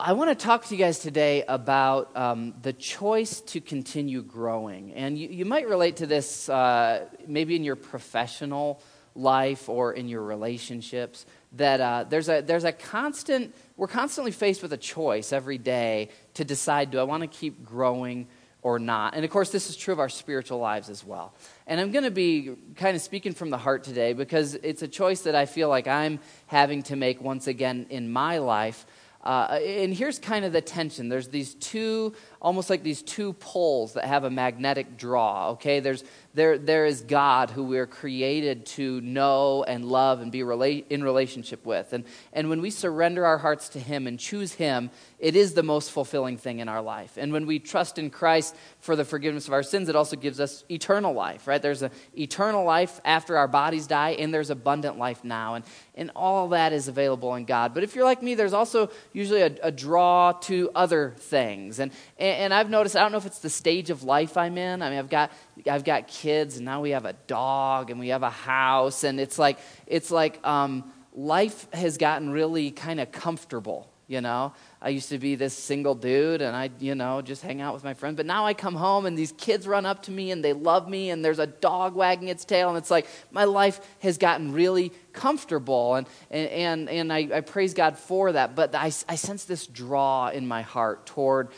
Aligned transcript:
I 0.00 0.12
want 0.12 0.30
to 0.30 0.36
talk 0.36 0.64
to 0.66 0.76
you 0.76 0.78
guys 0.78 1.00
today 1.00 1.42
about 1.48 2.16
um, 2.16 2.54
the 2.62 2.72
choice 2.72 3.40
to 3.40 3.60
continue 3.60 4.22
growing. 4.22 4.92
And 4.94 5.18
you, 5.18 5.28
you 5.28 5.44
might 5.44 5.68
relate 5.68 5.96
to 5.96 6.06
this 6.06 6.48
uh, 6.48 7.06
maybe 7.26 7.56
in 7.56 7.64
your 7.64 7.74
professional 7.74 8.80
life 9.16 9.68
or 9.68 9.92
in 9.94 10.08
your 10.08 10.22
relationships. 10.22 11.26
That 11.54 11.80
uh, 11.80 12.04
there's, 12.08 12.28
a, 12.28 12.42
there's 12.42 12.62
a 12.62 12.70
constant, 12.70 13.56
we're 13.76 13.88
constantly 13.88 14.30
faced 14.30 14.62
with 14.62 14.72
a 14.72 14.76
choice 14.76 15.32
every 15.32 15.58
day 15.58 16.10
to 16.34 16.44
decide 16.44 16.92
do 16.92 17.00
I 17.00 17.02
want 17.02 17.24
to 17.24 17.26
keep 17.26 17.64
growing 17.64 18.28
or 18.62 18.78
not? 18.78 19.14
And 19.14 19.24
of 19.24 19.32
course, 19.32 19.50
this 19.50 19.68
is 19.68 19.76
true 19.76 19.94
of 19.94 19.98
our 19.98 20.08
spiritual 20.08 20.60
lives 20.60 20.90
as 20.90 21.04
well. 21.04 21.34
And 21.66 21.80
I'm 21.80 21.90
going 21.90 22.04
to 22.04 22.12
be 22.12 22.54
kind 22.76 22.94
of 22.94 23.02
speaking 23.02 23.34
from 23.34 23.50
the 23.50 23.58
heart 23.58 23.82
today 23.82 24.12
because 24.12 24.54
it's 24.54 24.82
a 24.82 24.88
choice 24.88 25.22
that 25.22 25.34
I 25.34 25.46
feel 25.46 25.68
like 25.68 25.88
I'm 25.88 26.20
having 26.46 26.84
to 26.84 26.94
make 26.94 27.20
once 27.20 27.48
again 27.48 27.86
in 27.90 28.12
my 28.12 28.38
life 28.38 28.86
uh, 29.24 29.58
and 29.62 29.92
here's 29.92 30.18
kind 30.18 30.44
of 30.44 30.52
the 30.52 30.60
tension. 30.60 31.08
There's 31.08 31.28
these 31.28 31.54
two, 31.54 32.14
almost 32.40 32.70
like 32.70 32.82
these 32.82 33.02
two 33.02 33.32
poles 33.34 33.94
that 33.94 34.04
have 34.04 34.24
a 34.24 34.30
magnetic 34.30 34.96
draw, 34.96 35.50
okay? 35.50 35.80
There's, 35.80 36.04
there, 36.38 36.56
there 36.56 36.86
is 36.86 37.02
God 37.02 37.50
who 37.50 37.64
we 37.64 37.78
are 37.78 37.86
created 37.86 38.64
to 38.66 39.00
know 39.00 39.64
and 39.64 39.84
love 39.84 40.20
and 40.20 40.30
be 40.30 40.40
rela- 40.40 40.84
in 40.88 41.02
relationship 41.02 41.66
with. 41.66 41.92
And, 41.92 42.04
and 42.32 42.48
when 42.48 42.60
we 42.60 42.70
surrender 42.70 43.26
our 43.26 43.38
hearts 43.38 43.68
to 43.70 43.80
Him 43.80 44.06
and 44.06 44.18
choose 44.18 44.52
Him, 44.52 44.90
it 45.18 45.34
is 45.34 45.54
the 45.54 45.62
most 45.62 45.90
fulfilling 45.90 46.36
thing 46.38 46.60
in 46.60 46.68
our 46.68 46.80
life. 46.80 47.16
And 47.16 47.32
when 47.32 47.46
we 47.46 47.58
trust 47.58 47.98
in 47.98 48.10
Christ 48.10 48.54
for 48.78 48.94
the 48.94 49.04
forgiveness 49.04 49.48
of 49.48 49.52
our 49.52 49.64
sins, 49.64 49.88
it 49.88 49.96
also 49.96 50.16
gives 50.16 50.38
us 50.38 50.64
eternal 50.70 51.12
life, 51.12 51.48
right? 51.48 51.60
There's 51.60 51.82
an 51.82 51.90
eternal 52.16 52.64
life 52.64 53.00
after 53.04 53.36
our 53.36 53.48
bodies 53.48 53.88
die, 53.88 54.10
and 54.10 54.32
there's 54.32 54.50
abundant 54.50 54.96
life 54.96 55.24
now. 55.24 55.54
And, 55.54 55.64
and 55.96 56.12
all 56.14 56.48
that 56.50 56.72
is 56.72 56.86
available 56.86 57.34
in 57.34 57.44
God. 57.44 57.74
But 57.74 57.82
if 57.82 57.96
you're 57.96 58.04
like 58.04 58.22
me, 58.22 58.36
there's 58.36 58.52
also 58.52 58.90
usually 59.12 59.42
a, 59.42 59.56
a 59.64 59.72
draw 59.72 60.32
to 60.42 60.70
other 60.74 61.14
things. 61.18 61.80
And, 61.80 61.90
and, 62.16 62.38
and 62.38 62.54
I've 62.54 62.70
noticed, 62.70 62.94
I 62.94 63.00
don't 63.00 63.10
know 63.10 63.18
if 63.18 63.26
it's 63.26 63.40
the 63.40 63.50
stage 63.50 63.90
of 63.90 64.04
life 64.04 64.36
I'm 64.36 64.56
in. 64.56 64.82
I 64.82 64.90
mean, 64.90 64.98
I've 65.00 65.10
got, 65.10 65.32
I've 65.66 65.84
got 65.84 66.08
kids, 66.08 66.56
and 66.56 66.64
now 66.64 66.80
we 66.80 66.90
have 66.90 67.04
a 67.04 67.14
dog, 67.26 67.90
and 67.90 67.98
we 67.98 68.08
have 68.08 68.22
a 68.22 68.30
house, 68.30 69.04
and 69.04 69.18
it's 69.18 69.38
like, 69.38 69.58
it's 69.86 70.10
like 70.10 70.46
um, 70.46 70.92
life 71.14 71.66
has 71.72 71.98
gotten 71.98 72.30
really 72.30 72.70
kind 72.70 73.00
of 73.00 73.10
comfortable, 73.10 73.90
you 74.06 74.20
know? 74.20 74.52
I 74.80 74.90
used 74.90 75.08
to 75.08 75.18
be 75.18 75.34
this 75.34 75.54
single 75.54 75.96
dude 75.96 76.40
and 76.40 76.54
I, 76.54 76.70
you 76.78 76.94
know, 76.94 77.20
just 77.20 77.42
hang 77.42 77.60
out 77.60 77.74
with 77.74 77.82
my 77.82 77.94
friends. 77.94 78.16
But 78.16 78.26
now 78.26 78.46
I 78.46 78.54
come 78.54 78.76
home 78.76 79.06
and 79.06 79.18
these 79.18 79.32
kids 79.32 79.66
run 79.66 79.84
up 79.84 80.04
to 80.04 80.12
me 80.12 80.30
and 80.30 80.44
they 80.44 80.52
love 80.52 80.88
me 80.88 81.10
and 81.10 81.24
there's 81.24 81.40
a 81.40 81.48
dog 81.48 81.96
wagging 81.96 82.28
its 82.28 82.44
tail. 82.44 82.68
And 82.68 82.78
it's 82.78 82.90
like 82.90 83.08
my 83.32 83.44
life 83.44 83.80
has 84.00 84.18
gotten 84.18 84.52
really 84.52 84.92
comfortable. 85.12 85.96
And, 85.96 86.06
and, 86.30 86.88
and 86.88 87.12
I, 87.12 87.28
I 87.34 87.40
praise 87.40 87.74
God 87.74 87.98
for 87.98 88.30
that. 88.30 88.54
But 88.54 88.72
I, 88.72 88.92
I 89.08 89.16
sense 89.16 89.44
this 89.44 89.66
draw 89.66 90.28
in 90.28 90.46
my 90.46 90.62
heart 90.62 91.06
toward 91.06 91.48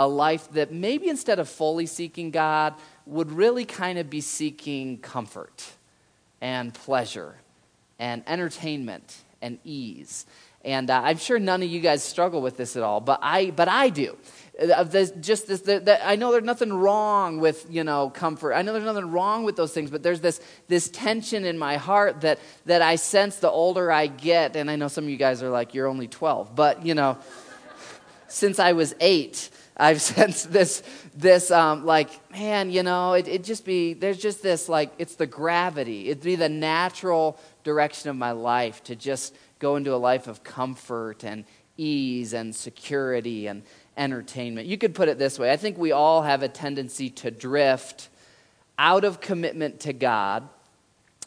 a 0.00 0.08
life 0.08 0.50
that 0.52 0.72
maybe 0.72 1.08
instead 1.10 1.38
of 1.38 1.46
fully 1.46 1.84
seeking 1.84 2.30
God, 2.30 2.72
would 3.04 3.30
really 3.30 3.66
kind 3.66 3.98
of 3.98 4.08
be 4.08 4.22
seeking 4.22 4.96
comfort 4.96 5.72
and 6.40 6.72
pleasure 6.72 7.34
and 7.98 8.22
entertainment 8.26 9.18
and 9.42 9.58
ease. 9.62 10.24
And 10.64 10.88
uh, 10.90 11.02
I'm 11.04 11.18
sure 11.18 11.38
none 11.38 11.62
of 11.62 11.68
you 11.68 11.80
guys 11.80 12.02
struggle 12.02 12.40
with 12.40 12.56
this 12.56 12.76
at 12.76 12.82
all, 12.82 13.02
but 13.02 13.20
I, 13.22 13.50
but 13.50 13.68
I 13.68 13.90
do. 13.90 14.16
Uh, 14.58 14.84
just 14.84 15.46
this, 15.46 15.60
the, 15.60 15.80
the, 15.80 16.06
I 16.06 16.16
know 16.16 16.32
there's 16.32 16.44
nothing 16.44 16.72
wrong 16.72 17.38
with 17.38 17.66
you 17.68 17.84
know 17.84 18.08
comfort. 18.08 18.54
I 18.54 18.62
know 18.62 18.72
there's 18.72 18.84
nothing 18.86 19.10
wrong 19.10 19.44
with 19.44 19.56
those 19.56 19.72
things, 19.72 19.90
but 19.90 20.02
there's 20.02 20.22
this 20.22 20.40
this 20.68 20.88
tension 20.88 21.44
in 21.44 21.58
my 21.58 21.76
heart 21.76 22.22
that 22.22 22.38
that 22.64 22.80
I 22.80 22.96
sense 22.96 23.36
the 23.36 23.50
older 23.50 23.92
I 23.92 24.06
get. 24.06 24.56
And 24.56 24.70
I 24.70 24.76
know 24.76 24.88
some 24.88 25.04
of 25.04 25.10
you 25.10 25.18
guys 25.18 25.42
are 25.42 25.50
like, 25.50 25.74
you're 25.74 25.86
only 25.86 26.08
12, 26.08 26.54
but 26.54 26.86
you 26.86 26.94
know, 26.94 27.18
since 28.28 28.58
I 28.58 28.72
was 28.72 28.94
eight, 29.00 29.50
I've 29.80 30.00
sensed 30.14 30.52
this 30.52 30.82
this 31.14 31.50
um, 31.50 31.84
like 31.84 32.10
man, 32.30 32.70
you 32.70 32.82
know, 32.82 33.14
it 33.14 33.26
it 33.28 33.44
just 33.44 33.64
be 33.64 33.94
there's 33.94 34.18
just 34.18 34.42
this 34.42 34.68
like 34.68 34.92
it's 34.98 35.16
the 35.16 35.26
gravity. 35.26 36.08
It'd 36.10 36.22
be 36.22 36.36
the 36.36 36.48
natural 36.48 37.38
direction 37.64 38.10
of 38.10 38.16
my 38.16 38.32
life 38.32 38.84
to 38.84 38.96
just 38.96 39.34
go 39.58 39.76
into 39.76 39.94
a 39.94 39.96
life 39.96 40.26
of 40.26 40.44
comfort 40.44 41.24
and 41.24 41.44
ease 41.76 42.34
and 42.34 42.54
security 42.54 43.46
and 43.46 43.62
entertainment. 43.96 44.66
You 44.66 44.78
could 44.78 44.94
put 44.94 45.08
it 45.08 45.18
this 45.18 45.38
way 45.38 45.50
I 45.50 45.56
think 45.56 45.78
we 45.78 45.92
all 45.92 46.22
have 46.22 46.42
a 46.42 46.48
tendency 46.48 47.10
to 47.10 47.30
drift 47.30 48.08
out 48.78 49.04
of 49.04 49.20
commitment 49.20 49.80
to 49.80 49.92
God 49.92 50.48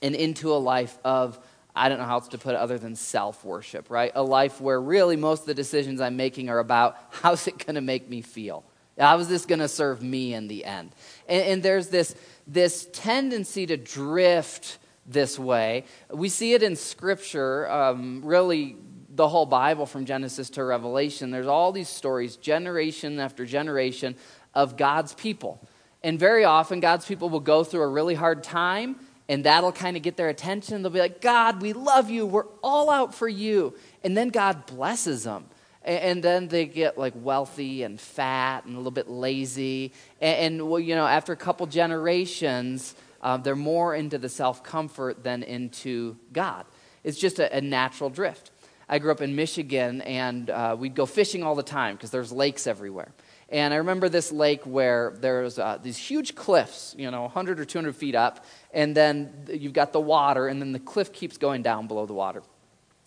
and 0.02 0.16
into 0.16 0.52
a 0.52 0.58
life 0.58 0.98
of, 1.06 1.40
I 1.76 1.90
don't 1.90 1.98
know 1.98 2.06
how 2.06 2.16
else 2.16 2.28
to 2.30 2.38
put 2.38 2.54
it 2.54 2.58
other 2.58 2.78
than 2.78 2.96
self 2.96 3.44
worship, 3.44 3.90
right? 3.90 4.12
A 4.16 4.24
life 4.24 4.62
where 4.62 4.80
really 4.80 5.16
most 5.16 5.42
of 5.42 5.46
the 5.48 5.54
decisions 5.54 6.02
I'm 6.02 6.16
making 6.16 6.50
are 6.50 6.60
about 6.60 6.98
how's 7.10 7.48
it 7.48 7.66
going 7.66 7.76
to 7.76 7.82
make 7.82 8.10
me 8.10 8.22
feel? 8.22 8.64
How 8.98 9.18
is 9.18 9.28
this 9.28 9.46
going 9.46 9.60
to 9.60 9.68
serve 9.68 10.04
me 10.04 10.34
in 10.34 10.48
the 10.48 10.66
end? 10.66 10.92
And, 11.28 11.44
and 11.46 11.64
there's 11.64 11.88
this, 11.90 12.16
this 12.46 12.88
tendency 12.94 13.66
to 13.66 13.78
drift 13.78 14.78
this 15.06 15.40
way. 15.40 15.86
We 16.12 16.30
see 16.30 16.54
it 16.54 16.62
in 16.62 16.76
Scripture, 16.76 17.70
um, 17.70 18.22
really, 18.24 18.78
the 19.10 19.28
whole 19.28 19.46
Bible 19.46 19.86
from 19.86 20.06
Genesis 20.06 20.50
to 20.52 20.64
Revelation. 20.64 21.32
There's 21.32 21.48
all 21.48 21.72
these 21.72 21.90
stories, 21.90 22.36
generation 22.36 23.20
after 23.20 23.46
generation, 23.46 24.16
of 24.54 24.78
God's 24.78 25.14
people. 25.14 25.68
And 26.04 26.20
very 26.20 26.44
often, 26.44 26.80
God's 26.80 27.06
people 27.06 27.30
will 27.30 27.40
go 27.40 27.64
through 27.64 27.82
a 27.82 27.88
really 27.88 28.16
hard 28.16 28.44
time, 28.44 28.98
and 29.30 29.46
that'll 29.46 29.72
kind 29.72 29.96
of 29.96 30.04
get 30.04 30.18
their 30.18 30.30
attention. 30.30 30.82
They'll 30.82 30.92
be 30.92 31.00
like, 31.00 31.22
God, 31.22 31.62
we 31.62 31.74
love 31.74 32.10
you. 32.10 32.26
We're 32.26 32.48
all 32.62 32.90
out 32.90 33.16
for 33.16 33.28
you. 33.28 33.74
And 34.04 34.18
then 34.18 34.30
God 34.30 34.66
blesses 34.66 35.24
them. 35.24 35.46
And 35.86 36.24
then 36.24 36.48
they 36.48 36.66
get 36.66 36.98
like 36.98 37.14
wealthy 37.16 37.84
and 37.84 38.00
fat 38.00 38.66
and 38.66 38.74
a 38.74 38.78
little 38.78 38.92
bit 38.92 39.10
lazy. 39.10 39.92
And, 40.22 40.70
well, 40.70 40.80
you 40.80 40.96
know, 40.96 41.06
after 41.06 41.34
a 41.34 41.38
couple 41.38 41.68
generations, 41.68 42.96
uh, 43.22 43.38
they're 43.38 43.56
more 43.56 43.96
into 43.96 44.18
the 44.18 44.30
self 44.30 44.64
comfort 44.64 45.24
than 45.24 45.44
into 45.44 46.18
God. 46.32 46.66
It's 47.04 47.18
just 47.18 47.40
a, 47.40 47.54
a, 47.58 47.62
natural 47.62 48.10
drift. 48.10 48.52
I 48.88 49.00
grew 49.00 49.12
up 49.12 49.22
in 49.22 49.36
Michigan, 49.36 50.02
and 50.02 50.50
uh, 50.50 50.76
we'd 50.78 50.96
go 50.96 51.06
fishing 51.06 51.44
all 51.44 51.56
the 51.56 51.64
time 51.64 51.96
because 51.96 52.12
there's 52.12 52.32
lakes 52.32 52.68
everywhere. 52.68 53.12
And 53.54 53.72
I 53.72 53.78
remember 53.78 54.10
this 54.10 54.32
lake 54.32 54.64
where 54.64 55.14
there's 55.22 55.60
uh, 55.60 55.78
these 55.82 55.96
huge 55.96 56.34
cliffs, 56.34 56.96
you 56.98 57.12
know, 57.12 57.22
100 57.22 57.60
or 57.60 57.66
200 57.66 57.96
feet 57.96 58.16
up, 58.16 58.44
and 58.74 58.98
then 58.98 59.32
you've 59.48 59.74
got 59.74 59.94
the 59.94 60.02
water, 60.02 60.48
and 60.48 60.60
then 60.60 60.72
the 60.72 60.80
cliff 60.80 61.14
keeps 61.14 61.38
going 61.38 61.62
down 61.62 61.86
below 61.86 62.08
the 62.08 62.16
water. 62.16 62.42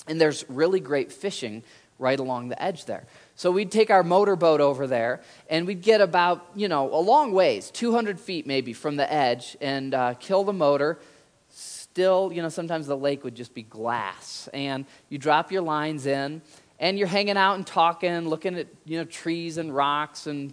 And 0.07 0.21
there's 0.21 0.49
really 0.49 0.79
great 0.79 1.11
fishing 1.11 1.65
right 1.99 2.21
along 2.21 2.51
the 2.51 2.63
edge 2.63 2.85
there. 2.85 3.09
So 3.35 3.51
we'd 3.51 3.73
take 3.73 3.91
our 3.91 4.05
motorboat 4.05 4.61
over 4.61 4.87
there, 4.87 5.21
and 5.51 5.67
we'd 5.67 5.83
get 5.83 6.01
about, 6.01 6.47
you 6.55 6.69
know, 6.69 6.95
a 6.95 7.01
long 7.01 7.33
ways, 7.33 7.73
200 7.73 8.21
feet 8.21 8.47
maybe 8.47 8.73
from 8.73 8.95
the 8.95 9.13
edge, 9.13 9.57
and 9.61 9.95
uh, 9.95 10.15
kill 10.15 10.45
the 10.45 10.53
motor. 10.53 11.01
Still, 11.49 12.31
you 12.33 12.41
know, 12.41 12.51
sometimes 12.51 12.87
the 12.87 12.97
lake 12.97 13.25
would 13.25 13.35
just 13.35 13.53
be 13.53 13.65
glass. 13.65 14.49
And 14.55 14.85
you 15.09 15.19
drop 15.19 15.51
your 15.51 15.63
lines 15.63 16.07
in, 16.07 16.41
and 16.79 16.99
you're 16.99 17.09
hanging 17.09 17.37
out 17.37 17.55
and 17.55 17.67
talking, 17.67 18.29
looking 18.29 18.57
at, 18.57 18.67
you 18.85 18.99
know, 18.99 19.05
trees 19.05 19.59
and 19.59 19.75
rocks 19.75 20.27
and 20.27 20.53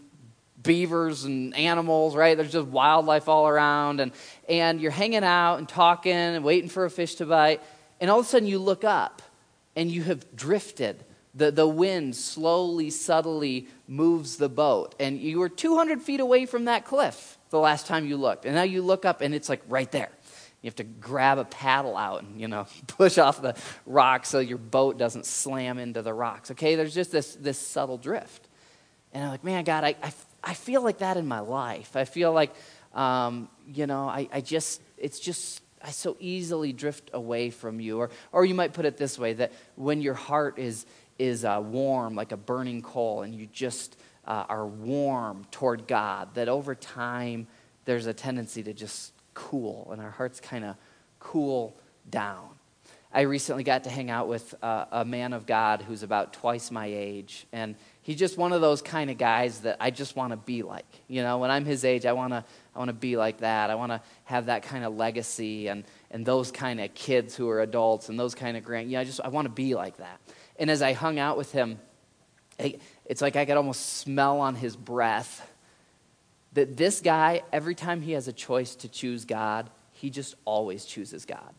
beavers 0.61 1.25
and 1.25 1.55
animals, 1.55 2.15
right? 2.15 2.37
There's 2.37 2.51
just 2.51 2.67
wildlife 2.67 3.27
all 3.27 3.47
around. 3.47 3.99
And, 3.99 4.11
and 4.47 4.79
you're 4.79 4.91
hanging 4.91 5.23
out 5.23 5.57
and 5.57 5.67
talking 5.67 6.13
and 6.13 6.43
waiting 6.43 6.69
for 6.69 6.85
a 6.85 6.89
fish 6.89 7.15
to 7.15 7.25
bite. 7.25 7.61
And 7.99 8.09
all 8.09 8.19
of 8.19 8.25
a 8.25 8.29
sudden 8.29 8.47
you 8.47 8.59
look 8.59 8.83
up, 8.83 9.21
and 9.75 9.91
you 9.91 10.03
have 10.03 10.35
drifted 10.35 11.03
the, 11.35 11.51
the 11.51 11.67
wind 11.67 12.15
slowly, 12.15 12.89
subtly 12.89 13.67
moves 13.87 14.37
the 14.37 14.49
boat. 14.49 14.95
And 14.99 15.19
you 15.19 15.39
were 15.39 15.49
200 15.49 16.01
feet 16.01 16.19
away 16.19 16.45
from 16.45 16.65
that 16.65 16.85
cliff 16.85 17.37
the 17.49 17.59
last 17.59 17.87
time 17.87 18.05
you 18.05 18.17
looked. 18.17 18.45
And 18.45 18.55
now 18.55 18.63
you 18.63 18.81
look 18.81 19.05
up 19.05 19.21
and 19.21 19.33
it's 19.33 19.49
like 19.49 19.61
right 19.67 19.91
there. 19.91 20.09
You 20.63 20.67
have 20.69 20.75
to 20.75 20.85
grab 20.85 21.39
a 21.39 21.45
paddle 21.45 21.97
out 21.97 22.23
and, 22.23 22.39
you 22.39 22.47
know, 22.47 22.65
push 22.87 23.17
off 23.17 23.41
the 23.41 23.55
rock 23.85 24.25
so 24.25 24.39
your 24.39 24.57
boat 24.57 24.97
doesn't 24.97 25.25
slam 25.25 25.77
into 25.77 26.01
the 26.01 26.13
rocks. 26.13 26.51
Okay, 26.51 26.75
there's 26.75 26.95
just 26.95 27.11
this, 27.11 27.35
this 27.35 27.59
subtle 27.59 27.97
drift. 27.97 28.47
And 29.11 29.25
I'm 29.25 29.29
like, 29.29 29.43
man, 29.43 29.65
God, 29.65 29.83
I, 29.83 29.95
I, 30.01 30.13
I 30.41 30.53
feel 30.53 30.81
like 30.81 30.99
that 30.99 31.17
in 31.17 31.27
my 31.27 31.41
life. 31.41 31.97
I 31.97 32.05
feel 32.05 32.31
like, 32.31 32.55
um, 32.93 33.49
you 33.67 33.87
know, 33.87 34.07
I, 34.07 34.29
I 34.31 34.39
just, 34.39 34.81
it's 34.97 35.19
just, 35.19 35.61
I 35.81 35.91
so 35.91 36.15
easily 36.21 36.71
drift 36.71 37.09
away 37.13 37.49
from 37.49 37.81
you. 37.81 37.99
Or, 37.99 38.09
or 38.31 38.45
you 38.45 38.55
might 38.55 38.71
put 38.71 38.85
it 38.85 38.95
this 38.95 39.19
way 39.19 39.33
that 39.33 39.51
when 39.75 40.01
your 40.01 40.13
heart 40.13 40.59
is, 40.59 40.85
is 41.19 41.43
uh, 41.43 41.61
warm 41.61 42.15
like 42.15 42.31
a 42.31 42.37
burning 42.37 42.81
coal 42.81 43.23
and 43.23 43.35
you 43.35 43.47
just 43.47 43.99
uh, 44.25 44.45
are 44.47 44.65
warm 44.65 45.45
toward 45.51 45.87
God, 45.87 46.35
that 46.35 46.47
over 46.47 46.73
time 46.73 47.47
there's 47.83 48.07
a 48.07 48.13
tendency 48.13 48.63
to 48.63 48.73
just 48.73 49.11
cool 49.33 49.89
and 49.91 50.01
our 50.01 50.11
hearts 50.11 50.39
kind 50.39 50.65
of 50.65 50.75
cool 51.19 51.75
down. 52.09 52.49
I 53.15 53.21
recently 53.21 53.63
got 53.63 53.83
to 53.83 53.91
hang 53.91 54.09
out 54.09 54.27
with 54.27 54.55
uh, 54.63 54.85
a 54.91 55.05
man 55.05 55.33
of 55.33 55.45
God 55.45 55.83
who's 55.83 56.01
about 56.01 56.33
twice 56.33 56.71
my 56.71 56.87
age, 56.87 57.45
and 57.53 57.75
he's 58.01 58.17
just 58.17 58.39
one 58.39 58.53
of 58.53 58.61
those 58.61 58.81
kind 58.81 59.11
of 59.11 59.19
guys 59.19 59.59
that 59.59 59.77
I 59.79 59.91
just 59.91 60.15
want 60.15 60.31
to 60.31 60.37
be 60.37 60.63
like. 60.63 60.85
You 61.07 61.21
know, 61.21 61.37
when 61.37 61.51
I'm 61.51 61.63
his 61.63 61.85
age, 61.85 62.07
I 62.07 62.13
want 62.13 62.33
to 62.33 62.43
I 62.75 62.79
want 62.79 62.89
to 62.89 62.93
be 62.93 63.15
like 63.15 63.41
that. 63.41 63.69
I 63.69 63.75
want 63.75 63.91
to 63.91 64.01
have 64.23 64.47
that 64.47 64.63
kind 64.63 64.83
of 64.83 64.95
legacy 64.95 65.67
and 65.67 65.83
and 66.09 66.25
those 66.25 66.51
kind 66.51 66.81
of 66.81 66.91
kids 66.95 67.35
who 67.35 67.47
are 67.49 67.61
adults 67.61 68.09
and 68.09 68.19
those 68.19 68.33
kind 68.33 68.57
of 68.57 68.63
grand. 68.63 68.89
You 68.89 68.97
know, 68.97 69.01
I 69.01 69.03
just 69.03 69.21
I 69.23 69.27
want 69.27 69.45
to 69.45 69.53
be 69.53 69.75
like 69.75 69.97
that. 69.97 70.19
And 70.57 70.71
as 70.71 70.81
I 70.81 70.93
hung 70.93 71.19
out 71.19 71.37
with 71.37 71.51
him, 71.51 71.79
it's 72.57 73.21
like 73.21 73.35
I 73.35 73.45
could 73.45 73.57
almost 73.57 73.97
smell 73.97 74.39
on 74.39 74.55
his 74.55 74.75
breath 74.75 75.47
that 76.53 76.77
this 76.77 77.01
guy, 77.01 77.43
every 77.51 77.75
time 77.75 78.01
he 78.01 78.13
has 78.13 78.27
a 78.27 78.33
choice 78.33 78.75
to 78.75 78.89
choose 78.89 79.25
God, 79.25 79.69
he 79.91 80.09
just 80.09 80.35
always 80.45 80.85
chooses 80.85 81.25
God. 81.25 81.53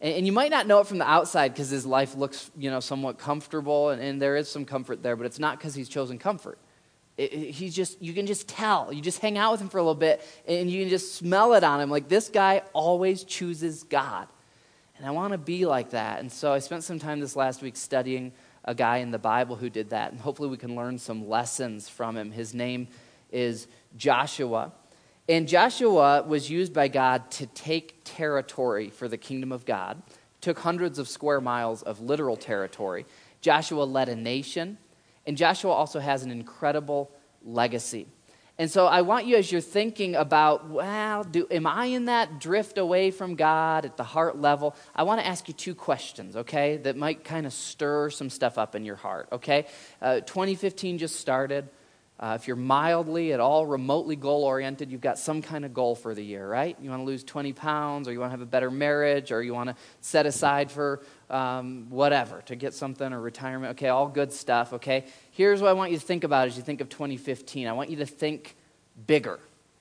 And, 0.00 0.14
and 0.14 0.26
you 0.26 0.32
might 0.32 0.50
not 0.50 0.66
know 0.66 0.80
it 0.80 0.86
from 0.86 0.98
the 0.98 1.08
outside 1.08 1.52
because 1.52 1.70
his 1.70 1.86
life 1.86 2.14
looks, 2.14 2.50
you 2.56 2.70
know, 2.70 2.80
somewhat 2.80 3.18
comfortable, 3.18 3.90
and, 3.90 4.00
and 4.00 4.20
there 4.20 4.36
is 4.36 4.48
some 4.48 4.64
comfort 4.64 5.02
there, 5.02 5.16
but 5.16 5.26
it's 5.26 5.38
not 5.38 5.58
because 5.58 5.74
he's 5.74 5.88
chosen 5.88 6.18
comfort. 6.18 6.58
It, 7.16 7.32
it, 7.32 7.50
he's 7.52 7.74
just, 7.74 8.00
you 8.02 8.12
can 8.12 8.26
just 8.26 8.46
tell. 8.48 8.92
You 8.92 9.00
just 9.00 9.20
hang 9.20 9.38
out 9.38 9.52
with 9.52 9.60
him 9.60 9.68
for 9.68 9.78
a 9.78 9.82
little 9.82 9.94
bit, 9.94 10.22
and 10.46 10.70
you 10.70 10.82
can 10.82 10.90
just 10.90 11.14
smell 11.14 11.54
it 11.54 11.64
on 11.64 11.80
him. 11.80 11.90
Like 11.90 12.08
this 12.08 12.28
guy 12.28 12.62
always 12.72 13.24
chooses 13.24 13.82
God. 13.84 14.28
And 14.98 15.06
I 15.06 15.10
want 15.10 15.32
to 15.32 15.38
be 15.38 15.66
like 15.66 15.90
that. 15.90 16.20
And 16.20 16.32
so 16.32 16.52
I 16.52 16.58
spent 16.58 16.82
some 16.82 16.98
time 16.98 17.20
this 17.20 17.36
last 17.36 17.60
week 17.60 17.76
studying 17.76 18.32
a 18.64 18.74
guy 18.74 18.98
in 18.98 19.10
the 19.10 19.18
Bible 19.18 19.56
who 19.56 19.68
did 19.68 19.90
that. 19.90 20.12
And 20.12 20.20
hopefully 20.20 20.48
we 20.48 20.56
can 20.56 20.74
learn 20.74 20.98
some 20.98 21.28
lessons 21.28 21.86
from 21.88 22.16
him. 22.16 22.32
His 22.32 22.54
name 22.54 22.88
is 23.30 23.66
Joshua. 23.96 24.72
And 25.28 25.48
Joshua 25.48 26.22
was 26.22 26.50
used 26.50 26.72
by 26.72 26.88
God 26.88 27.30
to 27.32 27.46
take 27.46 28.00
territory 28.04 28.90
for 28.90 29.08
the 29.08 29.16
kingdom 29.16 29.50
of 29.52 29.64
God, 29.64 30.02
took 30.40 30.58
hundreds 30.60 30.98
of 30.98 31.08
square 31.08 31.40
miles 31.40 31.82
of 31.82 32.00
literal 32.00 32.36
territory. 32.36 33.06
Joshua 33.40 33.82
led 33.82 34.08
a 34.08 34.16
nation, 34.16 34.78
and 35.26 35.36
Joshua 35.36 35.72
also 35.72 35.98
has 35.98 36.22
an 36.22 36.30
incredible 36.30 37.10
legacy. 37.44 38.06
And 38.58 38.70
so 38.70 38.86
I 38.86 39.02
want 39.02 39.26
you, 39.26 39.36
as 39.36 39.52
you're 39.52 39.60
thinking 39.60 40.14
about, 40.14 40.70
well, 40.70 41.24
do, 41.24 41.46
am 41.50 41.66
I 41.66 41.86
in 41.86 42.06
that 42.06 42.40
drift 42.40 42.78
away 42.78 43.10
from 43.10 43.34
God 43.34 43.84
at 43.84 43.98
the 43.98 44.04
heart 44.04 44.40
level? 44.40 44.74
I 44.94 45.02
want 45.02 45.20
to 45.20 45.26
ask 45.26 45.46
you 45.48 45.52
two 45.52 45.74
questions, 45.74 46.36
okay, 46.36 46.78
that 46.78 46.96
might 46.96 47.22
kind 47.22 47.44
of 47.44 47.52
stir 47.52 48.08
some 48.08 48.30
stuff 48.30 48.56
up 48.56 48.74
in 48.74 48.84
your 48.84 48.96
heart, 48.96 49.28
okay? 49.32 49.66
Uh, 50.00 50.20
2015 50.20 50.96
just 50.96 51.16
started. 51.16 51.68
Uh, 52.18 52.38
if 52.40 52.46
you're 52.46 52.56
mildly 52.56 53.34
at 53.34 53.40
all 53.40 53.66
remotely 53.66 54.16
goal 54.16 54.44
oriented, 54.44 54.90
you've 54.90 55.02
got 55.02 55.18
some 55.18 55.42
kind 55.42 55.66
of 55.66 55.74
goal 55.74 55.94
for 55.94 56.14
the 56.14 56.24
year, 56.24 56.48
right? 56.48 56.74
You 56.80 56.88
want 56.88 57.00
to 57.00 57.04
lose 57.04 57.22
20 57.22 57.52
pounds, 57.52 58.08
or 58.08 58.12
you 58.12 58.20
want 58.20 58.30
to 58.30 58.32
have 58.32 58.40
a 58.40 58.46
better 58.46 58.70
marriage, 58.70 59.32
or 59.32 59.42
you 59.42 59.52
want 59.52 59.68
to 59.68 59.76
set 60.00 60.24
aside 60.24 60.70
for 60.70 61.02
um, 61.28 61.90
whatever 61.90 62.40
to 62.46 62.56
get 62.56 62.72
something 62.72 63.12
or 63.12 63.20
retirement. 63.20 63.72
Okay, 63.72 63.88
all 63.88 64.08
good 64.08 64.32
stuff, 64.32 64.72
okay? 64.72 65.04
Here's 65.32 65.60
what 65.60 65.68
I 65.68 65.74
want 65.74 65.92
you 65.92 65.98
to 65.98 66.04
think 66.04 66.24
about 66.24 66.46
as 66.46 66.56
you 66.56 66.62
think 66.62 66.80
of 66.80 66.88
2015. 66.88 67.68
I 67.68 67.72
want 67.72 67.90
you 67.90 67.96
to 67.96 68.06
think 68.06 68.56
bigger, 69.06 69.38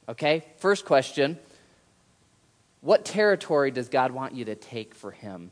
okay? 0.09 0.43
First 0.57 0.83
question 0.83 1.39
What 2.81 3.05
territory 3.05 3.71
does 3.71 3.87
God 3.87 4.11
want 4.11 4.33
you 4.33 4.43
to 4.45 4.55
take 4.55 4.93
for 4.93 5.11
Him 5.11 5.51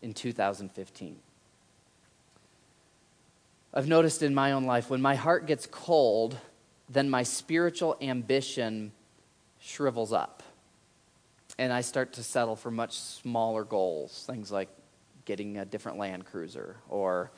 in 0.00 0.14
2015? 0.14 1.16
I've 3.78 3.86
noticed 3.86 4.24
in 4.24 4.34
my 4.34 4.50
own 4.50 4.64
life 4.64 4.90
when 4.90 5.00
my 5.00 5.14
heart 5.14 5.46
gets 5.46 5.64
cold, 5.64 6.36
then 6.88 7.08
my 7.08 7.22
spiritual 7.22 7.96
ambition 8.00 8.90
shrivels 9.60 10.12
up. 10.12 10.42
And 11.58 11.72
I 11.72 11.82
start 11.82 12.14
to 12.14 12.24
settle 12.24 12.56
for 12.56 12.72
much 12.72 12.98
smaller 12.98 13.62
goals, 13.62 14.24
things 14.26 14.50
like 14.50 14.68
getting 15.26 15.58
a 15.58 15.64
different 15.64 15.96
Land 15.96 16.26
Cruiser 16.26 16.74
or 16.88 17.30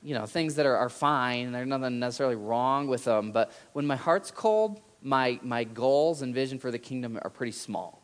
you 0.00 0.14
know, 0.14 0.26
things 0.26 0.54
that 0.54 0.64
are, 0.64 0.76
are 0.76 0.88
fine. 0.88 1.50
There's 1.50 1.66
nothing 1.66 1.98
necessarily 1.98 2.36
wrong 2.36 2.86
with 2.86 3.02
them. 3.02 3.32
But 3.32 3.50
when 3.72 3.84
my 3.84 3.96
heart's 3.96 4.30
cold, 4.30 4.80
my, 5.02 5.40
my 5.42 5.64
goals 5.64 6.22
and 6.22 6.32
vision 6.32 6.60
for 6.60 6.70
the 6.70 6.78
kingdom 6.78 7.18
are 7.20 7.30
pretty 7.30 7.50
small. 7.50 8.00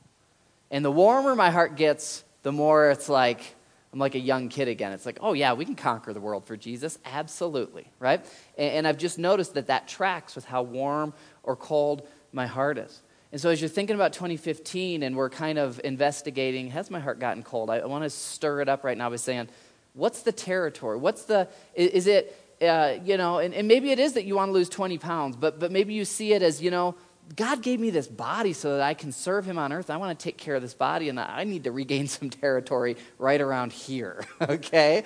And 0.72 0.84
the 0.84 0.90
warmer 0.90 1.36
my 1.36 1.50
heart 1.50 1.76
gets, 1.76 2.24
the 2.42 2.50
more 2.50 2.90
it's 2.90 3.08
like, 3.08 3.55
I'm 3.96 4.00
like 4.00 4.14
a 4.14 4.20
young 4.20 4.50
kid 4.50 4.68
again. 4.68 4.92
It's 4.92 5.06
like, 5.06 5.20
oh, 5.22 5.32
yeah, 5.32 5.54
we 5.54 5.64
can 5.64 5.74
conquer 5.74 6.12
the 6.12 6.20
world 6.20 6.44
for 6.44 6.54
Jesus. 6.54 6.98
Absolutely, 7.06 7.90
right? 7.98 8.22
And, 8.58 8.74
and 8.74 8.86
I've 8.86 8.98
just 8.98 9.18
noticed 9.18 9.54
that 9.54 9.68
that 9.68 9.88
tracks 9.88 10.34
with 10.34 10.44
how 10.44 10.64
warm 10.64 11.14
or 11.42 11.56
cold 11.56 12.06
my 12.30 12.46
heart 12.46 12.76
is. 12.76 13.00
And 13.32 13.40
so, 13.40 13.48
as 13.48 13.58
you're 13.58 13.70
thinking 13.70 13.96
about 13.96 14.12
2015 14.12 15.02
and 15.02 15.16
we're 15.16 15.30
kind 15.30 15.58
of 15.58 15.80
investigating, 15.82 16.68
has 16.72 16.90
my 16.90 17.00
heart 17.00 17.20
gotten 17.20 17.42
cold? 17.42 17.70
I, 17.70 17.78
I 17.78 17.86
want 17.86 18.04
to 18.04 18.10
stir 18.10 18.60
it 18.60 18.68
up 18.68 18.84
right 18.84 18.98
now 18.98 19.08
by 19.08 19.16
saying, 19.16 19.48
what's 19.94 20.20
the 20.20 20.32
territory? 20.32 20.98
What's 20.98 21.22
the, 21.22 21.48
is, 21.74 21.92
is 21.92 22.06
it, 22.06 22.38
uh, 22.60 22.98
you 23.02 23.16
know, 23.16 23.38
and, 23.38 23.54
and 23.54 23.66
maybe 23.66 23.92
it 23.92 23.98
is 23.98 24.12
that 24.12 24.26
you 24.26 24.36
want 24.36 24.50
to 24.50 24.52
lose 24.52 24.68
20 24.68 24.98
pounds, 24.98 25.36
but, 25.36 25.58
but 25.58 25.72
maybe 25.72 25.94
you 25.94 26.04
see 26.04 26.34
it 26.34 26.42
as, 26.42 26.60
you 26.60 26.70
know, 26.70 26.96
God 27.34 27.62
gave 27.62 27.80
me 27.80 27.90
this 27.90 28.06
body 28.06 28.52
so 28.52 28.76
that 28.76 28.82
I 28.82 28.94
can 28.94 29.10
serve 29.10 29.44
him 29.46 29.58
on 29.58 29.72
earth. 29.72 29.90
I 29.90 29.96
want 29.96 30.16
to 30.16 30.22
take 30.22 30.36
care 30.36 30.54
of 30.54 30.62
this 30.62 30.74
body, 30.74 31.08
and 31.08 31.18
I 31.18 31.44
need 31.44 31.64
to 31.64 31.72
regain 31.72 32.06
some 32.08 32.30
territory 32.30 32.96
right 33.18 33.40
around 33.40 33.72
here, 33.72 34.24
okay? 34.40 35.04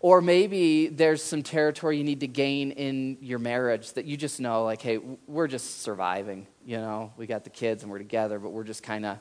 Or 0.00 0.22
maybe 0.22 0.88
there's 0.88 1.22
some 1.22 1.42
territory 1.42 1.98
you 1.98 2.04
need 2.04 2.20
to 2.20 2.26
gain 2.26 2.72
in 2.72 3.18
your 3.20 3.38
marriage 3.38 3.92
that 3.92 4.06
you 4.06 4.16
just 4.16 4.40
know, 4.40 4.64
like, 4.64 4.80
hey, 4.80 4.98
we're 5.26 5.46
just 5.46 5.82
surviving. 5.82 6.46
You 6.64 6.78
know, 6.78 7.12
we 7.18 7.26
got 7.26 7.44
the 7.44 7.50
kids 7.50 7.82
and 7.82 7.92
we're 7.92 7.98
together, 7.98 8.38
but 8.38 8.50
we're 8.50 8.64
just 8.64 8.82
kind 8.82 9.04
of, 9.04 9.18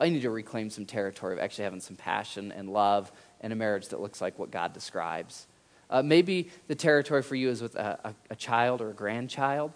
I 0.00 0.08
need 0.08 0.22
to 0.22 0.30
reclaim 0.30 0.70
some 0.70 0.86
territory 0.86 1.32
of 1.32 1.40
actually 1.40 1.64
having 1.64 1.80
some 1.80 1.96
passion 1.96 2.52
and 2.52 2.70
love 2.70 3.10
and 3.40 3.52
a 3.52 3.56
marriage 3.56 3.88
that 3.88 4.00
looks 4.00 4.20
like 4.20 4.38
what 4.38 4.52
God 4.52 4.72
describes. 4.72 5.48
Uh, 5.90 6.02
maybe 6.02 6.50
the 6.68 6.76
territory 6.76 7.22
for 7.22 7.34
you 7.34 7.50
is 7.50 7.60
with 7.60 7.74
a, 7.74 7.98
a, 8.04 8.14
a 8.30 8.36
child 8.36 8.80
or 8.80 8.90
a 8.90 8.94
grandchild 8.94 9.72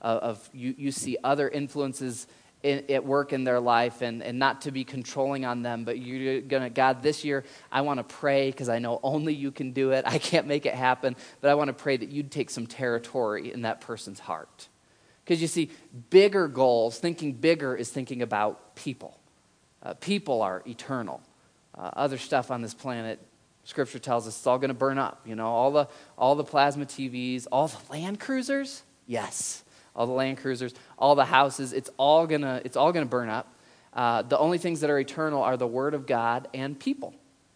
of, 0.00 0.18
of 0.18 0.50
you, 0.52 0.74
you 0.76 0.92
see 0.92 1.16
other 1.22 1.48
influences 1.48 2.26
in, 2.62 2.84
at 2.90 3.04
work 3.04 3.32
in 3.32 3.44
their 3.44 3.60
life 3.60 4.02
and, 4.02 4.22
and 4.22 4.38
not 4.38 4.62
to 4.62 4.70
be 4.70 4.84
controlling 4.84 5.44
on 5.44 5.62
them, 5.62 5.84
but 5.84 5.98
you're 5.98 6.40
going 6.40 6.62
to, 6.62 6.70
God, 6.70 7.02
this 7.02 7.24
year 7.24 7.44
I 7.70 7.82
want 7.82 7.98
to 7.98 8.04
pray 8.04 8.50
because 8.50 8.68
I 8.68 8.78
know 8.78 8.98
only 9.02 9.34
you 9.34 9.50
can 9.52 9.72
do 9.72 9.92
it. 9.92 10.04
I 10.06 10.18
can't 10.18 10.46
make 10.46 10.66
it 10.66 10.74
happen, 10.74 11.16
but 11.40 11.50
I 11.50 11.54
want 11.54 11.68
to 11.68 11.74
pray 11.74 11.96
that 11.96 12.08
you'd 12.08 12.30
take 12.30 12.50
some 12.50 12.66
territory 12.66 13.52
in 13.52 13.62
that 13.62 13.80
person's 13.80 14.18
heart. 14.18 14.68
Because 15.24 15.42
you 15.42 15.48
see, 15.48 15.70
bigger 16.10 16.48
goals, 16.48 16.98
thinking 16.98 17.32
bigger 17.32 17.74
is 17.74 17.90
thinking 17.90 18.22
about 18.22 18.76
people. 18.76 19.18
Uh, 19.82 19.94
people 19.94 20.42
are 20.42 20.62
eternal. 20.66 21.20
Uh, 21.76 21.90
other 21.94 22.16
stuff 22.16 22.50
on 22.50 22.62
this 22.62 22.74
planet, 22.74 23.20
Scripture 23.64 23.98
tells 23.98 24.26
us 24.26 24.36
it's 24.36 24.46
all 24.46 24.58
going 24.58 24.68
to 24.68 24.74
burn 24.74 24.98
up. 24.98 25.22
You 25.24 25.34
know, 25.34 25.48
all 25.48 25.72
the, 25.72 25.88
all 26.16 26.36
the 26.36 26.44
plasma 26.44 26.86
TVs, 26.86 27.46
all 27.50 27.68
the 27.68 27.78
Land 27.90 28.20
Cruisers, 28.20 28.82
yes 29.06 29.64
all 29.96 30.06
the 30.06 30.12
Land 30.12 30.38
Cruisers, 30.38 30.74
all 30.98 31.14
the 31.14 31.24
houses. 31.24 31.72
It's 31.72 31.90
all 31.96 32.26
gonna, 32.26 32.60
it's 32.64 32.76
all 32.76 32.92
gonna 32.92 33.06
burn 33.06 33.28
up. 33.28 33.52
Uh, 33.92 34.22
the 34.22 34.38
only 34.38 34.58
things 34.58 34.80
that 34.80 34.90
are 34.90 34.98
eternal 34.98 35.42
are 35.42 35.56
the 35.56 35.66
Word 35.66 35.94
of 35.94 36.06
God 36.06 36.48
and 36.52 36.78
people. 36.78 37.14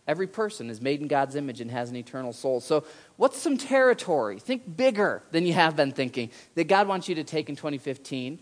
Every 0.08 0.26
person 0.26 0.70
is 0.70 0.80
made 0.80 1.00
in 1.00 1.06
God's 1.06 1.36
image 1.36 1.60
and 1.60 1.70
has 1.70 1.90
an 1.90 1.96
eternal 1.96 2.32
soul. 2.32 2.60
So, 2.60 2.82
what's 3.16 3.38
some 3.38 3.56
territory? 3.56 4.40
Think 4.40 4.76
bigger 4.76 5.22
than 5.30 5.46
you 5.46 5.52
have 5.52 5.76
been 5.76 5.92
thinking 5.92 6.30
that 6.54 6.66
God 6.66 6.88
wants 6.88 7.08
you 7.08 7.14
to 7.16 7.24
take 7.24 7.48
in 7.48 7.56
2015. 7.56 8.40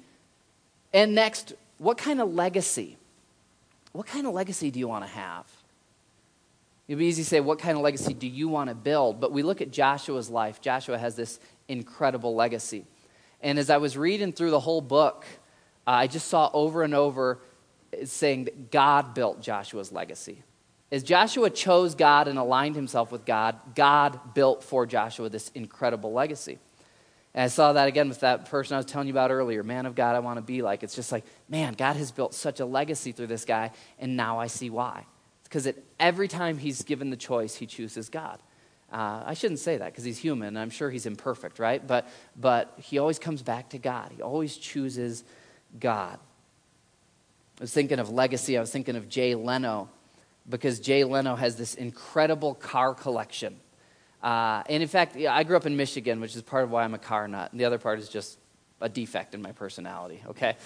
And 0.95 1.15
next, 1.15 1.53
what 1.77 1.99
kind 1.99 2.21
of 2.21 2.33
legacy? 2.33 2.97
What 3.93 4.07
kind 4.07 4.27
of 4.27 4.33
legacy 4.33 4.71
do 4.71 4.79
you 4.79 4.89
want 4.89 5.05
to 5.05 5.11
have? 5.11 5.47
It'd 6.87 6.99
be 6.99 7.07
easy 7.07 7.23
to 7.23 7.29
say, 7.29 7.41
what 7.41 7.59
kind 7.59 7.77
of 7.77 7.83
legacy 7.83 8.15
do 8.15 8.27
you 8.27 8.49
want 8.49 8.71
to 8.71 8.75
build? 8.75 9.21
But 9.21 9.33
we 9.33 9.43
look 9.43 9.61
at 9.61 9.71
Joshua's 9.71 10.31
life. 10.31 10.63
Joshua 10.63 10.97
has 10.97 11.17
this 11.17 11.39
incredible 11.69 12.35
legacy. 12.35 12.87
And 13.41 13.59
as 13.59 13.71
I 13.71 13.77
was 13.77 13.97
reading 13.97 14.33
through 14.33 14.51
the 14.51 14.61
whole 14.61 14.81
book, 14.81 15.25
uh, 15.87 15.91
I 15.91 16.07
just 16.07 16.29
saw 16.29 16.51
over 16.53 16.83
and 16.83 16.95
over 16.95 17.39
saying 18.05 18.45
that 18.45 18.71
God 18.71 19.15
built 19.15 19.41
Joshua's 19.41 19.93
legacy. 19.93 20.43
As 20.91 21.03
Joshua 21.03 21.51
chose 21.51 21.95
God 21.95 22.29
and 22.29 22.39
aligned 22.39 22.75
himself 22.75 23.13
with 23.13 23.25
God, 23.25 23.57
God 23.75 24.35
built 24.35 24.65
for 24.65 24.87
Joshua 24.87 25.29
this 25.29 25.51
incredible 25.55 26.13
legacy. 26.13 26.59
And 27.35 27.45
I 27.45 27.49
saw 27.49 27.75
that 27.75 27.89
again 27.89 28.09
with 28.09 28.21
that 28.21 28.47
person 28.47 28.75
I 28.75 28.79
was 28.79 28.87
telling 28.87 29.07
you 29.07 29.13
about 29.13 29.31
earlier, 29.31 29.63
man 29.63 29.87
of 29.87 29.95
God, 29.95 30.17
I 30.17 30.21
want 30.21 30.39
to 30.39 30.43
be 30.43 30.63
like. 30.63 30.83
It's 30.83 30.95
just 30.95 31.13
like, 31.13 31.25
man, 31.49 31.75
God 31.75 31.97
has 31.97 32.11
built 32.11 32.35
such 32.35 32.59
a 32.59 32.67
legacy 32.67 33.13
through 33.13 33.27
this 33.27 33.45
guy, 33.45 33.71
and 33.99 34.17
now 34.17 34.41
I 34.41 34.47
see 34.47 34.71
why. 34.71 35.05
It's 35.41 35.49
because 35.49 35.69
every 36.01 36.27
time 36.27 36.59
he's 36.59 36.83
given 36.83 37.11
the 37.11 37.17
choice, 37.17 37.55
he 37.55 37.67
chooses 37.67 38.09
God. 38.09 38.41
Uh, 38.91 39.23
I 39.27 39.35
shouldn't 39.35 39.61
say 39.61 39.77
that 39.77 39.93
because 39.93 40.05
he's 40.05 40.19
human. 40.19 40.57
I'm 40.57 40.71
sure 40.71 40.91
he's 40.91 41.05
imperfect, 41.05 41.59
right? 41.59 41.85
But, 41.87 42.09
but 42.37 42.73
he 42.79 42.99
always 42.99 43.19
comes 43.19 43.43
back 43.43 43.71
to 43.71 43.79
God. 43.79 44.13
He 44.17 44.23
always 44.23 44.57
chooses 44.57 45.25
God. 45.79 46.19
I 47.59 47.63
was 47.63 47.73
thinking 47.73 47.99
of 47.99 48.09
legacy. 48.11 48.57
I 48.57 48.61
was 48.61 48.71
thinking 48.71 48.97
of 48.97 49.09
Jay 49.09 49.35
Leno 49.35 49.91
because 50.49 50.81
Jay 50.81 51.05
Leno 51.05 51.35
has 51.35 51.57
this 51.57 51.75
incredible 51.75 52.55
car 52.55 52.95
collection. 52.95 53.61
Uh, 54.23 54.63
and 54.69 54.83
in 54.83 54.89
fact, 54.89 55.17
I 55.17 55.43
grew 55.45 55.57
up 55.57 55.67
in 55.67 55.77
Michigan, 55.77 56.21
which 56.21 56.35
is 56.35 56.43
part 56.43 56.65
of 56.65 56.71
why 56.71 56.85
I'm 56.85 56.95
a 56.95 56.99
car 56.99 57.29
nut. 57.29 57.53
And 57.53 57.61
the 57.61 57.67
other 57.67 57.79
part 57.79 57.99
is 57.99 58.09
just 58.09 58.39
a 58.81 58.89
defect 58.89 59.35
in 59.35 59.43
my 59.43 59.53
personality, 59.53 60.23
okay? 60.29 60.57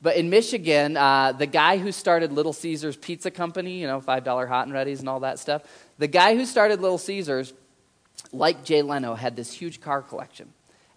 But 0.00 0.16
in 0.16 0.28
Michigan, 0.28 0.96
uh, 0.96 1.32
the 1.32 1.46
guy 1.46 1.78
who 1.78 1.90
started 1.92 2.32
Little 2.32 2.52
Caesars 2.52 2.96
Pizza 2.96 3.30
Company, 3.30 3.80
you 3.80 3.86
know, 3.86 4.00
$5 4.00 4.48
hot 4.48 4.66
and 4.66 4.74
ready's 4.74 5.00
and 5.00 5.08
all 5.08 5.20
that 5.20 5.38
stuff, 5.38 5.62
the 5.98 6.08
guy 6.08 6.34
who 6.34 6.44
started 6.44 6.80
Little 6.80 6.98
Caesars, 6.98 7.52
like 8.32 8.64
Jay 8.64 8.82
Leno, 8.82 9.14
had 9.14 9.36
this 9.36 9.52
huge 9.52 9.80
car 9.80 10.02
collection. 10.02 10.52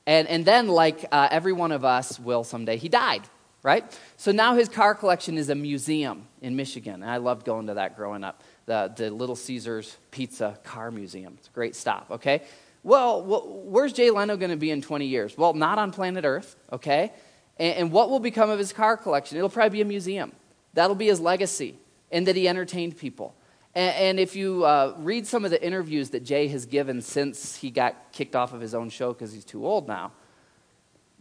And, 0.05 0.27
and 0.27 0.45
then, 0.45 0.67
like 0.67 1.05
uh, 1.11 1.27
every 1.29 1.53
one 1.53 1.71
of 1.71 1.83
us 1.83 2.19
will 2.19 2.43
someday, 2.43 2.77
he 2.77 2.89
died, 2.89 3.23
right? 3.61 3.83
So 4.15 4.31
now 4.31 4.55
his 4.55 4.69
car 4.69 4.95
collection 4.95 5.37
is 5.37 5.49
a 5.49 5.55
museum 5.55 6.27
in 6.41 6.55
Michigan. 6.55 7.03
And 7.03 7.05
I 7.05 7.17
loved 7.17 7.45
going 7.45 7.67
to 7.67 7.75
that 7.75 7.97
growing 7.97 8.23
up, 8.23 8.41
the, 8.65 8.91
the 8.95 9.09
Little 9.09 9.35
Caesars 9.35 9.97
Pizza 10.11 10.57
Car 10.63 10.91
Museum. 10.91 11.35
It's 11.37 11.49
a 11.49 11.51
great 11.51 11.75
stop, 11.75 12.07
okay? 12.11 12.43
well, 12.87 13.21
where's 13.65 13.91
Jay 13.91 14.09
Leno 14.11 14.37
going 14.37 14.51
to 14.51 14.55
be 14.55 14.71
in 14.71 14.81
20 14.81 15.05
years? 15.05 15.37
Well, 15.37 15.53
not 15.53 15.77
on 15.77 15.91
planet 15.91 16.23
Earth, 16.23 16.55
okay? 16.71 17.11
And, 17.57 17.77
and 17.77 17.91
what 17.91 18.09
will 18.09 18.21
become 18.21 18.49
of 18.49 18.59
his 18.59 18.71
car 18.71 18.95
collection? 18.95 19.37
It'll 19.37 19.49
probably 19.49 19.79
be 19.79 19.81
a 19.81 19.85
museum. 19.85 20.31
That'll 20.73 20.95
be 20.95 21.07
his 21.07 21.19
legacy, 21.19 21.75
and 22.13 22.25
that 22.27 22.37
he 22.37 22.47
entertained 22.47 22.97
people. 22.97 23.35
And, 23.77 23.95
and 23.95 24.19
if 24.19 24.35
you 24.35 24.65
uh, 24.65 24.95
read 24.97 25.27
some 25.27 25.45
of 25.45 25.51
the 25.51 25.63
interviews 25.63 26.09
that 26.09 26.23
Jay 26.23 26.47
has 26.47 26.65
given 26.65 26.99
since 26.99 27.55
he 27.55 27.69
got 27.69 28.11
kicked 28.11 28.35
off 28.35 28.51
of 28.51 28.59
his 28.59 28.73
own 28.73 28.89
show 28.89 29.13
because 29.13 29.31
he's 29.31 29.45
too 29.45 29.67
old 29.67 29.87
now, 29.87 30.13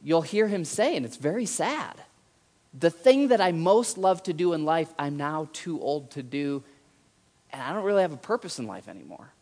you'll 0.02 0.22
hear 0.22 0.48
him 0.48 0.64
say, 0.64 0.96
and 0.96 1.04
it's 1.04 1.18
very 1.18 1.44
sad, 1.44 2.00
the 2.72 2.88
thing 2.88 3.28
that 3.28 3.42
I 3.42 3.52
most 3.52 3.98
love 3.98 4.22
to 4.22 4.32
do 4.32 4.54
in 4.54 4.64
life, 4.64 4.88
I'm 4.98 5.18
now 5.18 5.50
too 5.52 5.78
old 5.82 6.10
to 6.12 6.22
do, 6.22 6.64
and 7.52 7.60
I 7.60 7.74
don't 7.74 7.84
really 7.84 8.00
have 8.00 8.14
a 8.14 8.18
purpose 8.18 8.58
in 8.58 8.66
life 8.66 8.88
anymore. 8.88 9.34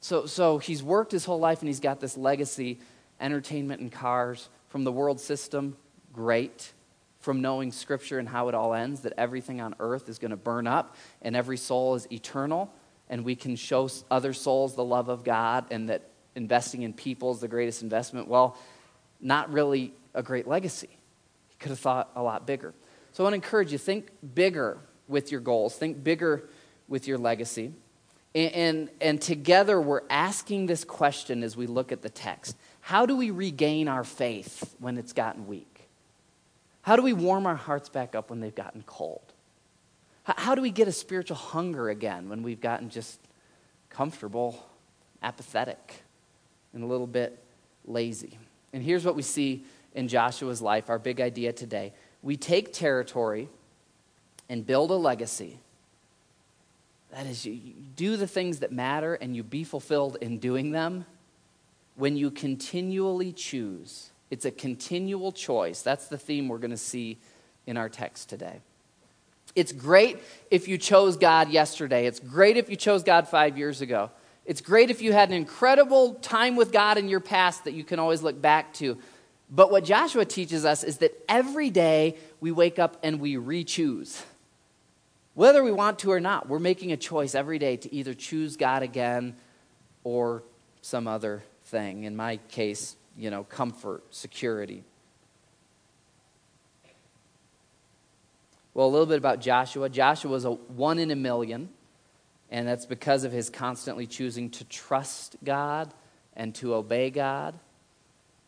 So, 0.00 0.26
so 0.26 0.58
he's 0.58 0.82
worked 0.82 1.12
his 1.12 1.24
whole 1.24 1.38
life 1.38 1.60
and 1.60 1.68
he's 1.68 1.78
got 1.78 2.00
this 2.00 2.16
legacy 2.16 2.80
entertainment 3.20 3.80
and 3.80 3.92
cars 3.92 4.48
from 4.70 4.82
the 4.82 4.90
world 4.90 5.20
system, 5.20 5.76
great. 6.12 6.72
From 7.26 7.40
knowing 7.40 7.72
scripture 7.72 8.20
and 8.20 8.28
how 8.28 8.48
it 8.48 8.54
all 8.54 8.72
ends, 8.72 9.00
that 9.00 9.12
everything 9.18 9.60
on 9.60 9.74
earth 9.80 10.08
is 10.08 10.20
going 10.20 10.30
to 10.30 10.36
burn 10.36 10.68
up 10.68 10.94
and 11.20 11.34
every 11.34 11.56
soul 11.56 11.96
is 11.96 12.06
eternal, 12.12 12.72
and 13.10 13.24
we 13.24 13.34
can 13.34 13.56
show 13.56 13.90
other 14.08 14.32
souls 14.32 14.76
the 14.76 14.84
love 14.84 15.08
of 15.08 15.24
God 15.24 15.64
and 15.72 15.88
that 15.88 16.02
investing 16.36 16.82
in 16.82 16.92
people 16.92 17.32
is 17.32 17.40
the 17.40 17.48
greatest 17.48 17.82
investment. 17.82 18.28
Well, 18.28 18.56
not 19.20 19.52
really 19.52 19.92
a 20.14 20.22
great 20.22 20.46
legacy. 20.46 20.88
He 21.48 21.56
could 21.58 21.70
have 21.70 21.80
thought 21.80 22.12
a 22.14 22.22
lot 22.22 22.46
bigger. 22.46 22.72
So 23.10 23.24
I 23.24 23.26
want 23.26 23.32
to 23.32 23.44
encourage 23.44 23.72
you 23.72 23.78
think 23.78 24.06
bigger 24.36 24.78
with 25.08 25.32
your 25.32 25.40
goals, 25.40 25.74
think 25.74 26.04
bigger 26.04 26.48
with 26.86 27.08
your 27.08 27.18
legacy. 27.18 27.72
And, 28.36 28.52
and, 28.52 28.90
and, 29.00 29.20
together 29.20 29.80
we're 29.80 30.02
asking 30.08 30.66
this 30.66 30.84
question 30.84 31.42
as 31.42 31.56
we 31.56 31.66
look 31.66 31.90
at 31.90 32.02
the 32.02 32.08
text 32.08 32.56
How 32.82 33.04
do 33.04 33.16
we 33.16 33.32
regain 33.32 33.88
our 33.88 34.04
faith 34.04 34.76
when 34.78 34.96
it's 34.96 35.12
gotten 35.12 35.48
weak? 35.48 35.75
How 36.86 36.94
do 36.94 37.02
we 37.02 37.12
warm 37.12 37.46
our 37.46 37.56
hearts 37.56 37.88
back 37.88 38.14
up 38.14 38.30
when 38.30 38.38
they've 38.38 38.54
gotten 38.54 38.84
cold? 38.86 39.32
How, 40.22 40.54
do 40.54 40.62
we 40.62 40.70
get 40.70 40.86
a 40.86 40.92
spiritual 40.92 41.36
hunger 41.36 41.88
again 41.88 42.28
when 42.28 42.44
we've 42.44 42.60
gotten 42.60 42.90
just 42.90 43.18
comfortable, 43.90 44.64
apathetic, 45.20 46.04
and 46.72 46.84
a 46.84 46.86
little 46.86 47.08
bit 47.08 47.42
lazy? 47.86 48.38
And 48.72 48.84
here's 48.84 49.04
what 49.04 49.16
we 49.16 49.22
see 49.22 49.64
in 49.96 50.06
Joshua's 50.06 50.62
life, 50.62 50.88
our 50.88 51.00
big 51.00 51.20
idea 51.20 51.52
today. 51.52 51.92
We 52.22 52.36
take 52.36 52.72
territory 52.72 53.48
and 54.48 54.64
build 54.64 54.92
a 54.92 54.94
legacy. 54.94 55.58
That 57.10 57.26
is, 57.26 57.44
you 57.44 57.74
do 57.96 58.16
the 58.16 58.28
things 58.28 58.60
that 58.60 58.70
matter 58.70 59.14
and 59.14 59.34
you 59.34 59.42
be 59.42 59.64
fulfilled 59.64 60.18
in 60.20 60.38
doing 60.38 60.70
them 60.70 61.04
when 61.96 62.16
you 62.16 62.30
continually 62.30 63.32
choose. 63.32 64.10
It's 64.30 64.44
a 64.44 64.50
continual 64.50 65.32
choice. 65.32 65.82
That's 65.82 66.08
the 66.08 66.18
theme 66.18 66.48
we're 66.48 66.58
going 66.58 66.70
to 66.70 66.76
see 66.76 67.18
in 67.66 67.76
our 67.76 67.88
text 67.88 68.28
today. 68.28 68.60
It's 69.54 69.72
great 69.72 70.18
if 70.50 70.68
you 70.68 70.78
chose 70.78 71.16
God 71.16 71.50
yesterday. 71.50 72.06
It's 72.06 72.20
great 72.20 72.56
if 72.56 72.68
you 72.68 72.76
chose 72.76 73.02
God 73.02 73.28
five 73.28 73.56
years 73.56 73.80
ago. 73.80 74.10
It's 74.44 74.60
great 74.60 74.90
if 74.90 75.02
you 75.02 75.12
had 75.12 75.30
an 75.30 75.34
incredible 75.34 76.14
time 76.14 76.56
with 76.56 76.72
God 76.72 76.98
in 76.98 77.08
your 77.08 77.20
past 77.20 77.64
that 77.64 77.72
you 77.72 77.82
can 77.82 77.98
always 77.98 78.22
look 78.22 78.40
back 78.40 78.74
to. 78.74 78.98
But 79.50 79.70
what 79.70 79.84
Joshua 79.84 80.24
teaches 80.24 80.64
us 80.64 80.84
is 80.84 80.98
that 80.98 81.12
every 81.28 81.70
day 81.70 82.16
we 82.40 82.52
wake 82.52 82.78
up 82.78 82.98
and 83.02 83.20
we 83.20 83.36
re 83.36 83.64
choose. 83.64 84.22
Whether 85.34 85.62
we 85.62 85.72
want 85.72 85.98
to 86.00 86.10
or 86.10 86.20
not, 86.20 86.48
we're 86.48 86.58
making 86.58 86.92
a 86.92 86.96
choice 86.96 87.34
every 87.34 87.58
day 87.58 87.76
to 87.76 87.94
either 87.94 88.14
choose 88.14 88.56
God 88.56 88.82
again 88.82 89.36
or 90.04 90.42
some 90.80 91.06
other 91.06 91.42
thing. 91.64 92.04
In 92.04 92.16
my 92.16 92.38
case, 92.48 92.96
you 93.16 93.30
know, 93.30 93.44
comfort, 93.44 94.02
security. 94.10 94.84
Well, 98.74 98.86
a 98.86 98.90
little 98.90 99.06
bit 99.06 99.18
about 99.18 99.40
Joshua. 99.40 99.88
Joshua 99.88 100.30
was 100.30 100.44
a 100.44 100.50
one 100.50 100.98
in 100.98 101.10
a 101.10 101.16
million. 101.16 101.70
And 102.50 102.66
that's 102.66 102.86
because 102.86 103.24
of 103.24 103.32
his 103.32 103.50
constantly 103.50 104.06
choosing 104.06 104.50
to 104.50 104.64
trust 104.64 105.36
God 105.42 105.92
and 106.34 106.54
to 106.56 106.74
obey 106.74 107.10
God. 107.10 107.58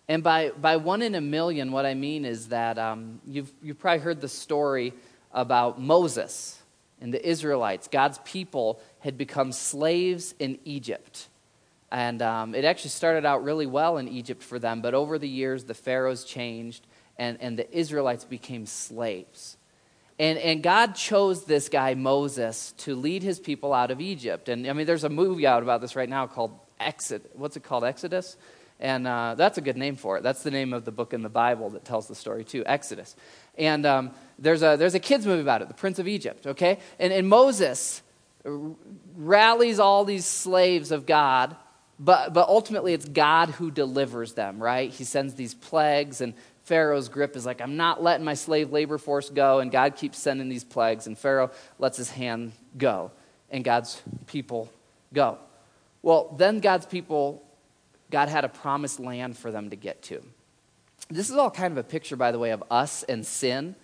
And 0.06 0.22
by, 0.22 0.50
by 0.50 0.76
one 0.76 1.02
in 1.02 1.14
a 1.14 1.20
million, 1.20 1.72
what 1.72 1.84
I 1.84 1.94
mean 1.94 2.24
is 2.24 2.48
that 2.48 2.78
um, 2.78 3.20
you've, 3.26 3.52
you've 3.62 3.78
probably 3.78 4.00
heard 4.00 4.20
the 4.20 4.28
story 4.28 4.94
about 5.32 5.80
Moses 5.80 6.60
and 7.00 7.12
the 7.12 7.28
Israelites. 7.28 7.88
God's 7.88 8.18
people 8.24 8.80
had 9.00 9.18
become 9.18 9.52
slaves 9.52 10.34
in 10.38 10.58
Egypt. 10.64 11.28
And 11.90 12.20
um, 12.20 12.54
it 12.54 12.64
actually 12.64 12.90
started 12.90 13.24
out 13.24 13.42
really 13.42 13.66
well 13.66 13.96
in 13.96 14.08
Egypt 14.08 14.42
for 14.42 14.58
them, 14.58 14.82
but 14.82 14.94
over 14.94 15.18
the 15.18 15.28
years, 15.28 15.64
the 15.64 15.74
pharaohs 15.74 16.24
changed 16.24 16.86
and, 17.16 17.38
and 17.40 17.58
the 17.58 17.76
Israelites 17.76 18.24
became 18.24 18.66
slaves. 18.66 19.56
And, 20.18 20.38
and 20.38 20.62
God 20.62 20.94
chose 20.94 21.44
this 21.44 21.68
guy, 21.68 21.94
Moses, 21.94 22.72
to 22.78 22.94
lead 22.94 23.22
his 23.22 23.38
people 23.38 23.72
out 23.72 23.90
of 23.90 24.00
Egypt. 24.00 24.48
And 24.48 24.66
I 24.66 24.72
mean, 24.72 24.86
there's 24.86 25.04
a 25.04 25.08
movie 25.08 25.46
out 25.46 25.62
about 25.62 25.80
this 25.80 25.96
right 25.96 26.08
now 26.08 26.26
called 26.26 26.58
Exit. 26.80 27.30
What's 27.34 27.56
it 27.56 27.62
called? 27.62 27.84
Exodus? 27.84 28.36
And 28.80 29.06
uh, 29.06 29.34
that's 29.36 29.58
a 29.58 29.60
good 29.60 29.76
name 29.76 29.96
for 29.96 30.18
it. 30.18 30.22
That's 30.22 30.42
the 30.42 30.50
name 30.50 30.72
of 30.72 30.84
the 30.84 30.92
book 30.92 31.12
in 31.12 31.22
the 31.22 31.28
Bible 31.28 31.70
that 31.70 31.84
tells 31.84 32.06
the 32.06 32.14
story, 32.14 32.44
too 32.44 32.64
Exodus. 32.66 33.16
And 33.56 33.86
um, 33.86 34.10
there's, 34.38 34.62
a, 34.62 34.76
there's 34.76 34.94
a 34.94 35.00
kid's 35.00 35.26
movie 35.26 35.42
about 35.42 35.62
it, 35.62 35.68
The 35.68 35.74
Prince 35.74 35.98
of 35.98 36.06
Egypt, 36.06 36.46
okay? 36.46 36.78
And, 36.98 37.12
and 37.12 37.28
Moses 37.28 38.02
rallies 39.16 39.78
all 39.80 40.04
these 40.04 40.24
slaves 40.24 40.92
of 40.92 41.06
God 41.06 41.56
but, 41.98 42.32
but 42.32 42.48
ultimately 42.48 42.94
it's 42.94 43.08
God 43.08 43.50
who 43.50 43.70
delivers 43.70 44.34
them, 44.34 44.62
right? 44.62 44.90
He 44.90 45.04
sends 45.04 45.34
these 45.34 45.54
plagues, 45.54 46.20
and 46.20 46.34
Pharaoh's 46.64 47.08
grip 47.08 47.34
is 47.34 47.44
like, 47.44 47.60
I'm 47.60 47.76
not 47.76 48.02
letting 48.02 48.24
my 48.24 48.34
slave 48.34 48.70
labor 48.70 48.98
force 48.98 49.30
go, 49.30 49.58
and 49.58 49.72
God 49.72 49.96
keeps 49.96 50.18
sending 50.18 50.48
these 50.48 50.64
plagues, 50.64 51.06
and 51.06 51.18
Pharaoh 51.18 51.50
lets 51.78 51.96
his 51.96 52.10
hand 52.10 52.52
go, 52.76 53.10
and 53.50 53.64
God's 53.64 54.00
people 54.26 54.70
go. 55.12 55.38
Well, 56.02 56.34
then 56.38 56.60
God's 56.60 56.86
people, 56.86 57.42
God 58.10 58.28
had 58.28 58.44
a 58.44 58.48
promised 58.48 59.00
land 59.00 59.36
for 59.36 59.50
them 59.50 59.70
to 59.70 59.76
get 59.76 60.02
to. 60.02 60.22
This 61.10 61.30
is 61.30 61.36
all 61.36 61.50
kind 61.50 61.72
of 61.72 61.78
a 61.78 61.82
picture, 61.82 62.16
by 62.16 62.32
the 62.32 62.38
way, 62.38 62.50
of 62.50 62.62
us 62.70 63.02
and 63.02 63.26
sin. 63.26 63.74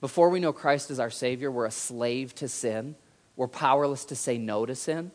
Before 0.00 0.30
we 0.30 0.40
know 0.40 0.52
Christ 0.52 0.90
as 0.90 0.98
our 0.98 1.10
Savior, 1.10 1.50
we're 1.50 1.66
a 1.66 1.70
slave 1.70 2.34
to 2.36 2.48
sin. 2.48 2.96
We're 3.36 3.48
powerless 3.48 4.06
to 4.06 4.16
say 4.16 4.38
no 4.38 4.66
to 4.66 4.74
sin. 4.74 5.12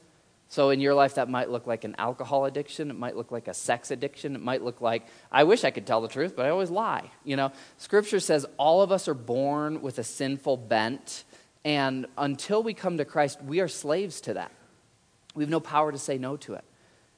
So, 0.55 0.69
in 0.69 0.79
your 0.79 0.93
life, 0.93 1.15
that 1.15 1.27
might 1.27 1.49
look 1.49 1.67
like 1.67 1.83
an 1.83 1.95
alcohol 1.97 2.45
addiction. 2.45 2.89
It 2.89 2.97
might 2.97 3.17
look 3.17 3.29
like 3.29 3.49
a 3.49 3.53
sex 3.53 3.91
addiction. 3.91 4.35
It 4.35 4.41
might 4.41 4.63
look 4.63 4.79
like, 4.79 5.05
I 5.29 5.43
wish 5.43 5.65
I 5.65 5.69
could 5.69 5.85
tell 5.85 5.99
the 5.99 6.07
truth, 6.07 6.33
but 6.33 6.45
I 6.45 6.49
always 6.49 6.69
lie. 6.69 7.11
You 7.25 7.35
know, 7.35 7.51
Scripture 7.75 8.21
says 8.21 8.45
all 8.55 8.81
of 8.81 8.89
us 8.89 9.09
are 9.09 9.13
born 9.13 9.81
with 9.81 9.99
a 9.99 10.03
sinful 10.05 10.55
bent, 10.55 11.25
and 11.65 12.05
until 12.17 12.63
we 12.63 12.73
come 12.73 12.99
to 12.99 13.03
Christ, 13.03 13.43
we 13.43 13.59
are 13.59 13.67
slaves 13.67 14.21
to 14.21 14.35
that. 14.35 14.49
We 15.33 15.43
have 15.43 15.49
no 15.49 15.59
power 15.59 15.91
to 15.91 15.97
say 15.97 16.17
no 16.17 16.37
to 16.37 16.53
it. 16.53 16.63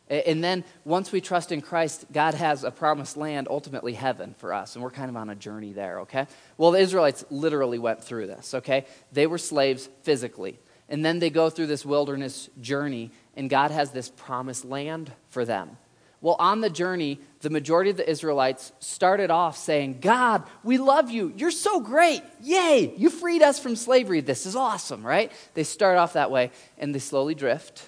And 0.09 0.43
then 0.43 0.63
once 0.83 1.11
we 1.11 1.21
trust 1.21 1.51
in 1.51 1.61
Christ, 1.61 2.05
God 2.11 2.33
has 2.33 2.63
a 2.63 2.71
promised 2.71 3.17
land, 3.17 3.47
ultimately 3.51 3.93
heaven 3.93 4.33
for 4.39 4.51
us. 4.51 4.73
And 4.73 4.83
we're 4.83 4.89
kind 4.89 5.11
of 5.11 5.15
on 5.15 5.29
a 5.29 5.35
journey 5.35 5.73
there, 5.73 5.99
okay? 5.99 6.25
Well, 6.57 6.71
the 6.71 6.79
Israelites 6.79 7.23
literally 7.29 7.77
went 7.77 8.03
through 8.03 8.25
this, 8.25 8.55
okay? 8.55 8.87
They 9.11 9.27
were 9.27 9.37
slaves 9.37 9.89
physically. 10.01 10.57
And 10.89 11.03
then 11.03 11.19
they 11.19 11.29
go 11.29 11.49
through 11.49 11.67
this 11.67 11.85
wilderness 11.85 12.49
journey, 12.61 13.11
and 13.37 13.49
God 13.49 13.71
has 13.71 13.91
this 13.91 14.09
promised 14.09 14.65
land 14.65 15.11
for 15.29 15.45
them. 15.45 15.77
Well, 16.19 16.35
on 16.39 16.61
the 16.61 16.69
journey, 16.71 17.19
the 17.41 17.51
majority 17.51 17.91
of 17.91 17.97
the 17.97 18.09
Israelites 18.09 18.71
started 18.79 19.29
off 19.29 19.55
saying, 19.55 19.99
God, 20.01 20.43
we 20.63 20.79
love 20.79 21.11
you. 21.11 21.31
You're 21.37 21.51
so 21.51 21.79
great. 21.79 22.23
Yay. 22.41 22.95
You 22.97 23.11
freed 23.11 23.43
us 23.43 23.59
from 23.59 23.75
slavery. 23.75 24.21
This 24.21 24.47
is 24.47 24.55
awesome, 24.55 25.05
right? 25.05 25.31
They 25.53 25.63
start 25.63 25.99
off 25.99 26.13
that 26.13 26.31
way, 26.31 26.49
and 26.79 26.93
they 26.93 26.99
slowly 26.99 27.35
drift. 27.35 27.85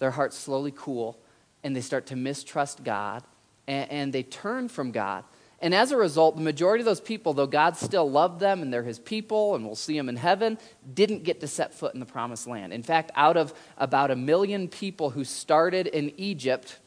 Their 0.00 0.10
hearts 0.10 0.36
slowly 0.36 0.72
cool, 0.76 1.16
and 1.62 1.76
they 1.76 1.80
start 1.80 2.06
to 2.06 2.16
mistrust 2.16 2.82
God, 2.82 3.22
and, 3.68 3.90
and 3.90 4.12
they 4.12 4.24
turn 4.24 4.68
from 4.68 4.90
God. 4.90 5.22
And 5.64 5.74
as 5.74 5.92
a 5.92 5.96
result, 5.96 6.36
the 6.36 6.42
majority 6.42 6.82
of 6.82 6.84
those 6.84 7.00
people, 7.00 7.32
though 7.32 7.46
God 7.46 7.78
still 7.78 8.08
loved 8.10 8.38
them 8.38 8.60
and 8.60 8.70
they're 8.70 8.82
his 8.82 8.98
people 8.98 9.54
and 9.54 9.64
we'll 9.64 9.74
see 9.74 9.96
them 9.96 10.10
in 10.10 10.16
heaven, 10.16 10.58
didn't 10.92 11.24
get 11.24 11.40
to 11.40 11.48
set 11.48 11.72
foot 11.72 11.94
in 11.94 12.00
the 12.00 12.06
promised 12.06 12.46
land. 12.46 12.74
In 12.74 12.82
fact, 12.82 13.10
out 13.16 13.38
of 13.38 13.54
about 13.78 14.10
a 14.10 14.14
million 14.14 14.68
people 14.68 15.08
who 15.08 15.24
started 15.24 15.86
in 15.86 16.12
Egypt, 16.18 16.78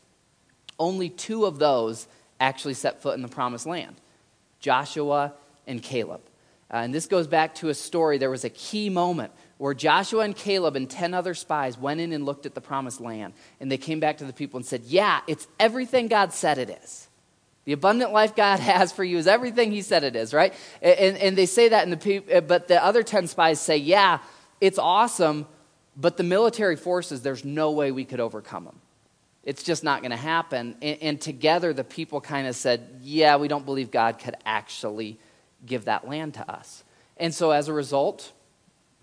only 0.78 1.10
two 1.10 1.46
of 1.46 1.58
those 1.58 2.08
actually 2.40 2.76
set 2.76 3.02
foot 3.02 3.16
in 3.16 3.24
the 3.24 3.28
promised 3.28 3.66
land 3.66 3.96
Joshua 4.60 5.34
and 5.66 5.82
Caleb. 5.82 6.22
Uh, 6.72 6.78
and 6.78 6.94
this 6.94 7.08
goes 7.08 7.26
back 7.26 7.56
to 7.56 7.70
a 7.70 7.74
story. 7.74 8.20
There 8.20 8.30
was 8.30 8.46
a 8.46 8.50
key 8.52 8.92
moment 8.92 9.32
where 9.58 9.74
Joshua 9.74 10.24
and 10.24 10.36
Caleb 10.36 10.76
and 10.76 10.88
10 10.88 11.16
other 11.16 11.34
spies 11.34 11.80
went 11.80 12.00
in 12.00 12.14
and 12.14 12.28
looked 12.28 12.46
at 12.46 12.54
the 12.54 12.62
promised 12.62 13.02
land. 13.02 13.34
And 13.60 13.72
they 13.72 13.80
came 13.80 14.00
back 14.00 14.20
to 14.20 14.26
the 14.26 14.34
people 14.34 14.60
and 14.60 14.66
said, 14.68 14.84
Yeah, 14.84 15.22
it's 15.26 15.48
everything 15.60 16.10
God 16.10 16.32
said 16.32 16.60
it 16.60 16.70
is. 16.84 17.07
The 17.68 17.74
abundant 17.74 18.14
life 18.14 18.34
God 18.34 18.60
has 18.62 18.94
for 18.94 19.04
you 19.04 19.18
is 19.18 19.28
everything 19.28 19.74
He 19.74 19.82
said 19.82 20.06
it 20.06 20.16
is, 20.16 20.34
right? 20.34 20.54
And, 20.82 21.18
and 21.18 21.38
they 21.38 21.46
say 21.46 21.68
that, 21.68 21.84
in 21.86 21.90
the, 21.92 22.38
uh, 22.38 22.40
but 22.40 22.70
the 22.70 22.82
other 22.82 23.04
10 23.04 23.28
spies 23.28 23.60
say, 23.60 23.76
yeah, 23.76 24.20
it's 24.62 24.80
awesome, 24.80 25.46
but 25.98 26.16
the 26.16 26.24
military 26.24 26.78
forces, 26.78 27.24
there's 27.24 27.44
no 27.44 27.72
way 27.72 27.92
we 27.92 28.06
could 28.06 28.22
overcome 28.22 28.64
them. 28.64 28.80
It's 29.44 29.64
just 29.64 29.84
not 29.84 30.02
going 30.02 30.12
to 30.12 30.18
happen. 30.18 30.78
And, 30.82 30.98
and 31.02 31.22
together, 31.22 31.74
the 31.74 31.84
people 31.84 32.22
kind 32.22 32.48
of 32.48 32.56
said, 32.56 33.00
Yeah, 33.02 33.36
we 33.38 33.48
don't 33.48 33.66
believe 33.66 33.92
God 33.92 34.20
could 34.20 34.36
actually 34.46 35.20
give 35.66 35.86
that 35.86 36.08
land 36.08 36.36
to 36.36 36.50
us. 36.50 36.84
And 37.18 37.34
so, 37.34 37.52
as 37.52 37.68
a 37.68 37.74
result, 37.74 38.32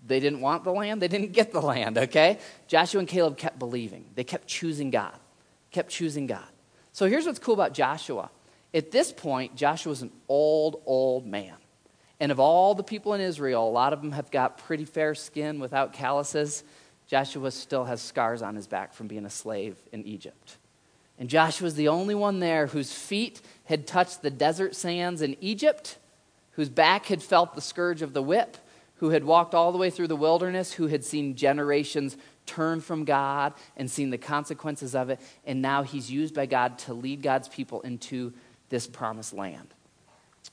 they 0.05 0.19
didn't 0.19 0.41
want 0.41 0.63
the 0.63 0.71
land, 0.71 1.01
they 1.01 1.07
didn't 1.07 1.31
get 1.33 1.51
the 1.51 1.61
land, 1.61 1.97
okay? 1.97 2.39
Joshua 2.67 2.99
and 2.99 3.07
Caleb 3.07 3.37
kept 3.37 3.57
believing. 3.57 4.05
They 4.15 4.23
kept 4.23 4.47
choosing 4.47 4.91
God, 4.91 5.17
kept 5.71 5.89
choosing 5.89 6.27
God. 6.27 6.47
So, 6.93 7.07
here's 7.07 7.25
what's 7.25 7.39
cool 7.39 7.55
about 7.55 7.73
Joshua. 7.73 8.29
At 8.75 8.91
this 8.91 9.13
point, 9.13 9.55
Joshua 9.55 9.89
was 9.89 10.01
an 10.01 10.11
old, 10.27 10.81
old 10.85 11.25
man. 11.25 11.55
And 12.19 12.29
of 12.29 12.41
all 12.41 12.75
the 12.75 12.83
people 12.83 13.13
in 13.13 13.21
Israel, 13.21 13.65
a 13.65 13.71
lot 13.71 13.93
of 13.93 14.01
them 14.01 14.11
have 14.11 14.29
got 14.31 14.57
pretty 14.57 14.83
fair 14.83 15.15
skin 15.15 15.59
without 15.61 15.93
calluses. 15.93 16.63
Joshua 17.07 17.51
still 17.51 17.85
has 17.85 18.01
scars 18.01 18.41
on 18.41 18.55
his 18.55 18.67
back 18.67 18.93
from 18.93 19.07
being 19.07 19.25
a 19.25 19.29
slave 19.29 19.77
in 19.93 20.05
Egypt. 20.05 20.57
And 21.17 21.29
Joshua 21.29 21.65
was 21.65 21.75
the 21.75 21.87
only 21.87 22.15
one 22.15 22.41
there 22.41 22.67
whose 22.67 22.93
feet 22.93 23.41
had 23.63 23.87
touched 23.87 24.21
the 24.21 24.29
desert 24.29 24.75
sands 24.75 25.21
in 25.21 25.37
Egypt, 25.39 25.97
whose 26.51 26.67
back 26.67 27.05
had 27.05 27.23
felt 27.23 27.55
the 27.55 27.61
scourge 27.61 28.01
of 28.01 28.13
the 28.13 28.21
whip, 28.21 28.57
who 28.97 29.11
had 29.11 29.23
walked 29.23 29.53
all 29.53 29.71
the 29.71 29.77
way 29.77 29.89
through 29.89 30.07
the 30.07 30.15
wilderness, 30.17 30.73
who 30.73 30.87
had 30.87 31.05
seen 31.05 31.35
generations 31.35 32.17
turn 32.45 32.81
from 32.81 33.05
God 33.05 33.53
and 33.77 33.89
seen 33.89 34.09
the 34.09 34.17
consequences 34.17 34.95
of 34.95 35.09
it. 35.09 35.19
And 35.45 35.61
now 35.61 35.83
he's 35.83 36.11
used 36.11 36.33
by 36.35 36.45
God 36.45 36.77
to 36.79 36.93
lead 36.93 37.21
God's 37.21 37.47
people 37.47 37.81
into 37.81 38.33
this 38.75 38.87
promised 38.87 39.31
land. 39.31 39.73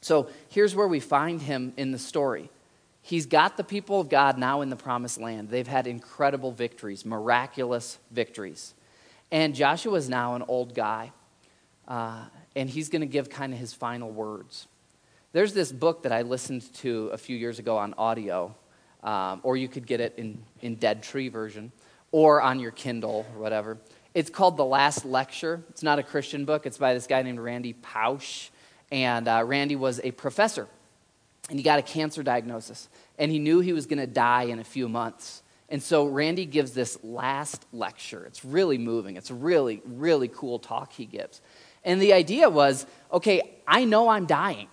So 0.00 0.28
here's 0.48 0.76
where 0.76 0.86
we 0.86 1.00
find 1.00 1.42
him 1.42 1.72
in 1.76 1.90
the 1.90 1.98
story. 1.98 2.50
He's 3.02 3.26
got 3.26 3.56
the 3.56 3.64
people 3.64 3.98
of 4.00 4.08
God 4.08 4.38
now 4.38 4.60
in 4.60 4.70
the 4.70 4.76
promised 4.76 5.18
land. 5.18 5.48
They've 5.48 5.66
had 5.66 5.88
incredible 5.88 6.52
victories, 6.52 7.04
miraculous 7.04 7.98
victories. 8.12 8.74
And 9.32 9.56
Joshua 9.56 9.94
is 9.94 10.08
now 10.08 10.36
an 10.36 10.44
old 10.46 10.72
guy, 10.72 11.10
uh, 11.88 12.26
and 12.54 12.70
he's 12.70 12.88
going 12.90 13.00
to 13.00 13.08
give 13.08 13.28
kind 13.28 13.52
of 13.52 13.58
his 13.58 13.74
final 13.74 14.08
words. 14.08 14.68
There's 15.32 15.52
this 15.52 15.72
book 15.72 16.04
that 16.04 16.12
I 16.12 16.22
listened 16.22 16.72
to 16.74 17.08
a 17.12 17.18
few 17.18 17.36
years 17.36 17.58
ago 17.58 17.76
on 17.76 17.92
audio, 17.98 18.54
um, 19.02 19.40
or 19.42 19.56
you 19.56 19.66
could 19.66 19.84
get 19.84 20.00
it 20.00 20.14
in, 20.16 20.40
in 20.60 20.76
Dead 20.76 21.02
Tree 21.02 21.28
version, 21.28 21.72
or 22.12 22.40
on 22.40 22.60
your 22.60 22.70
Kindle 22.70 23.26
or 23.34 23.40
whatever. 23.42 23.78
It's 24.14 24.28
called 24.28 24.56
The 24.56 24.64
Last 24.64 25.04
Lecture. 25.04 25.62
It's 25.70 25.82
not 25.82 25.98
a 25.98 26.02
Christian 26.02 26.44
book, 26.44 26.66
it's 26.66 26.78
by 26.78 26.94
this 26.94 27.06
guy 27.06 27.22
named 27.22 27.40
Randy 27.40 27.72
Pausch. 27.72 28.50
And 28.90 29.26
uh, 29.26 29.42
Randy 29.46 29.74
was 29.74 30.00
a 30.04 30.10
professor, 30.10 30.68
and 31.48 31.58
he 31.58 31.62
got 31.62 31.78
a 31.78 31.82
cancer 31.82 32.22
diagnosis, 32.22 32.90
and 33.18 33.32
he 33.32 33.38
knew 33.38 33.60
he 33.60 33.72
was 33.72 33.86
going 33.86 34.00
to 34.00 34.06
die 34.06 34.44
in 34.44 34.58
a 34.58 34.64
few 34.64 34.86
months. 34.86 35.42
And 35.70 35.82
so 35.82 36.04
Randy 36.04 36.44
gives 36.44 36.72
this 36.72 37.02
last 37.02 37.64
lecture. 37.72 38.26
It's 38.26 38.44
really 38.44 38.76
moving. 38.76 39.16
It's 39.16 39.30
a 39.30 39.34
really, 39.34 39.80
really 39.86 40.28
cool 40.28 40.58
talk 40.58 40.92
he 40.92 41.06
gives. 41.06 41.40
And 41.82 42.00
the 42.00 42.12
idea 42.12 42.50
was 42.50 42.84
okay, 43.10 43.40
I 43.66 43.86
know 43.86 44.08
I'm 44.08 44.26
dying. 44.26 44.68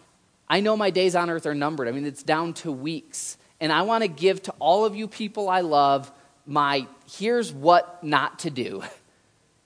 I 0.50 0.60
know 0.60 0.76
my 0.76 0.90
days 0.90 1.16
on 1.16 1.30
earth 1.30 1.46
are 1.46 1.56
numbered. 1.56 1.88
I 1.88 1.92
mean, 1.92 2.06
it's 2.06 2.24
down 2.24 2.54
to 2.56 2.72
weeks. 2.72 3.38
And 3.62 3.72
I 3.72 3.84
want 3.84 4.04
to 4.04 4.10
give 4.10 4.44
to 4.44 4.54
all 4.60 4.84
of 4.84 4.96
you 4.96 5.08
people 5.08 5.48
I 5.48 5.62
love 5.62 6.12
my 6.46 6.88
here's 7.10 7.54
what 7.54 8.04
not 8.04 8.40
to 8.40 8.50
do, 8.50 8.84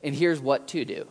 and 0.03 0.13
here's 0.13 0.39
what 0.39 0.67
to 0.69 0.85
do. 0.85 1.07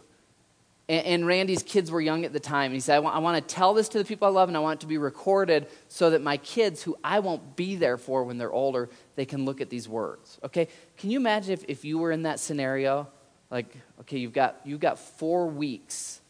And, 0.88 1.06
and 1.06 1.26
Randy's 1.26 1.62
kids 1.62 1.90
were 1.90 2.00
young 2.00 2.24
at 2.24 2.32
the 2.32 2.40
time. 2.40 2.66
And 2.66 2.74
he 2.74 2.80
said, 2.80 2.96
I 2.96 2.98
want, 2.98 3.16
I 3.16 3.18
want 3.20 3.48
to 3.48 3.54
tell 3.54 3.74
this 3.74 3.88
to 3.90 3.98
the 3.98 4.04
people 4.04 4.28
I 4.28 4.30
love, 4.30 4.48
and 4.48 4.56
I 4.56 4.60
want 4.60 4.80
it 4.80 4.82
to 4.82 4.86
be 4.86 4.98
recorded 4.98 5.68
so 5.88 6.10
that 6.10 6.22
my 6.22 6.36
kids, 6.36 6.82
who 6.82 6.96
I 7.02 7.20
won't 7.20 7.56
be 7.56 7.76
there 7.76 7.96
for 7.96 8.24
when 8.24 8.38
they're 8.38 8.52
older, 8.52 8.90
they 9.16 9.24
can 9.24 9.44
look 9.44 9.60
at 9.60 9.70
these 9.70 9.88
words. 9.88 10.38
Okay? 10.44 10.68
Can 10.98 11.10
you 11.10 11.18
imagine 11.18 11.52
if, 11.52 11.64
if 11.68 11.84
you 11.84 11.98
were 11.98 12.12
in 12.12 12.22
that 12.22 12.40
scenario? 12.40 13.08
Like, 13.50 13.74
okay, 14.00 14.18
you've 14.18 14.32
got, 14.32 14.60
you've 14.64 14.80
got 14.80 14.98
four 14.98 15.46
weeks, 15.46 16.20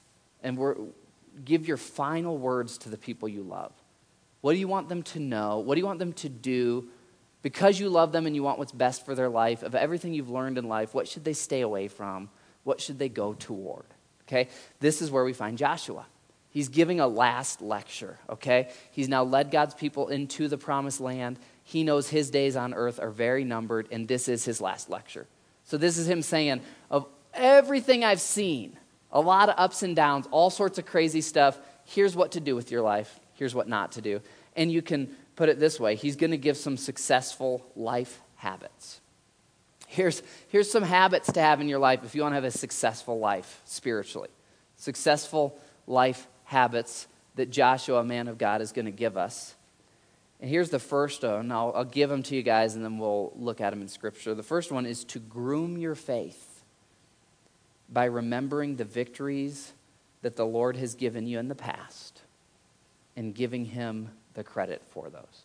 and 0.43 0.57
we're, 0.57 0.77
give 1.45 1.67
your 1.67 1.77
final 1.77 2.37
words 2.37 2.79
to 2.79 2.89
the 2.89 2.99
people 2.99 3.29
you 3.29 3.43
love. 3.43 3.73
What 4.41 4.53
do 4.53 4.59
you 4.59 4.69
want 4.69 4.89
them 4.89 5.03
to 5.05 5.21
know? 5.21 5.61
What 5.61 5.77
do 5.77 5.81
you 5.81 5.87
want 5.87 6.01
them 6.01 6.13
to 6.15 6.29
do? 6.29 6.89
Because 7.43 7.79
you 7.79 7.89
love 7.89 8.13
them 8.13 8.27
and 8.27 8.35
you 8.35 8.43
want 8.43 8.59
what's 8.59 8.73
best 8.73 9.05
for 9.05 9.15
their 9.15 9.29
life, 9.29 9.63
of 9.63 9.75
everything 9.75 10.15
you've 10.15 10.31
learned 10.31 10.59
in 10.59 10.69
life, 10.69 10.95
what 10.95 11.09
should 11.09 11.25
they 11.25 11.33
stay 11.33 11.61
away 11.61 11.89
from? 11.89 12.29
What 12.65 12.81
should 12.81 12.99
they 12.99 13.09
go 13.09 13.35
toward? 13.35 13.87
Okay? 14.23 14.49
This 14.81 15.03
is 15.03 15.11
where 15.11 15.25
we 15.25 15.33
find 15.33 15.59
Joshua. 15.59 16.07
He's 16.53 16.69
giving 16.69 17.01
a 17.01 17.07
last 17.07 17.63
lecture, 17.63 18.19
okay? 18.29 18.69
He's 18.91 19.09
now 19.09 19.25
led 19.25 19.51
God's 19.51 19.75
people 19.75 20.09
into 20.09 20.49
the 20.49 20.59
promised 20.59 21.01
land. 21.01 21.39
He 21.65 21.83
knows 21.83 22.11
his 22.11 22.29
days 22.29 22.57
on 22.57 22.75
earth 22.75 23.01
are 23.01 23.11
very 23.11 23.43
numbered, 23.43 23.89
and 23.91 24.07
this 24.07 24.29
is 24.29 24.45
his 24.45 24.61
last 24.61 24.91
lecture. 24.91 25.27
So, 25.65 25.79
this 25.79 25.97
is 25.97 26.07
him 26.07 26.21
saying, 26.21 26.61
Of 26.91 27.07
everything 27.33 28.05
I've 28.05 28.21
seen, 28.21 28.77
a 29.11 29.21
lot 29.21 29.49
of 29.49 29.55
ups 29.57 29.83
and 29.83 29.97
downs, 29.97 30.27
all 30.31 30.51
sorts 30.51 30.79
of 30.79 30.85
crazy 30.85 31.23
stuff. 31.23 31.59
Here's 31.87 32.15
what 32.15 32.33
to 32.33 32.41
do 32.41 32.55
with 32.55 32.71
your 32.71 32.83
life. 32.83 33.19
Here's 33.35 33.55
what 33.55 33.67
not 33.67 33.93
to 33.93 34.03
do. 34.03 34.21
And 34.55 34.71
you 34.71 34.83
can 34.83 35.17
put 35.37 35.49
it 35.49 35.59
this 35.59 35.81
way 35.81 35.95
He's 35.95 36.17
going 36.17 36.33
to 36.33 36.37
give 36.37 36.59
some 36.59 36.77
successful 36.77 37.65
life 37.75 38.21
habits. 38.37 39.01
Here's, 39.93 40.23
here's 40.49 40.71
some 40.71 40.83
habits 40.83 41.31
to 41.33 41.41
have 41.43 41.61
in 41.61 41.69
your 41.69 41.79
life 41.79 42.03
if 42.03 42.15
you 42.15 42.23
want 42.23 42.33
to 42.33 42.37
have 42.37 42.45
a 42.45 42.51
successful 42.51 43.19
life 43.19 43.61
spiritually. 43.67 44.31
Successful 44.77 45.61
life 45.87 46.27
habits 46.45 47.07
that 47.35 47.51
Joshua, 47.51 48.01
a 48.01 48.05
man 48.05 48.27
of 48.27 48.39
God, 48.39 48.63
is 48.63 48.73
going 48.73 48.87
to 48.87 48.91
give 48.91 49.19
us. 49.19 49.55
And 50.41 50.49
here's 50.49 50.71
the 50.71 50.79
first 50.79 51.23
one. 51.23 51.53
I'll, 51.53 51.75
I'll 51.77 51.85
give 51.85 52.09
them 52.09 52.23
to 52.23 52.35
you 52.35 52.43
guys 52.43 52.75
and 52.75 52.83
then 52.83 52.97
we'll 52.97 53.35
look 53.37 53.61
at 53.61 53.69
them 53.69 53.83
in 53.83 53.89
Scripture. 53.89 54.35
The 54.35 54.43
first 54.43 54.73
one 54.73 54.87
is 54.87 55.05
to 55.05 55.19
groom 55.19 55.77
your 55.77 55.95
faith 55.95 56.65
by 57.91 58.07
remembering 58.07 58.77
the 58.77 58.87
victories 58.87 59.75
that 60.23 60.37
the 60.37 60.47
Lord 60.47 60.77
has 60.77 60.95
given 60.95 61.27
you 61.27 61.39
in 61.39 61.49
the 61.49 61.55
past 61.55 62.23
and 63.15 63.35
giving 63.35 63.67
Him 63.67 64.09
the 64.33 64.43
credit 64.43 64.81
for 64.89 65.11
those. 65.11 65.45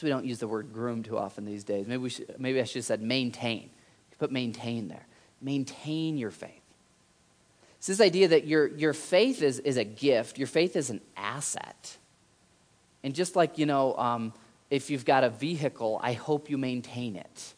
We 0.00 0.08
don't 0.08 0.24
use 0.24 0.38
the 0.38 0.48
word 0.48 0.72
groom 0.72 1.02
too 1.02 1.18
often 1.18 1.44
these 1.44 1.64
days. 1.64 1.86
Maybe, 1.86 1.98
we 1.98 2.08
should, 2.10 2.38
maybe 2.38 2.60
I 2.60 2.64
should 2.64 2.76
have 2.76 2.84
said 2.84 3.02
maintain. 3.02 3.70
Put 4.18 4.30
maintain 4.30 4.88
there. 4.88 5.06
Maintain 5.40 6.16
your 6.16 6.30
faith. 6.30 6.62
It's 7.78 7.88
this 7.88 8.00
idea 8.00 8.28
that 8.28 8.46
your, 8.46 8.68
your 8.68 8.92
faith 8.92 9.42
is, 9.42 9.58
is 9.58 9.76
a 9.76 9.84
gift, 9.84 10.38
your 10.38 10.46
faith 10.46 10.76
is 10.76 10.90
an 10.90 11.00
asset. 11.16 11.96
And 13.02 13.12
just 13.12 13.34
like, 13.34 13.58
you 13.58 13.66
know, 13.66 13.96
um, 13.96 14.32
if 14.70 14.88
you've 14.88 15.04
got 15.04 15.24
a 15.24 15.30
vehicle, 15.30 16.00
I 16.00 16.12
hope 16.12 16.48
you 16.48 16.56
maintain 16.56 17.16
it. 17.16 17.54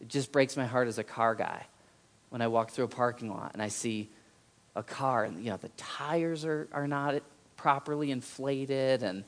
It 0.00 0.08
just 0.08 0.30
breaks 0.30 0.56
my 0.56 0.64
heart 0.64 0.86
as 0.86 0.98
a 0.98 1.04
car 1.04 1.34
guy 1.34 1.66
when 2.30 2.40
I 2.40 2.46
walk 2.46 2.70
through 2.70 2.84
a 2.84 2.88
parking 2.88 3.30
lot 3.30 3.50
and 3.54 3.60
I 3.60 3.68
see 3.68 4.08
a 4.76 4.82
car 4.82 5.24
and 5.24 5.42
you 5.42 5.50
know 5.50 5.56
the 5.56 5.70
tires 5.70 6.44
are, 6.44 6.68
are 6.72 6.86
not 6.86 7.20
properly 7.56 8.12
inflated 8.12 9.02
and 9.02 9.24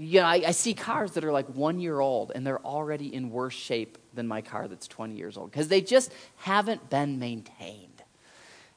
you 0.00 0.20
know 0.20 0.26
I, 0.26 0.42
I 0.46 0.50
see 0.50 0.74
cars 0.74 1.12
that 1.12 1.24
are 1.24 1.32
like 1.32 1.46
one 1.48 1.80
year 1.80 2.00
old 2.00 2.32
and 2.34 2.46
they're 2.46 2.64
already 2.64 3.14
in 3.14 3.30
worse 3.30 3.54
shape 3.54 3.98
than 4.14 4.26
my 4.26 4.40
car 4.40 4.68
that's 4.68 4.88
20 4.88 5.14
years 5.14 5.36
old 5.36 5.50
because 5.50 5.68
they 5.68 5.80
just 5.80 6.12
haven't 6.36 6.90
been 6.90 7.18
maintained 7.18 8.02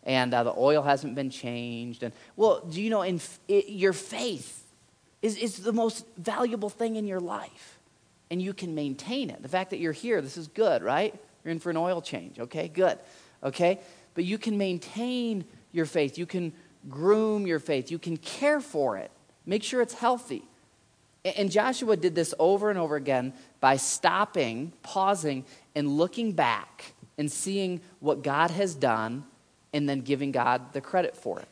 and 0.04 0.34
uh, 0.34 0.44
the 0.44 0.54
oil 0.58 0.82
hasn't 0.82 1.16
been 1.16 1.30
changed 1.30 2.04
and 2.04 2.14
well 2.36 2.62
do 2.70 2.82
you 2.82 2.90
know 2.90 3.02
in 3.02 3.20
it, 3.48 3.70
your 3.70 3.94
faith 3.94 4.66
is, 5.22 5.38
is 5.38 5.58
the 5.58 5.74
most 5.74 6.06
valuable 6.18 6.70
thing 6.70 6.96
in 6.96 7.08
your 7.08 7.20
life 7.20 7.80
and 8.30 8.42
you 8.42 8.54
can 8.54 8.76
maintain 8.76 9.30
it 9.30 9.42
the 9.42 9.50
fact 9.50 9.70
that 9.70 9.80
you're 9.80 9.94
here 9.94 10.22
this 10.22 10.38
is 10.38 10.48
good 10.48 10.84
right 10.84 11.16
you're 11.44 11.52
in 11.52 11.60
for 11.60 11.70
an 11.70 11.78
oil 11.78 12.02
change 12.02 12.40
okay 12.40 12.68
good 12.68 12.98
okay? 13.44 13.80
But 14.14 14.26
you 14.26 14.38
can 14.38 14.58
maintain 14.58 15.46
your 15.72 15.86
faith. 15.86 16.18
You 16.18 16.26
can 16.26 16.54
groom 16.90 17.46
your 17.46 17.60
faith. 17.60 17.92
You 17.92 18.00
can 18.00 18.18
care 18.18 18.60
for 18.60 18.98
it. 18.98 19.12
Make 19.46 19.64
sure 19.64 19.82
it's 19.82 19.94
healthy. 19.94 20.44
And 21.26 21.50
Joshua 21.50 21.96
did 21.96 22.16
this 22.16 22.34
over 22.38 22.70
and 22.70 22.78
over 22.78 22.96
again 22.96 23.34
by 23.62 23.78
stopping, 23.78 24.74
pausing, 24.82 25.46
and 25.74 25.98
looking 25.98 26.34
back 26.34 26.94
and 27.18 27.32
seeing 27.32 27.80
what 28.00 28.24
God 28.24 28.52
has 28.52 28.76
done 28.76 29.24
and 29.72 29.88
then 29.88 30.02
giving 30.02 30.32
God 30.32 30.74
the 30.74 30.82
credit 30.82 31.16
for 31.16 31.40
it. 31.40 31.48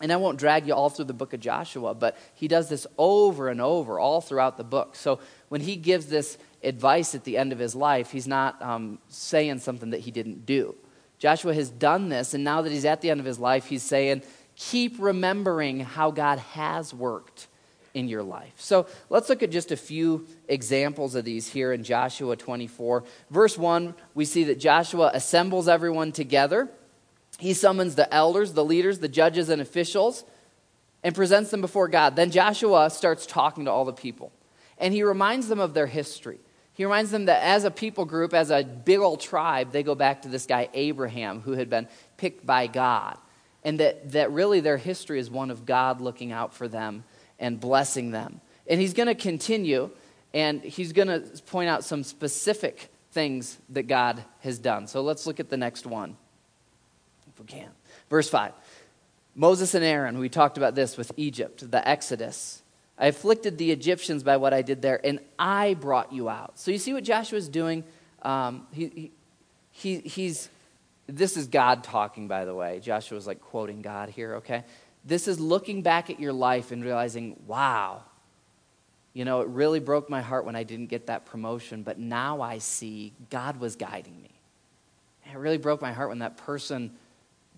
And 0.00 0.12
I 0.12 0.16
won't 0.16 0.38
drag 0.38 0.66
you 0.66 0.74
all 0.74 0.90
through 0.90 1.06
the 1.06 1.14
book 1.14 1.32
of 1.32 1.40
Joshua, 1.40 1.94
but 1.94 2.16
he 2.34 2.48
does 2.48 2.68
this 2.68 2.86
over 2.98 3.48
and 3.48 3.60
over 3.60 3.98
all 3.98 4.20
throughout 4.20 4.56
the 4.56 4.64
book. 4.64 4.96
So 4.96 5.20
when 5.48 5.60
he 5.60 5.76
gives 5.76 6.06
this 6.06 6.36
advice 6.62 7.14
at 7.14 7.24
the 7.24 7.36
end 7.36 7.52
of 7.52 7.58
his 7.58 7.74
life, 7.74 8.10
he's 8.10 8.26
not 8.26 8.60
um, 8.60 8.98
saying 9.08 9.60
something 9.60 9.90
that 9.90 10.00
he 10.00 10.10
didn't 10.10 10.46
do. 10.46 10.74
Joshua 11.18 11.54
has 11.54 11.70
done 11.70 12.08
this, 12.08 12.34
and 12.34 12.42
now 12.42 12.62
that 12.62 12.72
he's 12.72 12.84
at 12.84 13.00
the 13.00 13.10
end 13.10 13.20
of 13.20 13.26
his 13.26 13.38
life, 13.38 13.66
he's 13.66 13.82
saying, 13.82 14.22
keep 14.56 14.96
remembering 14.98 15.80
how 15.80 16.10
God 16.10 16.38
has 16.40 16.92
worked 16.92 17.46
in 17.94 18.08
your 18.08 18.24
life. 18.24 18.52
So 18.56 18.86
let's 19.08 19.28
look 19.28 19.42
at 19.42 19.52
just 19.52 19.70
a 19.70 19.76
few 19.76 20.26
examples 20.48 21.14
of 21.14 21.24
these 21.24 21.48
here 21.48 21.72
in 21.72 21.84
Joshua 21.84 22.36
24. 22.36 23.04
Verse 23.30 23.56
1, 23.56 23.94
we 24.14 24.24
see 24.24 24.44
that 24.44 24.58
Joshua 24.58 25.12
assembles 25.14 25.68
everyone 25.68 26.10
together. 26.10 26.68
He 27.38 27.54
summons 27.54 27.94
the 27.94 28.12
elders, 28.12 28.52
the 28.52 28.64
leaders, 28.64 28.98
the 28.98 29.08
judges, 29.08 29.48
and 29.48 29.62
officials, 29.62 30.24
and 31.04 31.14
presents 31.14 31.50
them 31.50 31.60
before 31.60 31.88
God. 31.88 32.16
Then 32.16 32.32
Joshua 32.32 32.90
starts 32.90 33.26
talking 33.26 33.66
to 33.66 33.70
all 33.70 33.84
the 33.84 33.92
people, 33.92 34.32
and 34.76 34.92
he 34.92 35.04
reminds 35.04 35.48
them 35.48 35.60
of 35.60 35.72
their 35.72 35.86
history. 35.86 36.40
He 36.72 36.84
reminds 36.84 37.12
them 37.12 37.26
that 37.26 37.44
as 37.44 37.62
a 37.62 37.70
people 37.70 38.04
group, 38.04 38.34
as 38.34 38.50
a 38.50 38.64
big 38.64 38.98
old 38.98 39.20
tribe, 39.20 39.70
they 39.70 39.84
go 39.84 39.94
back 39.94 40.22
to 40.22 40.28
this 40.28 40.46
guy, 40.46 40.68
Abraham, 40.74 41.40
who 41.40 41.52
had 41.52 41.70
been 41.70 41.86
picked 42.16 42.44
by 42.44 42.66
God. 42.66 43.16
And 43.62 43.78
that, 43.78 44.12
that 44.12 44.32
really 44.32 44.58
their 44.60 44.76
history 44.76 45.20
is 45.20 45.30
one 45.30 45.52
of 45.52 45.64
God 45.64 46.00
looking 46.00 46.32
out 46.32 46.52
for 46.52 46.66
them 46.66 47.04
and 47.38 47.60
blessing 47.60 48.10
them. 48.10 48.40
And 48.66 48.80
he's 48.80 48.94
going 48.94 49.08
to 49.08 49.14
continue, 49.14 49.90
and 50.32 50.62
he's 50.62 50.92
going 50.92 51.08
to 51.08 51.20
point 51.44 51.68
out 51.68 51.84
some 51.84 52.02
specific 52.02 52.90
things 53.12 53.58
that 53.70 53.84
God 53.84 54.24
has 54.40 54.58
done. 54.58 54.86
So 54.86 55.02
let's 55.02 55.26
look 55.26 55.40
at 55.40 55.48
the 55.48 55.56
next 55.56 55.86
one, 55.86 56.16
if 57.28 57.38
we 57.38 57.46
can. 57.46 57.70
Verse 58.10 58.28
5 58.28 58.52
Moses 59.36 59.74
and 59.74 59.84
Aaron, 59.84 60.18
we 60.18 60.28
talked 60.28 60.56
about 60.56 60.74
this 60.74 60.96
with 60.96 61.10
Egypt, 61.16 61.68
the 61.70 61.86
Exodus. 61.86 62.62
I 62.96 63.06
afflicted 63.06 63.58
the 63.58 63.72
Egyptians 63.72 64.22
by 64.22 64.36
what 64.36 64.54
I 64.54 64.62
did 64.62 64.80
there, 64.80 65.00
and 65.04 65.18
I 65.38 65.74
brought 65.74 66.12
you 66.12 66.28
out. 66.28 66.58
So 66.58 66.70
you 66.70 66.78
see 66.78 66.92
what 66.92 67.02
Joshua's 67.02 67.48
doing? 67.48 67.82
Um, 68.22 68.68
he, 68.72 69.10
he, 69.72 69.98
he's, 69.98 70.48
this 71.08 71.36
is 71.36 71.48
God 71.48 71.82
talking, 71.82 72.28
by 72.28 72.44
the 72.44 72.54
way. 72.54 72.78
Joshua's 72.78 73.26
like 73.26 73.40
quoting 73.40 73.82
God 73.82 74.10
here, 74.10 74.36
okay? 74.36 74.62
This 75.04 75.28
is 75.28 75.38
looking 75.38 75.82
back 75.82 76.10
at 76.10 76.18
your 76.18 76.32
life 76.32 76.72
and 76.72 76.82
realizing, 76.82 77.40
wow, 77.46 78.02
you 79.12 79.24
know, 79.24 79.42
it 79.42 79.48
really 79.48 79.80
broke 79.80 80.10
my 80.10 80.22
heart 80.22 80.44
when 80.44 80.56
I 80.56 80.62
didn't 80.62 80.86
get 80.86 81.06
that 81.06 81.26
promotion, 81.26 81.82
but 81.82 81.98
now 81.98 82.40
I 82.40 82.58
see 82.58 83.12
God 83.30 83.58
was 83.58 83.76
guiding 83.76 84.20
me. 84.20 84.30
It 85.30 85.38
really 85.38 85.58
broke 85.58 85.80
my 85.80 85.92
heart 85.92 86.08
when 86.08 86.18
that 86.18 86.36
person 86.36 86.92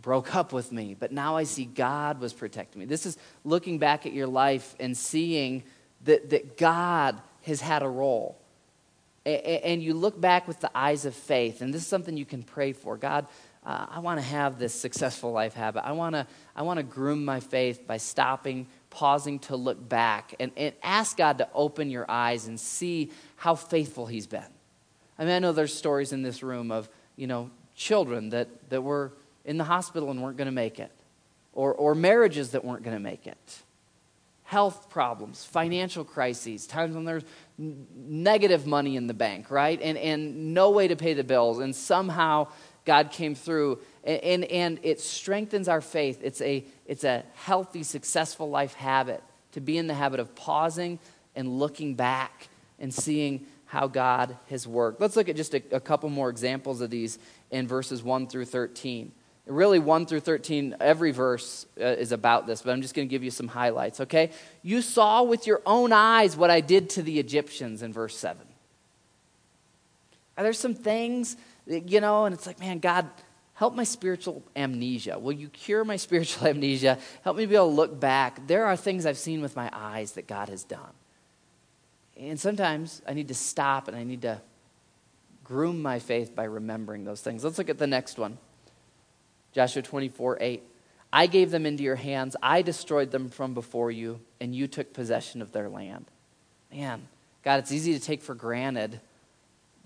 broke 0.03 0.35
up 0.35 0.53
with 0.53 0.71
me, 0.73 0.95
but 0.99 1.13
now 1.13 1.37
I 1.37 1.45
see 1.45 1.65
God 1.65 2.21
was 2.21 2.33
protecting 2.33 2.81
me. 2.81 2.87
This 2.87 3.07
is 3.07 3.17
looking 3.45 3.79
back 3.79 4.07
at 4.07 4.13
your 4.13 4.27
life 4.27 4.77
and 4.79 4.97
seeing 4.97 5.65
that, 6.05 6.31
that 6.31 6.57
God 6.57 7.21
has 7.43 7.61
had 7.61 7.83
a 7.83 7.89
role. 7.89 8.39
And 9.27 9.83
you 9.83 9.93
look 9.93 10.21
back 10.21 10.47
with 10.47 10.61
the 10.61 10.71
eyes 10.73 11.05
of 11.05 11.15
faith, 11.15 11.61
and 11.61 11.75
this 11.75 11.83
is 11.83 11.89
something 11.89 12.17
you 12.17 12.25
can 12.25 12.45
pray 12.45 12.73
for. 12.73 12.97
God, 12.97 13.27
uh, 13.65 13.87
I 13.91 13.99
want 13.99 14.21
to 14.21 14.25
have 14.25 14.59
this 14.59 14.73
successful 14.73 15.33
life 15.33 15.55
habit. 15.55 15.85
I 15.85 15.93
want 15.93 16.15
to 16.15 16.27
I 16.55 16.63
want 16.63 16.77
to 16.79 16.85
groom 16.85 17.25
my 17.25 17.41
faith 17.41 17.87
by 17.87 17.97
stopping, 17.97 18.69
pausing 18.89 19.41
to 19.41 19.57
look 19.57 19.89
back, 19.89 20.35
and, 20.39 20.53
and 20.57 20.75
ask 20.81 21.17
God 21.17 21.39
to 21.39 21.49
open 21.53 21.91
your 21.91 22.09
eyes 22.09 22.47
and 22.47 22.61
see 22.61 23.11
how 23.35 23.57
faithful 23.57 24.07
He's 24.07 24.29
been. 24.29 24.47
I 25.19 25.25
mean, 25.25 25.33
I 25.33 25.39
know 25.41 25.53
there's 25.53 25.75
stories 25.75 26.13
in 26.13 26.23
this 26.23 26.43
room 26.43 26.71
of, 26.71 26.89
you 27.17 27.27
know, 27.27 27.51
children 27.75 28.31
that, 28.31 28.71
that 28.71 28.83
were 28.83 29.13
in 29.45 29.59
the 29.59 29.65
hospital 29.65 30.11
and 30.11 30.23
weren't 30.23 30.37
going 30.37 30.47
to 30.47 30.53
make 30.53 30.79
it, 30.79 30.93
or, 31.53 31.75
or 31.75 31.95
marriages 31.95 32.51
that 32.51 32.65
weren't 32.65 32.85
going 32.85 32.97
to 32.97 33.03
make 33.03 33.27
it, 33.27 33.63
health 34.47 34.89
problems, 34.89 35.45
financial 35.45 36.05
crises, 36.05 36.67
times 36.69 36.95
when 36.95 37.05
there's 37.05 37.25
negative 37.59 38.65
money 38.65 38.97
in 38.97 39.09
the 39.09 39.15
bank, 39.15 39.51
right? 39.51 39.81
And, 39.83 39.99
and 39.99 40.55
no 40.55 40.71
way 40.71 40.87
to 40.89 40.97
pay 40.97 41.15
the 41.15 41.25
bills, 41.25 41.59
and 41.59 41.75
somehow 41.75 42.47
God 42.85 43.11
came 43.11 43.35
through. 43.35 43.81
And, 44.05 44.23
and, 44.23 44.45
and 44.45 44.81
it 44.85 45.01
strengthens 45.01 45.69
our 45.69 45.81
faith. 45.81 46.21
It's 46.23 46.41
a, 46.41 46.65
it's 46.87 47.03
a 47.03 47.25
healthy, 47.35 47.83
successful 47.83 48.49
life 48.49 48.75
habit 48.75 49.23
to 49.53 49.61
be 49.61 49.79
in 49.79 49.89
the 49.89 49.95
habit 49.95 50.21
of 50.21 50.35
pausing 50.37 51.01
and 51.35 51.59
looking 51.59 51.97
back 51.97 52.49
and 52.79 52.95
seeing 52.95 53.47
how 53.65 53.89
God 53.89 54.37
has 54.49 54.65
worked. 54.65 55.01
Let's 55.01 55.17
look 55.17 55.29
at 55.29 55.35
just 55.35 55.55
a, 55.55 55.63
a 55.73 55.81
couple 55.81 56.09
more 56.09 56.31
examples 56.31 56.81
of 56.81 56.91
these 56.91 57.19
in 57.51 57.67
verses 57.67 58.01
1 58.01 58.29
through 58.29 58.45
13. 58.45 59.11
Really, 59.47 59.79
1 59.79 60.07
through 60.07 60.21
13, 60.21 60.77
every 60.81 61.13
verse 61.13 61.67
uh, 61.81 61.85
is 61.85 62.11
about 62.11 62.49
this, 62.49 62.63
but 62.63 62.73
I'm 62.73 62.83
just 62.83 62.95
going 62.95 63.07
to 63.07 63.11
give 63.11 63.23
you 63.23 63.31
some 63.31 63.47
highlights, 63.47 64.01
okay? 64.01 64.31
You 64.63 64.83
saw 64.83 65.23
with 65.23 65.47
your 65.47 65.63
own 65.65 65.93
eyes 65.93 66.37
what 66.37 66.51
I 66.51 66.61
did 66.61 66.91
to 66.91 67.03
the 67.03 67.21
Egyptians 67.21 67.81
in 67.83 67.93
verse 67.93 68.19
7. 68.19 68.45
Are 70.37 70.43
there 70.43 70.53
some 70.53 70.75
things, 70.75 71.37
that, 71.69 71.89
you 71.89 72.01
know, 72.01 72.25
and 72.25 72.35
it's 72.35 72.47
like, 72.47 72.59
man, 72.59 72.81
God, 72.81 73.09
help 73.55 73.75
my 73.75 73.85
spiritual 73.85 74.43
amnesia. 74.57 75.17
Will 75.19 75.33
you 75.33 75.49
cure 75.49 75.85
my 75.85 75.97
spiritual 76.07 76.49
amnesia? 76.49 76.99
Help 77.23 77.37
me 77.37 77.47
be 77.47 77.55
able 77.55 77.69
to 77.69 77.75
look 77.75 78.01
back. 78.01 78.47
There 78.49 78.67
are 78.67 78.77
things 78.77 79.07
I've 79.07 79.19
seen 79.19 79.43
with 79.43 79.55
my 79.55 79.71
eyes 79.73 80.13
that 80.13 80.27
God 80.27 80.49
has 80.49 80.65
done. 80.65 80.93
And 82.17 82.41
sometimes 82.41 83.01
I 83.07 83.15
need 83.15 83.29
to 83.29 83.35
stop 83.35 83.87
and 83.89 83.97
I 83.97 84.03
need 84.03 84.23
to 84.23 84.41
groom 85.45 85.83
my 85.83 86.01
faith 86.01 86.35
by 86.35 86.45
remembering 86.45 87.05
those 87.05 87.21
things. 87.21 87.45
Let's 87.45 87.59
look 87.59 87.71
at 87.71 87.79
the 87.79 87.87
next 87.87 88.19
one. 88.19 88.39
Joshua 89.57 89.81
24, 89.81 90.37
8. 90.39 90.63
I 91.11 91.27
gave 91.27 91.51
them 91.51 91.65
into 91.65 91.83
your 91.83 91.97
hands. 91.97 92.37
I 92.43 92.61
destroyed 92.61 93.11
them 93.11 93.31
from 93.31 93.55
before 93.55 93.91
you, 93.91 94.21
and 94.39 94.55
you 94.55 94.67
took 94.67 94.93
possession 94.93 95.41
of 95.41 95.51
their 95.51 95.71
land. 95.71 96.05
Man, 96.71 97.09
God, 97.43 97.61
it's 97.61 97.73
easy 97.73 97.95
to 97.95 97.99
take 97.99 98.21
for 98.21 98.35
granted 98.35 99.01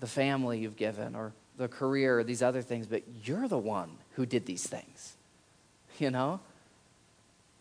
the 0.01 0.07
family 0.07 0.59
you've 0.59 0.75
given 0.75 1.15
or 1.15 1.31
the 1.55 1.69
career 1.69 2.19
or 2.19 2.25
these 2.25 2.41
other 2.41 2.61
things, 2.61 2.85
but 2.85 3.03
you're 3.23 3.47
the 3.47 3.57
one 3.57 3.91
who 4.15 4.25
did 4.25 4.45
these 4.45 4.67
things. 4.67 5.15
You 5.99 6.09
know? 6.09 6.39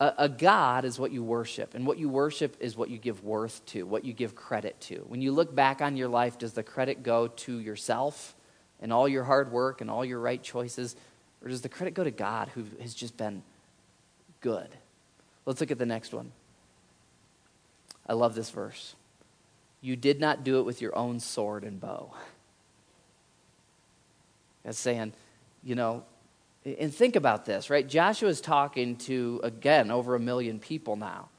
A, 0.00 0.14
a, 0.18 0.28
God 0.28 0.84
is 0.84 0.98
what 0.98 1.12
you 1.12 1.22
worship, 1.22 1.74
and 1.74 1.86
what 1.86 1.98
you 1.98 2.08
worship 2.08 2.56
is 2.58 2.76
what 2.76 2.90
you 2.90 2.98
give 2.98 3.22
worth 3.22 3.64
to, 3.66 3.84
what 3.84 4.04
you 4.04 4.12
give 4.14 4.34
credit 4.34 4.80
to. 4.82 5.04
When 5.06 5.20
you 5.20 5.30
look 5.30 5.54
back 5.54 5.80
on 5.80 5.96
your 5.96 6.08
life, 6.08 6.38
does 6.38 6.54
the 6.54 6.62
credit 6.62 7.04
go 7.04 7.28
to 7.28 7.58
yourself 7.58 8.34
and 8.80 8.92
all 8.92 9.06
your 9.06 9.24
hard 9.24 9.52
work 9.52 9.80
and 9.80 9.90
all 9.90 10.04
your 10.04 10.18
right 10.18 10.42
choices? 10.42 10.96
Or 11.42 11.48
does 11.48 11.62
the 11.62 11.68
credit 11.68 11.94
go 11.94 12.04
to 12.04 12.10
God 12.10 12.48
who 12.54 12.64
has 12.80 12.94
just 12.94 13.16
been 13.16 13.42
good? 14.40 14.68
Let's 15.46 15.60
look 15.60 15.70
at 15.70 15.78
the 15.78 15.86
next 15.86 16.12
one. 16.12 16.32
I 18.06 18.12
love 18.12 18.34
this 18.34 18.50
verse. 18.50 18.94
You 19.80 19.96
did 19.96 20.20
not 20.20 20.44
do 20.44 20.58
it 20.58 20.64
with 20.64 20.82
your 20.82 20.96
own 20.96 21.20
sword 21.20 21.64
and 21.64 21.80
bow. 21.80 22.12
That's 24.64 24.78
saying, 24.78 25.14
you 25.62 25.74
know, 25.74 26.04
and 26.64 26.94
think 26.94 27.16
about 27.16 27.46
this, 27.46 27.70
right? 27.70 27.88
Joshua 27.88 28.28
is 28.28 28.42
talking 28.42 28.96
to, 28.96 29.40
again, 29.42 29.90
over 29.90 30.14
a 30.14 30.20
million 30.20 30.58
people 30.58 30.96
now. 30.96 31.30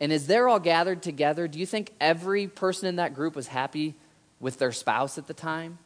And 0.00 0.12
as 0.12 0.26
they're 0.26 0.48
all 0.48 0.60
gathered 0.60 1.02
together, 1.02 1.48
do 1.48 1.58
you 1.58 1.66
think 1.66 1.92
every 2.00 2.46
person 2.46 2.88
in 2.88 2.96
that 2.96 3.14
group 3.14 3.34
was 3.34 3.48
happy 3.48 3.94
with 4.38 4.58
their 4.58 4.72
spouse 4.72 5.18
at 5.18 5.26
the 5.26 5.34
time? 5.34 5.78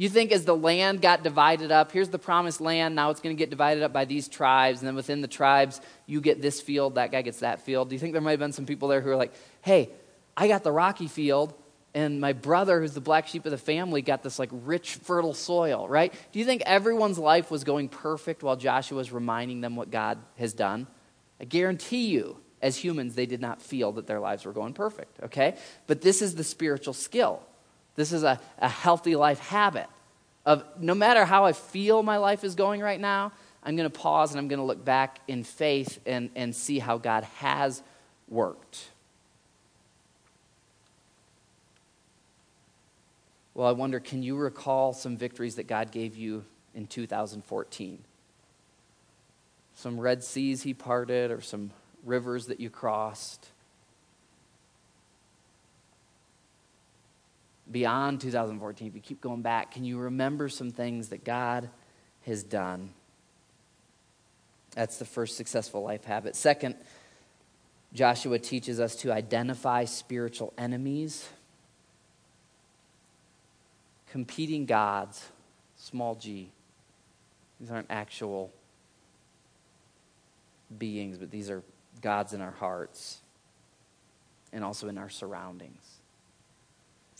You 0.00 0.08
think 0.08 0.32
as 0.32 0.46
the 0.46 0.56
land 0.56 1.02
got 1.02 1.22
divided 1.22 1.70
up, 1.70 1.92
here's 1.92 2.08
the 2.08 2.18
promised 2.18 2.62
land, 2.62 2.94
now 2.94 3.10
it's 3.10 3.20
going 3.20 3.36
to 3.36 3.38
get 3.38 3.50
divided 3.50 3.82
up 3.82 3.92
by 3.92 4.06
these 4.06 4.28
tribes, 4.28 4.80
and 4.80 4.88
then 4.88 4.94
within 4.94 5.20
the 5.20 5.28
tribes, 5.28 5.78
you 6.06 6.22
get 6.22 6.40
this 6.40 6.58
field, 6.58 6.94
that 6.94 7.12
guy 7.12 7.20
gets 7.20 7.40
that 7.40 7.60
field. 7.60 7.90
Do 7.90 7.94
you 7.94 7.98
think 7.98 8.14
there 8.14 8.22
might 8.22 8.30
have 8.30 8.40
been 8.40 8.54
some 8.54 8.64
people 8.64 8.88
there 8.88 9.02
who 9.02 9.10
are 9.10 9.16
like, 9.16 9.34
hey, 9.60 9.90
I 10.34 10.48
got 10.48 10.64
the 10.64 10.72
rocky 10.72 11.06
field, 11.06 11.52
and 11.92 12.18
my 12.18 12.32
brother, 12.32 12.80
who's 12.80 12.94
the 12.94 13.02
black 13.02 13.26
sheep 13.26 13.44
of 13.44 13.50
the 13.50 13.58
family, 13.58 14.00
got 14.00 14.22
this 14.22 14.38
like 14.38 14.48
rich, 14.50 14.94
fertile 14.94 15.34
soil, 15.34 15.86
right? 15.86 16.14
Do 16.32 16.38
you 16.38 16.46
think 16.46 16.62
everyone's 16.64 17.18
life 17.18 17.50
was 17.50 17.62
going 17.62 17.90
perfect 17.90 18.42
while 18.42 18.56
Joshua 18.56 18.96
was 18.96 19.12
reminding 19.12 19.60
them 19.60 19.76
what 19.76 19.90
God 19.90 20.16
has 20.38 20.54
done? 20.54 20.86
I 21.38 21.44
guarantee 21.44 22.06
you, 22.06 22.38
as 22.62 22.78
humans, 22.78 23.16
they 23.16 23.26
did 23.26 23.42
not 23.42 23.60
feel 23.60 23.92
that 23.92 24.06
their 24.06 24.18
lives 24.18 24.46
were 24.46 24.52
going 24.54 24.72
perfect, 24.72 25.24
okay? 25.24 25.58
But 25.86 26.00
this 26.00 26.22
is 26.22 26.36
the 26.36 26.44
spiritual 26.44 26.94
skill. 26.94 27.42
This 28.00 28.12
is 28.12 28.22
a, 28.22 28.40
a 28.58 28.68
healthy 28.68 29.14
life 29.14 29.40
habit 29.40 29.86
of 30.46 30.64
no 30.78 30.94
matter 30.94 31.26
how 31.26 31.44
I 31.44 31.52
feel 31.52 32.02
my 32.02 32.16
life 32.16 32.44
is 32.44 32.54
going 32.54 32.80
right 32.80 32.98
now, 32.98 33.32
I'm 33.62 33.76
going 33.76 33.90
to 33.90 33.98
pause 33.98 34.30
and 34.30 34.40
I'm 34.40 34.48
going 34.48 34.58
to 34.58 34.64
look 34.64 34.82
back 34.82 35.20
in 35.28 35.44
faith 35.44 36.00
and, 36.06 36.30
and 36.34 36.56
see 36.56 36.78
how 36.78 36.96
God 36.96 37.24
has 37.24 37.82
worked. 38.26 38.88
Well, 43.52 43.68
I 43.68 43.72
wonder 43.72 44.00
can 44.00 44.22
you 44.22 44.34
recall 44.34 44.94
some 44.94 45.18
victories 45.18 45.56
that 45.56 45.66
God 45.66 45.92
gave 45.92 46.16
you 46.16 46.46
in 46.74 46.86
2014? 46.86 47.98
Some 49.74 50.00
Red 50.00 50.24
Seas 50.24 50.62
he 50.62 50.72
parted, 50.72 51.30
or 51.30 51.42
some 51.42 51.70
rivers 52.02 52.46
that 52.46 52.60
you 52.60 52.70
crossed? 52.70 53.46
Beyond 57.70 58.20
2014, 58.20 58.88
if 58.88 58.94
you 58.94 59.00
keep 59.00 59.20
going 59.20 59.42
back, 59.42 59.72
can 59.72 59.84
you 59.84 59.98
remember 59.98 60.48
some 60.48 60.70
things 60.70 61.08
that 61.08 61.24
God 61.24 61.70
has 62.26 62.42
done? 62.42 62.90
That's 64.74 64.98
the 64.98 65.04
first 65.04 65.36
successful 65.36 65.82
life 65.82 66.04
habit. 66.04 66.36
Second, 66.36 66.76
Joshua 67.92 68.38
teaches 68.38 68.78
us 68.78 68.94
to 68.96 69.12
identify 69.12 69.84
spiritual 69.84 70.52
enemies, 70.56 71.28
competing 74.10 74.66
gods, 74.66 75.28
small 75.76 76.14
g. 76.14 76.50
These 77.60 77.70
aren't 77.70 77.90
actual 77.90 78.52
beings, 80.78 81.18
but 81.18 81.30
these 81.30 81.50
are 81.50 81.62
gods 82.00 82.32
in 82.32 82.40
our 82.40 82.52
hearts 82.52 83.18
and 84.52 84.64
also 84.64 84.88
in 84.88 84.98
our 84.98 85.08
surroundings. 85.08 85.89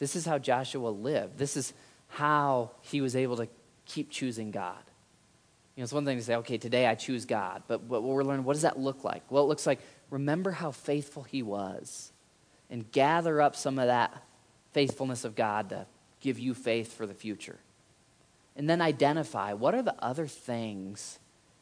This 0.01 0.17
is 0.17 0.25
how 0.25 0.39
Joshua 0.39 0.89
lived. 0.89 1.37
This 1.37 1.57
is 1.59 1.75
how 2.09 2.71
he 2.81 3.03
was 3.03 3.15
able 3.15 3.37
to 3.37 3.49
keep 3.85 4.11
choosing 4.11 4.51
God. 4.51 4.83
You 5.77 5.83
know, 5.83 5.85
it's 5.85 5.93
one 5.93 6.07
thing 6.07 6.17
to 6.17 6.25
say, 6.25 6.37
okay, 6.37 6.57
today 6.57 6.87
I 6.87 6.95
choose 6.95 7.27
God, 7.27 7.63
but 7.69 7.83
what 7.83 8.03
we're 8.03 8.25
learning, 8.25 8.45
what 8.45 8.55
does 8.55 8.63
that 8.63 8.79
look 8.79 9.05
like? 9.05 9.23
Well, 9.31 9.45
it 9.45 9.47
looks 9.47 9.67
like 9.67 9.81
remember 10.09 10.53
how 10.53 10.71
faithful 10.71 11.23
he 11.23 11.43
was 11.43 12.13
and 12.71 12.91
gather 12.91 13.43
up 13.43 13.55
some 13.55 13.79
of 13.79 13.89
that 13.89 14.25
faithfulness 14.73 15.25
of 15.25 15.37
God 15.37 15.69
to 15.69 15.87
give 16.21 16.39
you 16.39 16.55
faith 16.55 16.95
for 16.95 17.07
the 17.07 17.15
future. 17.15 17.59
And 18.57 18.69
then 18.69 18.81
identify 18.81 19.53
what 19.53 19.75
are 19.75 19.83
the 19.83 19.95
other 20.03 20.27
things 20.27 21.19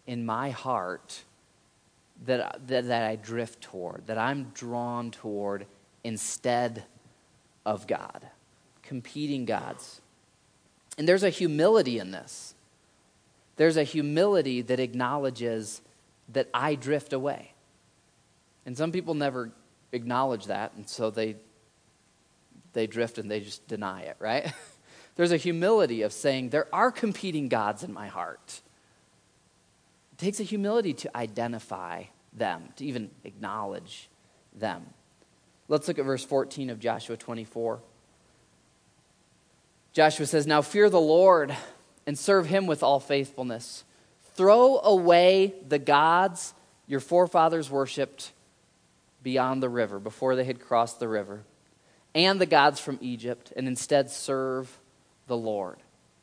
in 0.06 0.24
my 0.24 0.50
heart 0.50 1.24
that, 2.24 2.66
that, 2.68 2.86
that 2.86 3.02
I 3.02 3.16
drift 3.16 3.62
toward, 3.62 4.06
that 4.06 4.18
I'm 4.18 4.44
drawn 4.54 5.10
toward 5.10 5.66
instead 6.04 6.84
of 7.64 7.86
God, 7.86 8.28
competing 8.82 9.44
gods. 9.44 10.00
And 10.96 11.08
there's 11.08 11.22
a 11.22 11.30
humility 11.30 11.98
in 11.98 12.10
this. 12.10 12.54
There's 13.56 13.76
a 13.76 13.84
humility 13.84 14.62
that 14.62 14.80
acknowledges 14.80 15.82
that 16.30 16.48
I 16.54 16.74
drift 16.74 17.12
away. 17.12 17.52
And 18.66 18.76
some 18.76 18.92
people 18.92 19.14
never 19.14 19.52
acknowledge 19.92 20.46
that, 20.46 20.72
and 20.76 20.88
so 20.88 21.10
they, 21.10 21.36
they 22.72 22.86
drift 22.86 23.18
and 23.18 23.30
they 23.30 23.40
just 23.40 23.66
deny 23.66 24.02
it, 24.02 24.16
right? 24.18 24.52
There's 25.16 25.32
a 25.32 25.36
humility 25.36 26.02
of 26.02 26.12
saying, 26.12 26.50
there 26.50 26.68
are 26.72 26.92
competing 26.92 27.48
gods 27.48 27.82
in 27.82 27.92
my 27.92 28.06
heart. 28.06 28.60
It 30.12 30.18
takes 30.18 30.38
a 30.38 30.44
humility 30.44 30.92
to 30.94 31.16
identify 31.16 32.04
them, 32.32 32.68
to 32.76 32.84
even 32.84 33.10
acknowledge 33.24 34.08
them. 34.54 34.86
Let's 35.68 35.86
look 35.86 35.98
at 35.98 36.04
verse 36.04 36.24
14 36.24 36.70
of 36.70 36.80
Joshua 36.80 37.16
24. 37.16 37.80
Joshua 39.92 40.26
says, 40.26 40.46
Now 40.46 40.62
fear 40.62 40.88
the 40.88 41.00
Lord 41.00 41.54
and 42.06 42.18
serve 42.18 42.46
him 42.46 42.66
with 42.66 42.82
all 42.82 43.00
faithfulness. 43.00 43.84
Throw 44.34 44.78
away 44.78 45.54
the 45.68 45.78
gods 45.78 46.54
your 46.86 47.00
forefathers 47.00 47.70
worshipped 47.70 48.32
beyond 49.22 49.62
the 49.62 49.68
river, 49.68 49.98
before 49.98 50.36
they 50.36 50.44
had 50.44 50.60
crossed 50.60 51.00
the 51.00 51.08
river, 51.08 51.42
and 52.14 52.40
the 52.40 52.46
gods 52.46 52.80
from 52.80 52.98
Egypt, 53.02 53.52
and 53.56 53.68
instead 53.68 54.10
serve 54.10 54.78
the 55.26 55.36
Lord. 55.36 55.76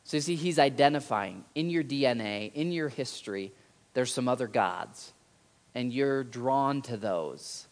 So 0.04 0.16
you 0.16 0.20
see, 0.22 0.34
he's 0.34 0.58
identifying 0.58 1.44
in 1.54 1.70
your 1.70 1.84
DNA, 1.84 2.52
in 2.52 2.72
your 2.72 2.88
history, 2.88 3.52
there's 3.94 4.12
some 4.12 4.28
other 4.28 4.46
gods, 4.46 5.12
and 5.74 5.92
you're 5.92 6.24
drawn 6.24 6.82
to 6.82 6.96
those. 6.96 7.66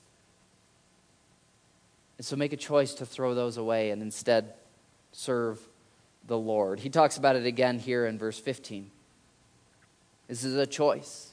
And 2.18 2.24
so 2.24 2.37
make 2.37 2.53
a 2.53 2.57
choice 2.57 2.94
to 2.94 3.07
throw 3.07 3.35
those 3.35 3.57
away 3.57 3.90
and 3.90 4.03
instead 4.03 4.55
serve 5.12 5.61
the 6.27 6.38
Lord. 6.38 6.81
He 6.81 6.90
talks 6.90 7.16
about 7.16 7.37
it 7.37 7.46
again 7.46 7.79
here 7.79 8.07
in 8.07 8.18
verse 8.18 8.38
15. 8.38 8.90
This 10.29 10.44
is 10.44 10.57
a 10.57 10.66
choice. 10.66 11.33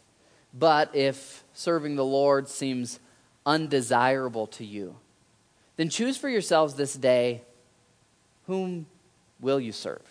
But 0.54 0.96
if 0.96 1.44
serving 1.54 1.96
the 1.96 2.06
Lord 2.06 2.48
seems 2.48 3.00
undesirable 3.46 4.48
to 4.48 4.66
you, 4.66 4.96
then 5.78 5.90
choose 5.90 6.18
for 6.18 6.30
yourselves 6.30 6.74
this 6.74 6.94
day 6.94 7.42
whom 8.48 8.86
will 9.40 9.60
you 9.60 9.72
serve? 9.72 10.02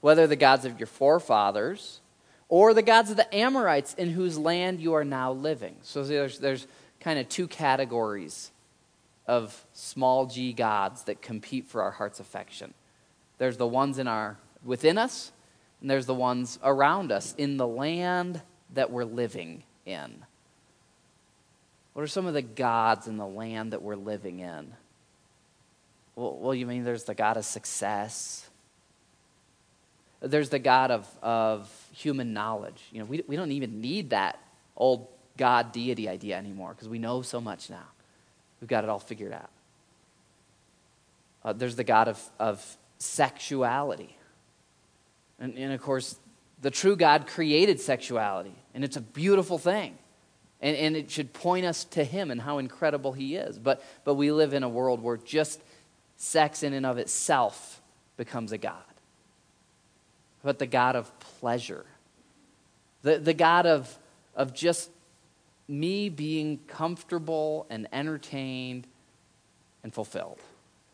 Whether 0.00 0.26
the 0.26 0.36
gods 0.36 0.64
of 0.64 0.80
your 0.80 0.86
forefathers 0.86 2.00
or 2.48 2.72
the 2.72 2.82
gods 2.82 3.10
of 3.10 3.16
the 3.16 3.34
Amorites 3.34 3.94
in 3.94 4.10
whose 4.10 4.38
land 4.38 4.80
you 4.80 4.94
are 4.94 5.04
now 5.04 5.32
living. 5.32 5.76
So 5.82 6.02
there's, 6.02 6.38
there's 6.38 6.66
kind 7.00 7.18
of 7.18 7.28
two 7.28 7.46
categories 7.46 8.50
of 9.30 9.64
small 9.72 10.26
g 10.26 10.52
gods 10.52 11.04
that 11.04 11.22
compete 11.22 11.64
for 11.64 11.82
our 11.82 11.92
heart's 11.92 12.18
affection. 12.18 12.74
There's 13.38 13.56
the 13.56 13.66
ones 13.66 14.00
in 14.00 14.08
our 14.08 14.38
within 14.64 14.98
us, 14.98 15.30
and 15.80 15.88
there's 15.88 16.06
the 16.06 16.14
ones 16.14 16.58
around 16.64 17.12
us 17.12 17.32
in 17.38 17.56
the 17.56 17.66
land 17.66 18.42
that 18.74 18.90
we're 18.90 19.04
living 19.04 19.62
in. 19.86 20.24
What 21.92 22.02
are 22.02 22.08
some 22.08 22.26
of 22.26 22.34
the 22.34 22.42
gods 22.42 23.06
in 23.06 23.18
the 23.18 23.26
land 23.26 23.72
that 23.72 23.82
we're 23.82 23.94
living 23.94 24.40
in? 24.40 24.72
Well, 26.16 26.36
well, 26.36 26.54
you 26.54 26.66
mean 26.66 26.82
there's 26.82 27.04
the 27.04 27.14
God 27.14 27.36
of 27.36 27.44
success. 27.44 28.50
There's 30.18 30.50
the 30.50 30.58
God 30.58 30.90
of, 30.90 31.08
of 31.22 31.70
human 31.92 32.32
knowledge. 32.32 32.82
You 32.90 32.98
know, 32.98 33.04
we, 33.04 33.22
we 33.28 33.36
don't 33.36 33.52
even 33.52 33.80
need 33.80 34.10
that 34.10 34.40
old 34.76 35.06
God 35.36 35.70
deity 35.70 36.08
idea 36.08 36.36
anymore 36.36 36.70
because 36.70 36.88
we 36.88 36.98
know 36.98 37.22
so 37.22 37.40
much 37.40 37.70
now. 37.70 37.86
We've 38.60 38.68
got 38.68 38.84
it 38.84 38.90
all 38.90 38.98
figured 38.98 39.32
out. 39.32 39.50
Uh, 41.44 41.52
there's 41.52 41.76
the 41.76 41.84
God 41.84 42.08
of, 42.08 42.30
of 42.38 42.76
sexuality. 42.98 44.16
And, 45.38 45.56
and 45.56 45.72
of 45.72 45.80
course, 45.80 46.16
the 46.60 46.70
true 46.70 46.96
God 46.96 47.26
created 47.26 47.80
sexuality, 47.80 48.54
and 48.74 48.84
it's 48.84 48.96
a 48.96 49.00
beautiful 49.00 49.58
thing. 49.58 49.96
And, 50.60 50.76
and 50.76 50.96
it 50.96 51.10
should 51.10 51.32
point 51.32 51.64
us 51.64 51.84
to 51.84 52.04
Him 52.04 52.30
and 52.30 52.38
how 52.40 52.58
incredible 52.58 53.12
He 53.12 53.36
is. 53.36 53.58
But, 53.58 53.82
but 54.04 54.14
we 54.14 54.30
live 54.30 54.52
in 54.52 54.62
a 54.62 54.68
world 54.68 55.02
where 55.02 55.16
just 55.16 55.62
sex 56.18 56.62
in 56.62 56.74
and 56.74 56.84
of 56.84 56.98
itself 56.98 57.80
becomes 58.18 58.52
a 58.52 58.58
God. 58.58 58.76
But 60.42 60.58
the 60.58 60.66
God 60.66 60.96
of 60.96 61.18
pleasure, 61.18 61.86
the, 63.02 63.18
the 63.18 63.32
God 63.32 63.64
of, 63.64 63.96
of 64.34 64.52
just 64.52 64.90
me 65.70 66.08
being 66.08 66.58
comfortable 66.66 67.66
and 67.70 67.86
entertained 67.92 68.86
and 69.82 69.94
fulfilled. 69.94 70.40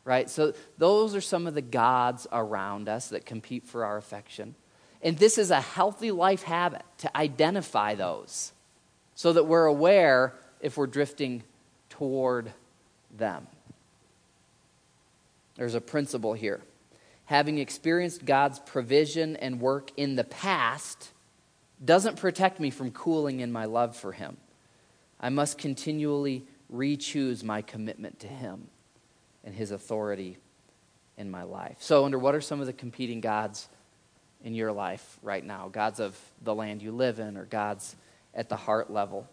Right? 0.04 0.30
So, 0.30 0.52
those 0.78 1.16
are 1.16 1.20
some 1.20 1.48
of 1.48 1.54
the 1.54 1.62
gods 1.62 2.28
around 2.30 2.88
us 2.88 3.08
that 3.08 3.26
compete 3.26 3.66
for 3.66 3.84
our 3.84 3.96
affection. 3.96 4.54
And 5.02 5.18
this 5.18 5.36
is 5.38 5.50
a 5.50 5.60
healthy 5.60 6.10
life 6.10 6.42
habit 6.42 6.82
to 6.98 7.16
identify 7.16 7.94
those 7.96 8.52
so 9.14 9.32
that 9.32 9.44
we're 9.44 9.66
aware 9.66 10.34
if 10.60 10.76
we're 10.76 10.86
drifting 10.86 11.42
toward 11.90 12.52
them. 13.16 13.46
There's 15.56 15.74
a 15.74 15.80
principle 15.80 16.34
here. 16.34 16.60
Having 17.24 17.58
experienced 17.58 18.24
God's 18.24 18.60
provision 18.60 19.36
and 19.36 19.60
work 19.60 19.90
in 19.96 20.16
the 20.16 20.24
past 20.24 21.10
doesn't 21.84 22.16
protect 22.16 22.60
me 22.60 22.70
from 22.70 22.90
cooling 22.90 23.40
in 23.40 23.50
my 23.50 23.64
love 23.64 23.96
for 23.96 24.12
Him. 24.12 24.36
I 25.20 25.28
must 25.28 25.58
continually 25.58 26.46
re 26.68 26.96
choose 26.96 27.42
my 27.42 27.62
commitment 27.62 28.20
to 28.20 28.26
Him 28.26 28.68
and 29.44 29.54
His 29.54 29.70
authority 29.70 30.38
in 31.16 31.30
my 31.30 31.42
life. 31.42 31.76
So, 31.80 32.04
under 32.04 32.18
what 32.18 32.34
are 32.34 32.40
some 32.40 32.60
of 32.60 32.66
the 32.66 32.72
competing 32.72 33.20
gods 33.20 33.68
in 34.44 34.54
your 34.54 34.72
life 34.72 35.18
right 35.22 35.44
now? 35.44 35.68
Gods 35.68 36.00
of 36.00 36.18
the 36.42 36.54
land 36.54 36.82
you 36.82 36.92
live 36.92 37.18
in, 37.18 37.36
or 37.36 37.44
gods 37.44 37.96
at 38.34 38.48
the 38.48 38.56
heart 38.56 38.90
level? 38.90 39.28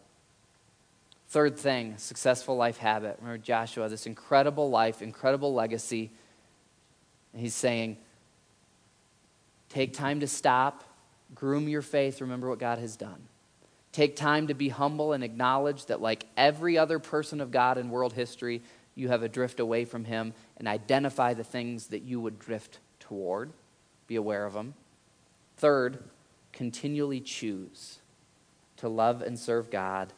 Third 1.33 1.57
thing, 1.57 1.97
successful 1.97 2.55
life 2.55 2.77
habit. 2.77 3.17
Remember 3.19 3.39
Joshua, 3.39 3.89
this 3.89 4.05
incredible 4.05 4.69
life, 4.69 5.01
incredible 5.01 5.53
legacy. 5.53 6.11
he's 7.35 7.55
saying, 7.55 7.97
take 9.69 9.93
time 9.93 10.19
to 10.19 10.27
stop, 10.27 10.83
groom 11.33 11.67
your 11.67 11.81
faith, 11.81 12.21
remember 12.21 12.47
what 12.47 12.59
God 12.59 12.77
has 12.77 12.95
done. 12.95 13.27
Take 13.93 14.15
time 14.15 14.47
to 14.47 14.55
be 14.55 14.69
humble 14.69 15.13
and 15.13 15.23
acknowledge 15.23 15.85
that, 15.85 16.01
like 16.01 16.25
every 16.35 16.77
other 16.77 16.99
person 16.99 17.39
of 17.39 17.51
God 17.51 17.77
in 17.77 17.89
world 17.89 18.13
history, 18.13 18.63
you 18.95 19.07
have 19.07 19.23
a 19.23 19.29
drift 19.29 19.59
away 19.59 19.85
from 19.85 20.03
Him 20.03 20.33
and 20.57 20.67
identify 20.67 21.33
the 21.33 21.43
things 21.43 21.87
that 21.87 22.01
you 22.01 22.19
would 22.19 22.39
drift 22.39 22.79
toward. 22.99 23.51
Be 24.07 24.15
aware 24.15 24.45
of 24.45 24.53
them. 24.53 24.73
Third, 25.57 26.03
continually 26.51 27.21
choose 27.21 27.99
to 28.77 28.89
love 28.89 29.21
and 29.21 29.37
serve 29.37 29.69
God 29.69 30.11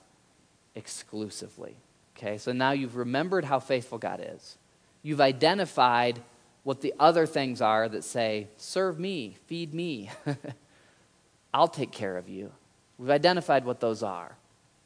exclusively. 0.73 1.75
Okay, 2.17 2.37
so 2.37 2.53
now 2.53 2.71
you've 2.71 2.95
remembered 2.95 3.43
how 3.43 3.59
faithful 3.59 3.97
God 3.97 4.25
is. 4.25 4.57
You've 5.03 5.21
identified 5.21 6.21
what 6.63 6.79
the 6.81 6.93
other 6.97 7.25
things 7.25 7.61
are 7.61 7.89
that 7.89 8.05
say, 8.05 8.47
serve 8.57 8.99
me, 8.99 9.35
feed 9.47 9.73
me, 9.73 10.09
I'll 11.53 11.67
take 11.67 11.91
care 11.91 12.17
of 12.17 12.27
you. 12.27 12.51
We've 12.97 13.09
identified 13.09 13.65
what 13.65 13.79
those 13.79 14.03
are. 14.03 14.37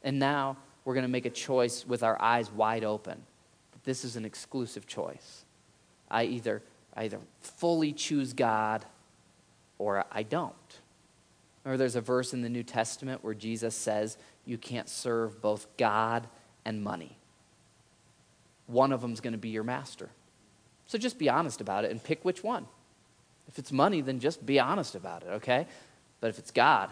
And 0.02 0.18
now 0.18 0.56
we're 0.84 0.94
going 0.94 1.06
to 1.06 1.10
make 1.10 1.26
a 1.26 1.30
choice 1.30 1.86
with 1.86 2.02
our 2.02 2.20
eyes 2.20 2.50
wide 2.50 2.84
open. 2.84 3.22
This 3.84 4.04
is 4.04 4.16
an 4.16 4.24
exclusive 4.24 4.86
choice. 4.86 5.44
I 6.10 6.24
either, 6.24 6.62
I 6.94 7.04
either 7.04 7.20
fully 7.40 7.92
choose 7.92 8.32
God 8.32 8.84
or 9.78 10.04
I 10.10 10.22
don't. 10.22 10.54
Or 11.64 11.76
there's 11.76 11.96
a 11.96 12.00
verse 12.00 12.32
in 12.32 12.42
the 12.42 12.48
New 12.48 12.62
Testament 12.62 13.22
where 13.22 13.34
Jesus 13.34 13.74
says, 13.74 14.16
you 14.44 14.58
can't 14.58 14.88
serve 14.88 15.40
both 15.40 15.66
God 15.76 16.26
and 16.64 16.82
money. 16.82 17.16
One 18.66 18.92
of 18.92 19.00
them's 19.00 19.20
going 19.20 19.32
to 19.32 19.38
be 19.38 19.50
your 19.50 19.64
master. 19.64 20.10
So 20.86 20.98
just 20.98 21.18
be 21.18 21.28
honest 21.28 21.60
about 21.60 21.84
it 21.84 21.90
and 21.90 22.02
pick 22.02 22.24
which 22.24 22.42
one. 22.42 22.66
If 23.48 23.58
it's 23.58 23.72
money, 23.72 24.00
then 24.00 24.20
just 24.20 24.44
be 24.44 24.60
honest 24.60 24.94
about 24.94 25.22
it, 25.22 25.28
okay? 25.28 25.66
But 26.20 26.30
if 26.30 26.38
it's 26.38 26.50
God, 26.50 26.90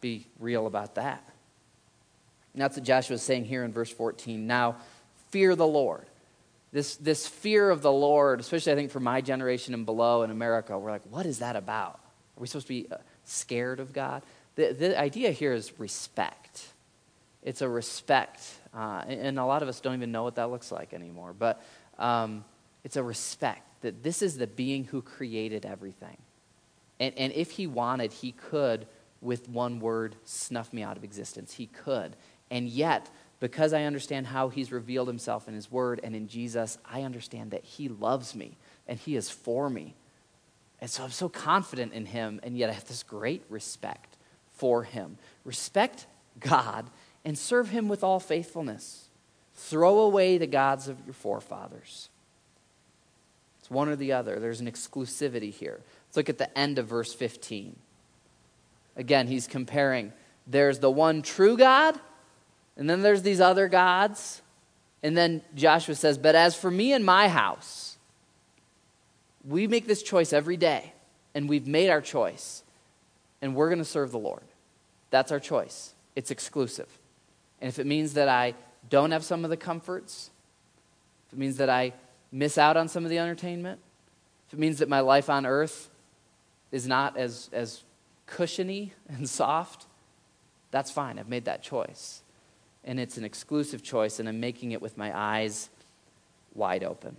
be 0.00 0.26
real 0.38 0.66
about 0.66 0.94
that. 0.96 1.24
And 2.52 2.62
that's 2.62 2.76
what 2.76 2.84
Joshua 2.84 3.14
is 3.14 3.22
saying 3.22 3.44
here 3.44 3.64
in 3.64 3.72
verse 3.72 3.90
14. 3.90 4.46
Now, 4.46 4.76
fear 5.30 5.54
the 5.54 5.66
Lord. 5.66 6.06
This, 6.72 6.96
this 6.96 7.26
fear 7.26 7.70
of 7.70 7.82
the 7.82 7.92
Lord, 7.92 8.40
especially 8.40 8.72
I 8.72 8.74
think 8.74 8.90
for 8.90 9.00
my 9.00 9.20
generation 9.20 9.74
and 9.74 9.86
below 9.86 10.22
in 10.22 10.30
America, 10.30 10.78
we're 10.78 10.90
like, 10.90 11.06
what 11.08 11.24
is 11.24 11.38
that 11.38 11.56
about? 11.56 12.00
Are 12.36 12.40
we 12.40 12.46
supposed 12.46 12.66
to 12.66 12.82
be 12.82 12.86
uh, 12.90 12.96
scared 13.24 13.80
of 13.80 13.92
God? 13.92 14.22
The, 14.56 14.72
the 14.72 14.98
idea 14.98 15.30
here 15.30 15.52
is 15.52 15.78
respect. 15.78 16.66
It's 17.42 17.62
a 17.62 17.68
respect. 17.68 18.42
Uh, 18.74 19.04
and 19.06 19.38
a 19.38 19.44
lot 19.44 19.62
of 19.62 19.68
us 19.68 19.80
don't 19.80 19.94
even 19.94 20.12
know 20.12 20.24
what 20.24 20.34
that 20.34 20.50
looks 20.50 20.70
like 20.70 20.92
anymore. 20.92 21.34
But 21.36 21.62
um, 21.98 22.44
it's 22.84 22.96
a 22.96 23.02
respect 23.02 23.62
that 23.82 24.02
this 24.02 24.22
is 24.22 24.36
the 24.36 24.46
being 24.46 24.84
who 24.84 25.00
created 25.00 25.64
everything. 25.64 26.16
And, 27.00 27.14
and 27.16 27.32
if 27.32 27.52
he 27.52 27.66
wanted, 27.66 28.12
he 28.12 28.32
could, 28.32 28.86
with 29.20 29.48
one 29.48 29.80
word, 29.80 30.16
snuff 30.24 30.72
me 30.72 30.82
out 30.82 30.96
of 30.96 31.04
existence. 31.04 31.54
He 31.54 31.66
could. 31.66 32.16
And 32.50 32.68
yet, 32.68 33.10
because 33.40 33.72
I 33.72 33.84
understand 33.84 34.26
how 34.26 34.48
he's 34.48 34.72
revealed 34.72 35.08
himself 35.08 35.48
in 35.48 35.54
his 35.54 35.70
word 35.70 36.00
and 36.02 36.14
in 36.14 36.28
Jesus, 36.28 36.78
I 36.84 37.02
understand 37.02 37.50
that 37.50 37.64
he 37.64 37.88
loves 37.88 38.34
me 38.34 38.56
and 38.86 38.98
he 38.98 39.16
is 39.16 39.30
for 39.30 39.68
me. 39.68 39.94
And 40.80 40.88
so 40.88 41.04
I'm 41.04 41.10
so 41.10 41.28
confident 41.28 41.92
in 41.92 42.06
him, 42.06 42.38
and 42.44 42.56
yet 42.56 42.70
I 42.70 42.72
have 42.72 42.86
this 42.86 43.02
great 43.02 43.42
respect 43.48 44.16
for 44.56 44.84
him. 44.84 45.18
Respect 45.44 46.06
God 46.38 46.86
and 47.24 47.36
serve 47.36 47.70
him 47.70 47.88
with 47.88 48.04
all 48.04 48.20
faithfulness. 48.20 49.08
Throw 49.54 49.98
away 49.98 50.38
the 50.38 50.46
gods 50.46 50.86
of 50.86 50.96
your 51.04 51.14
forefathers. 51.14 52.10
It's 53.58 53.70
one 53.70 53.88
or 53.88 53.96
the 53.96 54.12
other. 54.12 54.38
There's 54.38 54.60
an 54.60 54.70
exclusivity 54.70 55.52
here. 55.52 55.80
Let's 56.06 56.16
look 56.16 56.28
at 56.28 56.38
the 56.38 56.56
end 56.56 56.78
of 56.78 56.86
verse 56.86 57.12
15. 57.12 57.76
Again, 58.98 59.28
he's 59.28 59.46
comparing 59.46 60.12
there's 60.46 60.80
the 60.80 60.90
one 60.90 61.22
true 61.22 61.56
God, 61.56 61.98
and 62.76 62.88
then 62.88 63.02
there's 63.02 63.22
these 63.22 63.40
other 63.40 63.68
gods. 63.68 64.42
And 65.02 65.16
then 65.16 65.42
Joshua 65.54 65.94
says, 65.94 66.18
But 66.18 66.34
as 66.34 66.56
for 66.56 66.70
me 66.70 66.92
and 66.92 67.04
my 67.04 67.28
house, 67.28 67.98
we 69.46 69.66
make 69.66 69.86
this 69.86 70.02
choice 70.02 70.32
every 70.32 70.56
day, 70.56 70.92
and 71.34 71.48
we've 71.48 71.66
made 71.66 71.90
our 71.90 72.00
choice, 72.00 72.64
and 73.40 73.54
we're 73.54 73.68
going 73.68 73.78
to 73.78 73.84
serve 73.84 74.10
the 74.10 74.18
Lord. 74.18 74.42
That's 75.10 75.30
our 75.30 75.40
choice. 75.40 75.94
It's 76.16 76.30
exclusive. 76.30 76.88
And 77.60 77.68
if 77.68 77.78
it 77.78 77.86
means 77.86 78.14
that 78.14 78.28
I 78.28 78.54
don't 78.88 79.10
have 79.10 79.24
some 79.24 79.44
of 79.44 79.50
the 79.50 79.56
comforts, 79.56 80.30
if 81.26 81.34
it 81.34 81.38
means 81.38 81.58
that 81.58 81.70
I 81.70 81.92
miss 82.32 82.58
out 82.58 82.76
on 82.76 82.88
some 82.88 83.04
of 83.04 83.10
the 83.10 83.18
entertainment, 83.18 83.80
if 84.48 84.54
it 84.54 84.58
means 84.58 84.78
that 84.78 84.88
my 84.88 85.00
life 85.00 85.28
on 85.28 85.44
earth 85.44 85.90
is 86.72 86.86
not 86.86 87.16
as, 87.16 87.50
as 87.52 87.82
cushiony 88.28 88.92
and 89.08 89.28
soft, 89.28 89.86
that's 90.70 90.90
fine. 90.90 91.18
I've 91.18 91.28
made 91.28 91.46
that 91.46 91.62
choice. 91.62 92.22
And 92.84 93.00
it's 93.00 93.16
an 93.16 93.24
exclusive 93.24 93.82
choice, 93.82 94.20
and 94.20 94.28
I'm 94.28 94.40
making 94.40 94.72
it 94.72 94.80
with 94.80 94.96
my 94.96 95.16
eyes 95.16 95.68
wide 96.54 96.84
open. 96.84 97.16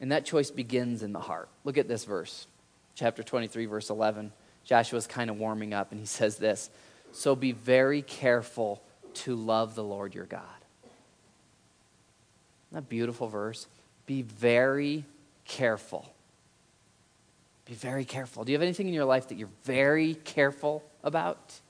And 0.00 0.12
that 0.12 0.24
choice 0.24 0.50
begins 0.50 1.02
in 1.02 1.12
the 1.12 1.20
heart. 1.20 1.48
Look 1.64 1.78
at 1.78 1.88
this 1.88 2.04
verse, 2.04 2.46
chapter 2.94 3.22
23, 3.22 3.66
verse 3.66 3.90
11. 3.90 4.32
Joshua's 4.64 5.06
kind 5.06 5.30
of 5.30 5.38
warming 5.38 5.74
up, 5.74 5.90
and 5.90 6.00
he 6.00 6.06
says 6.06 6.36
this 6.36 6.70
So 7.12 7.36
be 7.36 7.52
very 7.52 8.02
careful 8.02 8.82
to 9.12 9.34
love 9.34 9.74
the 9.74 9.84
Lord 9.84 10.14
your 10.14 10.24
God. 10.24 10.42
Isn't 12.70 12.84
that 12.84 12.88
beautiful 12.88 13.28
verse? 13.28 13.66
Be 14.06 14.22
very 14.22 15.04
careful. 15.44 16.10
Be 17.70 17.76
very 17.76 18.04
careful. 18.04 18.42
Do 18.42 18.50
you 18.50 18.58
have 18.58 18.64
anything 18.64 18.88
in 18.88 18.94
your 18.94 19.04
life 19.04 19.28
that 19.28 19.38
you're 19.38 19.48
very 19.62 20.16
careful 20.16 20.82
about? 21.04 21.60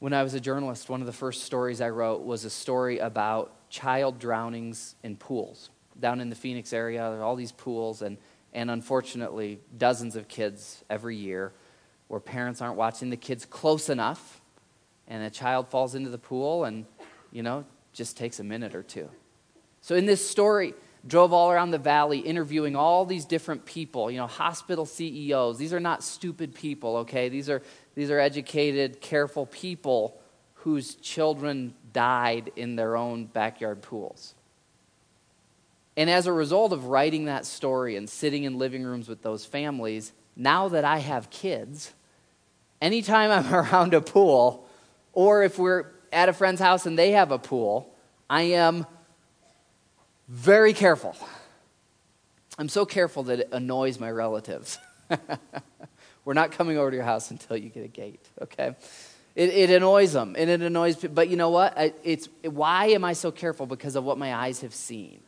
When 0.00 0.12
I 0.12 0.24
was 0.24 0.34
a 0.34 0.40
journalist, 0.40 0.88
one 0.88 1.00
of 1.00 1.06
the 1.06 1.12
first 1.12 1.44
stories 1.44 1.80
I 1.80 1.88
wrote 1.90 2.24
was 2.24 2.44
a 2.44 2.50
story 2.50 2.98
about 2.98 3.52
child 3.70 4.18
drownings 4.18 4.96
in 5.04 5.14
pools. 5.16 5.70
Down 6.00 6.20
in 6.20 6.30
the 6.30 6.34
Phoenix 6.34 6.72
area, 6.72 6.98
there 6.98 7.20
are 7.20 7.22
all 7.22 7.36
these 7.36 7.52
pools, 7.52 8.02
and, 8.02 8.18
and 8.52 8.72
unfortunately, 8.72 9.60
dozens 9.78 10.16
of 10.16 10.26
kids 10.26 10.82
every 10.90 11.14
year 11.14 11.52
where 12.08 12.18
parents 12.18 12.60
aren't 12.60 12.76
watching 12.76 13.08
the 13.08 13.16
kids 13.16 13.44
close 13.44 13.88
enough, 13.88 14.40
and 15.06 15.22
a 15.22 15.30
child 15.30 15.68
falls 15.68 15.94
into 15.94 16.10
the 16.10 16.18
pool 16.18 16.64
and, 16.64 16.86
you 17.30 17.44
know, 17.44 17.64
just 17.92 18.16
takes 18.16 18.40
a 18.40 18.44
minute 18.44 18.74
or 18.74 18.82
two. 18.82 19.08
So, 19.80 19.94
in 19.94 20.06
this 20.06 20.28
story, 20.28 20.74
drove 21.06 21.32
all 21.32 21.50
around 21.50 21.72
the 21.72 21.78
valley 21.78 22.18
interviewing 22.18 22.76
all 22.76 23.04
these 23.04 23.24
different 23.24 23.64
people, 23.66 24.10
you 24.10 24.18
know, 24.18 24.26
hospital 24.26 24.86
CEOs. 24.86 25.58
These 25.58 25.72
are 25.72 25.80
not 25.80 26.02
stupid 26.02 26.54
people, 26.54 26.98
okay? 26.98 27.28
These 27.28 27.50
are, 27.50 27.62
these 27.94 28.10
are 28.10 28.20
educated, 28.20 29.00
careful 29.00 29.46
people 29.46 30.20
whose 30.54 30.94
children 30.96 31.74
died 31.92 32.52
in 32.54 32.76
their 32.76 32.96
own 32.96 33.24
backyard 33.24 33.82
pools. 33.82 34.34
And 35.96 36.08
as 36.08 36.26
a 36.26 36.32
result 36.32 36.72
of 36.72 36.86
writing 36.86 37.26
that 37.26 37.44
story 37.44 37.96
and 37.96 38.08
sitting 38.08 38.44
in 38.44 38.58
living 38.58 38.84
rooms 38.84 39.08
with 39.08 39.22
those 39.22 39.44
families, 39.44 40.12
now 40.36 40.68
that 40.68 40.84
I 40.84 40.98
have 40.98 41.30
kids, 41.30 41.92
anytime 42.80 43.30
I'm 43.30 43.52
around 43.72 43.92
a 43.92 44.00
pool, 44.00 44.68
or 45.12 45.42
if 45.42 45.58
we're 45.58 45.86
at 46.12 46.28
a 46.28 46.32
friend's 46.32 46.60
house 46.60 46.86
and 46.86 46.98
they 46.98 47.10
have 47.10 47.32
a 47.32 47.38
pool, 47.38 47.92
I 48.30 48.42
am 48.42 48.86
very 50.32 50.72
careful. 50.72 51.14
I'm 52.56 52.70
so 52.70 52.86
careful 52.86 53.24
that 53.24 53.40
it 53.40 53.48
annoys 53.52 54.00
my 54.00 54.10
relatives. 54.10 54.78
We're 56.24 56.32
not 56.32 56.52
coming 56.52 56.78
over 56.78 56.90
to 56.90 56.96
your 56.96 57.04
house 57.04 57.30
until 57.30 57.58
you 57.58 57.68
get 57.68 57.84
a 57.84 57.88
gate, 57.88 58.26
okay? 58.40 58.74
It, 59.34 59.50
it 59.50 59.70
annoys 59.70 60.14
them, 60.14 60.34
and 60.38 60.48
it 60.48 60.62
annoys. 60.62 60.96
But 60.96 61.28
you 61.28 61.36
know 61.36 61.50
what? 61.50 61.74
It's 62.02 62.30
why 62.42 62.86
am 62.86 63.04
I 63.04 63.12
so 63.12 63.30
careful? 63.30 63.66
Because 63.66 63.94
of 63.94 64.04
what 64.04 64.16
my 64.16 64.34
eyes 64.34 64.62
have 64.62 64.72
seen. 64.72 65.20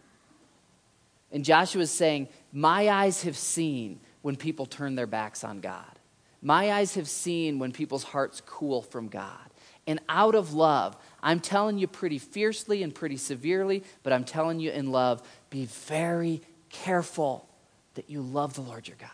And 1.31 1.45
Joshua 1.45 1.83
is 1.83 1.91
saying, 1.91 2.29
my 2.51 2.89
eyes 2.89 3.25
have 3.25 3.37
seen 3.37 4.01
when 4.23 4.37
people 4.37 4.65
turn 4.65 4.95
their 4.95 5.07
backs 5.07 5.45
on 5.45 5.61
God. 5.61 5.99
My 6.41 6.73
eyes 6.73 6.95
have 6.95 7.09
seen 7.09 7.59
when 7.59 7.73
people's 7.73 8.05
hearts 8.05 8.41
cool 8.47 8.81
from 8.81 9.09
God. 9.09 9.51
And 9.87 10.01
out 10.09 10.35
of 10.35 10.55
love, 10.55 10.97
I'm 11.25 11.41
telling 11.41 11.79
you 11.79 11.87
pretty 11.87 12.19
fiercely 12.19 12.83
and 12.83 12.95
pretty 12.95 13.17
severely, 13.17 13.83
but 14.03 14.13
I'm 14.13 14.25
telling 14.25 14.61
you 14.61 14.71
in 14.71 14.93
love, 14.93 15.27
be 15.49 15.65
very 15.65 16.43
careful 16.69 17.49
that 17.95 18.11
you 18.11 18.21
love 18.21 18.53
the 18.53 18.61
Lord 18.61 18.87
your 18.87 18.99
God. 19.01 19.09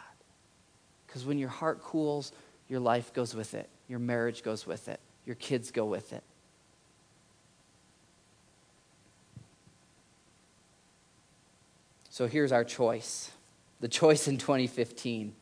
Because 1.06 1.24
when 1.24 1.38
your 1.38 1.48
heart 1.48 1.82
cools, 1.82 2.32
your 2.68 2.80
life 2.80 3.14
goes 3.14 3.32
with 3.32 3.54
it, 3.54 3.68
your 3.88 4.00
marriage 4.00 4.42
goes 4.42 4.66
with 4.66 4.88
it, 4.88 4.98
your 5.24 5.36
kids 5.36 5.70
go 5.70 5.84
with 5.84 6.12
it. 6.12 6.24
So 12.10 12.26
here's 12.26 12.50
our 12.50 12.64
choice 12.64 13.30
the 13.78 13.88
choice 13.88 14.26
in 14.26 14.36
2015. 14.36 15.32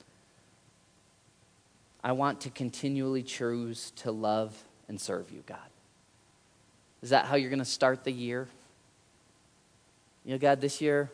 I 2.04 2.12
want 2.12 2.42
to 2.42 2.50
continually 2.50 3.22
choose 3.22 3.90
to 3.96 4.12
love 4.12 4.56
and 4.86 5.00
serve 5.00 5.32
you, 5.32 5.42
God. 5.46 5.58
Is 7.02 7.10
that 7.10 7.26
how 7.26 7.36
you're 7.36 7.50
going 7.50 7.58
to 7.60 7.64
start 7.64 8.04
the 8.04 8.12
year? 8.12 8.48
You 10.24 10.32
know, 10.32 10.38
God, 10.38 10.60
this 10.60 10.80
year, 10.80 11.10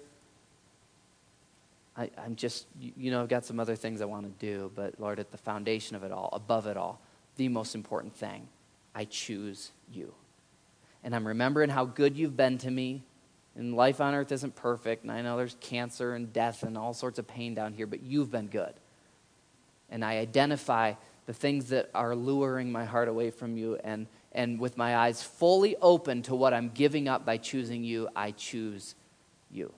I, 1.96 2.10
am 2.18 2.34
just, 2.36 2.66
you 2.80 3.10
know, 3.10 3.22
I've 3.22 3.28
got 3.28 3.44
some 3.44 3.60
other 3.60 3.76
things 3.76 4.00
I 4.00 4.06
want 4.06 4.24
to 4.26 4.46
do, 4.46 4.72
but 4.74 4.98
Lord, 4.98 5.20
at 5.20 5.30
the 5.30 5.38
foundation 5.38 5.94
of 5.94 6.02
it 6.02 6.10
all, 6.10 6.30
above 6.32 6.66
it 6.66 6.76
all, 6.76 7.00
the 7.36 7.48
most 7.48 7.74
important 7.74 8.14
thing, 8.14 8.48
I 8.94 9.04
choose 9.04 9.70
you. 9.92 10.12
And 11.04 11.14
I'm 11.14 11.26
remembering 11.26 11.70
how 11.70 11.84
good 11.84 12.16
you've 12.16 12.36
been 12.36 12.58
to 12.58 12.70
me. 12.70 13.02
And 13.56 13.74
life 13.74 14.00
on 14.00 14.14
earth 14.14 14.32
isn't 14.32 14.56
perfect. 14.56 15.04
And 15.04 15.12
I 15.12 15.22
know 15.22 15.36
there's 15.36 15.56
cancer 15.60 16.14
and 16.14 16.32
death 16.32 16.62
and 16.62 16.76
all 16.76 16.94
sorts 16.94 17.18
of 17.18 17.28
pain 17.28 17.54
down 17.54 17.72
here, 17.74 17.86
but 17.86 18.02
you've 18.02 18.30
been 18.30 18.46
good. 18.46 18.72
And 19.90 20.04
I 20.04 20.16
identify 20.16 20.94
the 21.26 21.34
things 21.34 21.68
that 21.68 21.90
are 21.94 22.16
luring 22.16 22.72
my 22.72 22.84
heart 22.84 23.06
away 23.06 23.30
from 23.30 23.56
you. 23.56 23.78
And, 23.84 24.06
and 24.34 24.58
with 24.58 24.76
my 24.76 24.96
eyes 24.96 25.22
fully 25.22 25.76
open 25.80 26.22
to 26.22 26.34
what 26.34 26.52
I'm 26.52 26.70
giving 26.70 27.08
up 27.08 27.24
by 27.24 27.36
choosing 27.36 27.84
you, 27.84 28.08
I 28.16 28.32
choose 28.32 28.94
you. 29.50 29.72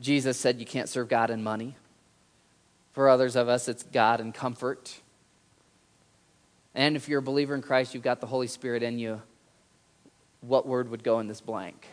Jesus 0.00 0.36
said 0.36 0.58
you 0.60 0.66
can't 0.66 0.88
serve 0.88 1.08
God 1.08 1.30
and 1.30 1.42
money. 1.42 1.76
For 2.92 3.08
others 3.08 3.36
of 3.36 3.48
us, 3.48 3.68
it's 3.68 3.82
God 3.82 4.20
and 4.20 4.34
comfort. 4.34 5.00
And 6.74 6.96
if 6.96 7.08
you're 7.08 7.20
a 7.20 7.22
believer 7.22 7.54
in 7.54 7.62
Christ, 7.62 7.94
you've 7.94 8.02
got 8.02 8.20
the 8.20 8.26
Holy 8.26 8.46
Spirit 8.46 8.82
in 8.82 8.98
you. 8.98 9.22
What 10.40 10.66
word 10.66 10.90
would 10.90 11.02
go 11.02 11.20
in 11.20 11.28
this 11.28 11.40
blank? 11.40 11.86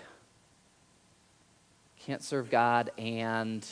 Can't 2.00 2.22
serve 2.22 2.50
God 2.50 2.92
and 2.98 3.66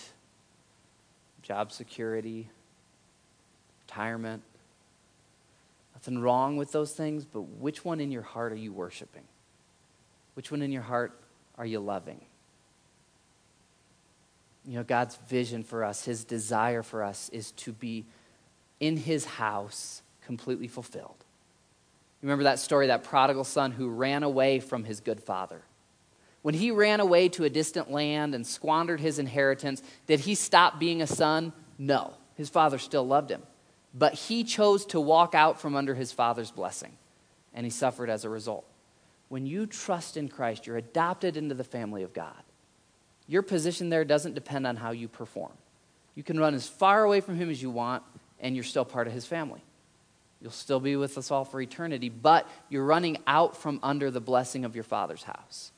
job 1.41 1.71
security, 1.71 2.49
retirement. 3.88 4.43
Nothing 6.01 6.19
wrong 6.19 6.57
with 6.57 6.71
those 6.71 6.93
things, 6.93 7.25
but 7.25 7.41
which 7.41 7.85
one 7.85 7.99
in 7.99 8.11
your 8.11 8.23
heart 8.23 8.51
are 8.51 8.57
you 8.57 8.73
worshiping? 8.73 9.23
Which 10.33 10.49
one 10.49 10.63
in 10.63 10.71
your 10.71 10.81
heart 10.81 11.13
are 11.59 11.65
you 11.65 11.79
loving? 11.79 12.21
You 14.65 14.77
know, 14.77 14.83
God's 14.83 15.17
vision 15.27 15.63
for 15.63 15.83
us, 15.83 16.03
his 16.03 16.23
desire 16.23 16.81
for 16.81 17.03
us 17.03 17.29
is 17.29 17.51
to 17.51 17.71
be 17.71 18.05
in 18.79 18.97
his 18.97 19.25
house 19.25 20.01
completely 20.25 20.67
fulfilled. 20.67 21.17
You 22.21 22.27
remember 22.27 22.45
that 22.45 22.57
story, 22.57 22.87
that 22.87 23.03
prodigal 23.03 23.43
son 23.43 23.71
who 23.71 23.89
ran 23.89 24.23
away 24.23 24.59
from 24.59 24.83
his 24.83 25.01
good 25.01 25.21
father? 25.21 25.61
When 26.41 26.55
he 26.55 26.71
ran 26.71 26.99
away 26.99 27.29
to 27.29 27.43
a 27.43 27.49
distant 27.49 27.91
land 27.91 28.33
and 28.33 28.45
squandered 28.45 28.99
his 28.99 29.19
inheritance, 29.19 29.83
did 30.07 30.21
he 30.21 30.33
stop 30.33 30.79
being 30.79 31.03
a 31.03 31.07
son? 31.07 31.53
No. 31.77 32.15
His 32.35 32.49
father 32.49 32.79
still 32.79 33.05
loved 33.05 33.29
him. 33.29 33.43
But 33.93 34.13
he 34.13 34.43
chose 34.43 34.85
to 34.87 34.99
walk 34.99 35.35
out 35.35 35.59
from 35.59 35.75
under 35.75 35.95
his 35.95 36.11
father's 36.11 36.51
blessing, 36.51 36.93
and 37.53 37.65
he 37.65 37.69
suffered 37.69 38.09
as 38.09 38.25
a 38.25 38.29
result. 38.29 38.65
when 39.29 39.45
you 39.45 39.65
trust 39.65 40.17
in 40.17 40.27
Christ, 40.27 40.67
you're 40.67 40.75
adopted 40.75 41.37
into 41.37 41.55
the 41.55 41.63
family 41.63 42.03
of 42.03 42.11
God. 42.11 42.43
Your 43.27 43.41
position 43.41 43.89
there 43.89 44.03
doesn't 44.03 44.33
depend 44.33 44.67
on 44.67 44.75
how 44.75 44.91
you 44.91 45.07
perform. 45.07 45.53
You 46.15 46.23
can 46.23 46.37
run 46.37 46.53
as 46.53 46.67
far 46.67 47.05
away 47.05 47.21
from 47.21 47.37
Him 47.37 47.49
as 47.49 47.61
you 47.61 47.69
want, 47.69 48.03
and 48.41 48.55
you're 48.55 48.65
still 48.65 48.83
part 48.83 49.07
of 49.07 49.13
His 49.13 49.25
family. 49.25 49.61
You'll 50.41 50.51
still 50.51 50.81
be 50.81 50.97
with 50.97 51.17
us 51.17 51.31
all 51.31 51.45
for 51.45 51.61
eternity, 51.61 52.09
but 52.09 52.45
you're 52.67 52.83
running 52.83 53.19
out 53.25 53.55
from 53.55 53.79
under 53.81 54.11
the 54.11 54.19
blessing 54.19 54.65
of 54.65 54.75
your 54.75 54.83
Father's 54.83 55.23
house. 55.23 55.71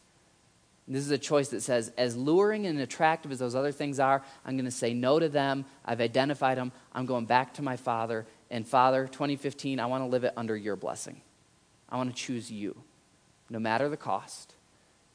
This 0.88 1.04
is 1.06 1.12
a 1.12 1.18
choice 1.18 1.48
that 1.50 1.62
says, 1.62 1.92
as 1.98 2.18
luring 2.18 2.66
and 2.66 2.78
attractive 2.80 3.32
as 3.32 3.40
those 3.40 3.56
other 3.56 3.72
things 3.72 4.00
are, 4.00 4.22
I'm 4.46 4.58
going 4.58 4.66
to 4.66 4.72
say 4.72 4.94
no 4.94 5.18
to 5.18 5.30
them. 5.30 5.66
I've 5.86 6.02
identified 6.02 6.58
them. 6.58 6.74
I'm 6.94 7.06
going 7.06 7.26
back 7.26 7.54
to 7.56 7.62
my 7.62 7.78
Father. 7.78 8.26
And 8.52 8.68
Father, 8.68 9.08
2015, 9.08 9.80
I 9.80 9.86
want 9.86 10.04
to 10.04 10.08
live 10.08 10.26
it 10.26 10.34
under 10.36 10.58
your 10.58 10.76
blessing. 10.76 11.22
I 11.88 11.96
want 11.96 12.14
to 12.14 12.16
choose 12.16 12.52
you, 12.52 12.76
no 13.50 13.60
matter 13.60 13.88
the 13.88 13.98
cost, 13.98 14.56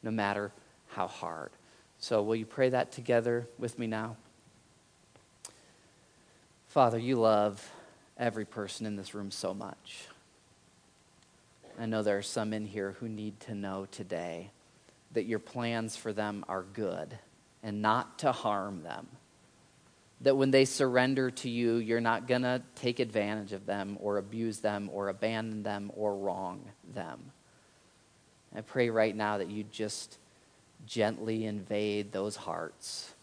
no 0.03 0.11
matter 0.11 0.53
how 0.89 1.07
hard. 1.07 1.51
So, 1.99 2.23
will 2.23 2.37
you 2.37 2.47
pray 2.47 2.71
that 2.71 2.93
together 2.93 3.47
with 3.59 3.79
me 3.79 3.87
now? 3.87 4.17
Father, 6.69 6.99
you 6.99 7.17
love 7.17 7.71
every 8.17 8.45
person 8.45 8.87
in 8.87 8.97
this 8.97 9.15
room 9.15 9.31
so 9.31 9.53
much. 9.53 10.07
I 11.79 11.87
know 11.87 12.03
there 12.03 12.17
are 12.17 12.23
some 12.23 12.53
in 12.53 12.65
here 12.65 12.93
who 13.01 13.09
need 13.09 13.39
to 13.41 13.55
know 13.55 13.87
today 13.91 14.51
that 15.13 15.27
your 15.27 15.39
plans 15.39 15.97
for 15.97 16.13
them 16.13 16.45
are 16.49 16.63
good 16.63 17.19
and 17.63 17.83
not 17.83 18.19
to 18.21 18.33
harm 18.33 18.83
them. 18.83 19.09
That 20.21 20.37
when 20.37 20.51
they 20.51 20.65
surrender 20.65 21.31
to 21.31 21.49
you, 21.49 21.77
you're 21.77 22.01
not 22.01 22.27
going 22.27 22.43
to 22.43 22.63
take 22.75 22.99
advantage 22.99 23.53
of 23.53 23.67
them 23.67 23.97
or 24.01 24.19
abuse 24.19 24.59
them 24.59 24.91
or 24.93 25.09
abandon 25.09 25.63
them 25.63 25.93
or 25.95 26.17
wrong 26.17 26.63
them. 26.95 27.33
I 28.55 28.63
pray 28.63 28.91
right 28.91 29.15
now 29.15 29.39
that 29.39 29.51
you 29.51 29.65
just 29.65 30.19
gently 30.87 31.45
invade 31.45 32.13
those 32.13 32.37
hearts, 32.37 33.15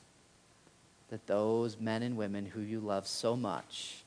that 1.10 1.28
those 1.28 1.80
men 1.80 2.04
and 2.04 2.16
women 2.16 2.46
who 2.46 2.62
you 2.62 2.80
love 2.80 3.08
so 3.08 3.36
much 3.36 4.04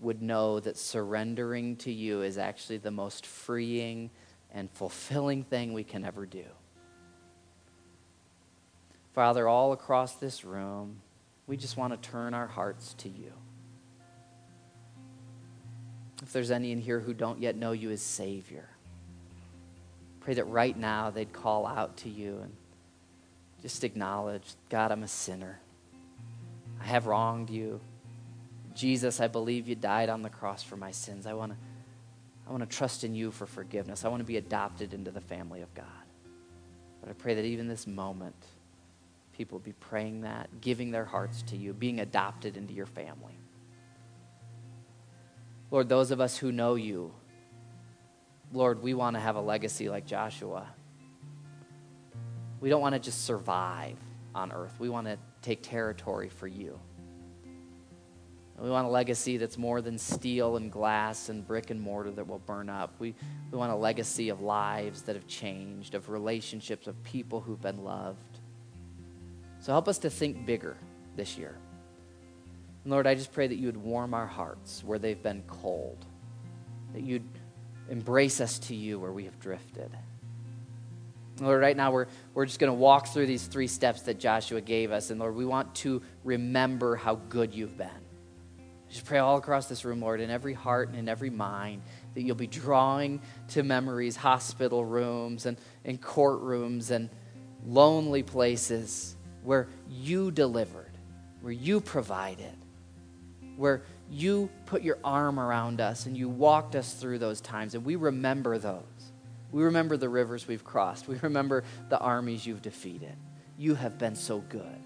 would 0.00 0.22
know 0.22 0.60
that 0.60 0.76
surrendering 0.76 1.76
to 1.76 1.92
you 1.92 2.22
is 2.22 2.38
actually 2.38 2.78
the 2.78 2.90
most 2.90 3.26
freeing 3.26 4.10
and 4.52 4.70
fulfilling 4.70 5.44
thing 5.44 5.72
we 5.72 5.84
can 5.84 6.04
ever 6.04 6.26
do. 6.26 6.44
Father, 9.18 9.48
all 9.48 9.72
across 9.72 10.14
this 10.14 10.44
room, 10.44 11.00
we 11.48 11.56
just 11.56 11.76
want 11.76 11.92
to 11.92 12.08
turn 12.08 12.34
our 12.34 12.46
hearts 12.46 12.94
to 12.98 13.08
you. 13.08 13.32
If 16.22 16.32
there's 16.32 16.52
any 16.52 16.70
in 16.70 16.78
here 16.78 17.00
who 17.00 17.12
don't 17.12 17.42
yet 17.42 17.56
know 17.56 17.72
you 17.72 17.90
as 17.90 18.00
Savior, 18.00 18.68
pray 20.20 20.34
that 20.34 20.44
right 20.44 20.78
now 20.78 21.10
they'd 21.10 21.32
call 21.32 21.66
out 21.66 21.96
to 21.96 22.08
you 22.08 22.38
and 22.44 22.52
just 23.60 23.82
acknowledge 23.82 24.44
God, 24.68 24.92
I'm 24.92 25.02
a 25.02 25.08
sinner. 25.08 25.58
I 26.80 26.84
have 26.84 27.08
wronged 27.08 27.50
you. 27.50 27.80
Jesus, 28.72 29.18
I 29.18 29.26
believe 29.26 29.66
you 29.66 29.74
died 29.74 30.10
on 30.10 30.22
the 30.22 30.30
cross 30.30 30.62
for 30.62 30.76
my 30.76 30.92
sins. 30.92 31.26
I 31.26 31.32
want 31.32 31.50
to 31.50 31.58
I 32.46 32.52
want 32.52 32.62
to 32.62 32.76
trust 32.76 33.02
in 33.02 33.16
you 33.16 33.32
for 33.32 33.46
forgiveness. 33.46 34.04
I 34.04 34.10
want 34.10 34.20
to 34.20 34.24
be 34.24 34.36
adopted 34.36 34.94
into 34.94 35.10
the 35.10 35.20
family 35.20 35.62
of 35.62 35.74
God. 35.74 35.86
But 37.00 37.10
I 37.10 37.14
pray 37.14 37.34
that 37.34 37.44
even 37.44 37.66
this 37.66 37.88
moment, 37.88 38.36
people 39.38 39.60
be 39.60 39.72
praying 39.72 40.22
that, 40.22 40.60
giving 40.60 40.90
their 40.90 41.04
hearts 41.04 41.42
to 41.42 41.56
you, 41.56 41.72
being 41.72 42.00
adopted 42.00 42.56
into 42.56 42.74
your 42.74 42.86
family. 42.86 43.38
Lord, 45.70 45.88
those 45.88 46.10
of 46.10 46.20
us 46.20 46.36
who 46.36 46.50
know 46.50 46.74
you, 46.74 47.12
Lord, 48.52 48.82
we 48.82 48.94
want 48.94 49.14
to 49.14 49.20
have 49.20 49.36
a 49.36 49.40
legacy 49.40 49.88
like 49.88 50.06
Joshua. 50.06 50.66
We 52.60 52.68
don't 52.68 52.80
want 52.80 52.94
to 52.94 52.98
just 52.98 53.24
survive 53.24 53.96
on 54.34 54.50
earth, 54.50 54.74
we 54.80 54.88
want 54.88 55.06
to 55.06 55.16
take 55.40 55.62
territory 55.62 56.28
for 56.28 56.48
you. 56.48 56.78
We 58.60 58.70
want 58.70 58.88
a 58.88 58.90
legacy 58.90 59.36
that's 59.36 59.56
more 59.56 59.80
than 59.80 59.98
steel 59.98 60.56
and 60.56 60.70
glass 60.70 61.28
and 61.28 61.46
brick 61.46 61.70
and 61.70 61.80
mortar 61.80 62.10
that 62.10 62.26
will 62.26 62.40
burn 62.40 62.68
up. 62.68 62.92
We, 62.98 63.14
we 63.52 63.58
want 63.58 63.70
a 63.70 63.76
legacy 63.76 64.30
of 64.30 64.40
lives 64.40 65.02
that 65.02 65.14
have 65.14 65.28
changed, 65.28 65.94
of 65.94 66.08
relationships, 66.08 66.88
of 66.88 67.00
people 67.04 67.40
who've 67.40 67.62
been 67.62 67.84
loved. 67.84 68.37
So 69.60 69.72
help 69.72 69.88
us 69.88 69.98
to 69.98 70.10
think 70.10 70.46
bigger 70.46 70.76
this 71.16 71.36
year. 71.36 71.54
And 72.84 72.92
Lord, 72.92 73.06
I 73.06 73.14
just 73.14 73.32
pray 73.32 73.46
that 73.46 73.56
you 73.56 73.66
would 73.66 73.76
warm 73.76 74.14
our 74.14 74.26
hearts 74.26 74.82
where 74.84 74.98
they've 74.98 75.22
been 75.22 75.42
cold, 75.46 76.04
that 76.92 77.02
you'd 77.02 77.28
embrace 77.90 78.40
us 78.40 78.58
to 78.60 78.74
you 78.74 78.98
where 78.98 79.12
we 79.12 79.24
have 79.24 79.38
drifted. 79.40 79.90
Lord, 81.40 81.60
right 81.60 81.76
now 81.76 81.92
we're, 81.92 82.06
we're 82.34 82.46
just 82.46 82.58
going 82.58 82.70
to 82.70 82.78
walk 82.78 83.08
through 83.08 83.26
these 83.26 83.46
three 83.46 83.66
steps 83.66 84.02
that 84.02 84.18
Joshua 84.18 84.60
gave 84.60 84.90
us. 84.90 85.10
And 85.10 85.20
Lord, 85.20 85.34
we 85.34 85.44
want 85.44 85.74
to 85.76 86.02
remember 86.24 86.96
how 86.96 87.16
good 87.16 87.54
you've 87.54 87.76
been. 87.76 87.88
Just 88.90 89.04
pray 89.04 89.18
all 89.18 89.36
across 89.36 89.68
this 89.68 89.84
room, 89.84 90.00
Lord, 90.00 90.20
in 90.20 90.30
every 90.30 90.54
heart 90.54 90.88
and 90.88 90.96
in 90.96 91.08
every 91.08 91.30
mind, 91.30 91.82
that 92.14 92.22
you'll 92.22 92.36
be 92.36 92.46
drawing 92.46 93.20
to 93.48 93.62
memories, 93.62 94.16
hospital 94.16 94.84
rooms 94.84 95.44
and, 95.44 95.58
and 95.84 96.00
courtrooms 96.00 96.90
and 96.90 97.10
lonely 97.66 98.22
places 98.22 99.14
where 99.42 99.68
you 99.88 100.30
delivered, 100.30 100.90
where 101.40 101.52
you 101.52 101.80
provided, 101.80 102.56
where 103.56 103.82
you 104.10 104.48
put 104.66 104.82
your 104.82 104.98
arm 105.02 105.38
around 105.38 105.80
us 105.80 106.06
and 106.06 106.16
you 106.16 106.28
walked 106.28 106.74
us 106.74 106.94
through 106.94 107.18
those 107.18 107.40
times. 107.40 107.74
And 107.74 107.84
we 107.84 107.96
remember 107.96 108.58
those. 108.58 108.82
We 109.50 109.64
remember 109.64 109.96
the 109.96 110.08
rivers 110.08 110.46
we've 110.46 110.64
crossed. 110.64 111.08
We 111.08 111.16
remember 111.22 111.64
the 111.88 111.98
armies 111.98 112.46
you've 112.46 112.62
defeated. 112.62 113.16
You 113.56 113.74
have 113.74 113.98
been 113.98 114.14
so 114.14 114.38
good. 114.38 114.82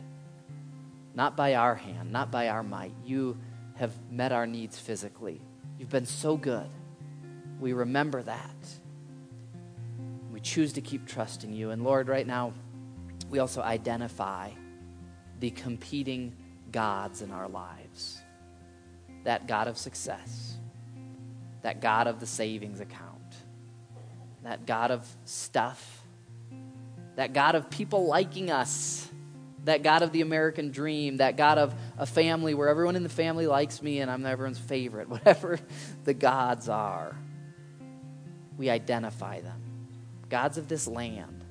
Not 1.14 1.36
by 1.36 1.54
our 1.54 1.74
hand, 1.74 2.10
not 2.10 2.30
by 2.30 2.48
our 2.48 2.62
might. 2.62 2.94
You 3.04 3.36
have 3.74 3.92
met 4.10 4.32
our 4.32 4.46
needs 4.46 4.78
physically. 4.78 5.40
You've 5.78 5.90
been 5.90 6.06
so 6.06 6.36
good. 6.36 6.68
We 7.60 7.72
remember 7.72 8.22
that. 8.22 8.66
We 10.32 10.40
choose 10.40 10.72
to 10.74 10.80
keep 10.80 11.06
trusting 11.06 11.52
you. 11.52 11.70
And 11.70 11.84
Lord, 11.84 12.08
right 12.08 12.26
now, 12.26 12.54
we 13.32 13.38
also 13.38 13.62
identify 13.62 14.50
the 15.40 15.50
competing 15.50 16.36
gods 16.70 17.22
in 17.22 17.32
our 17.32 17.48
lives 17.48 18.20
that 19.24 19.46
God 19.48 19.68
of 19.68 19.78
success, 19.78 20.56
that 21.62 21.80
God 21.80 22.06
of 22.06 22.20
the 22.20 22.26
savings 22.26 22.80
account, 22.80 23.34
that 24.44 24.66
God 24.66 24.90
of 24.90 25.08
stuff, 25.24 26.02
that 27.16 27.32
God 27.32 27.54
of 27.54 27.70
people 27.70 28.06
liking 28.06 28.50
us 28.50 29.08
that 29.64 29.82
God 29.84 30.02
of 30.02 30.10
the 30.10 30.22
American 30.22 30.72
dream, 30.72 31.18
that 31.18 31.36
God 31.36 31.56
of 31.56 31.74
a 31.96 32.04
family 32.04 32.52
where 32.52 32.68
everyone 32.68 32.96
in 32.96 33.04
the 33.04 33.08
family 33.08 33.46
likes 33.46 33.80
me 33.80 34.00
and 34.00 34.10
I'm 34.10 34.26
everyone's 34.26 34.58
favorite, 34.58 35.08
whatever 35.08 35.58
the 36.04 36.14
gods 36.14 36.68
are, 36.68 37.16
we 38.58 38.68
identify 38.68 39.40
them. 39.40 39.60
Gods 40.28 40.58
of 40.58 40.66
this 40.66 40.88
land 40.88 41.44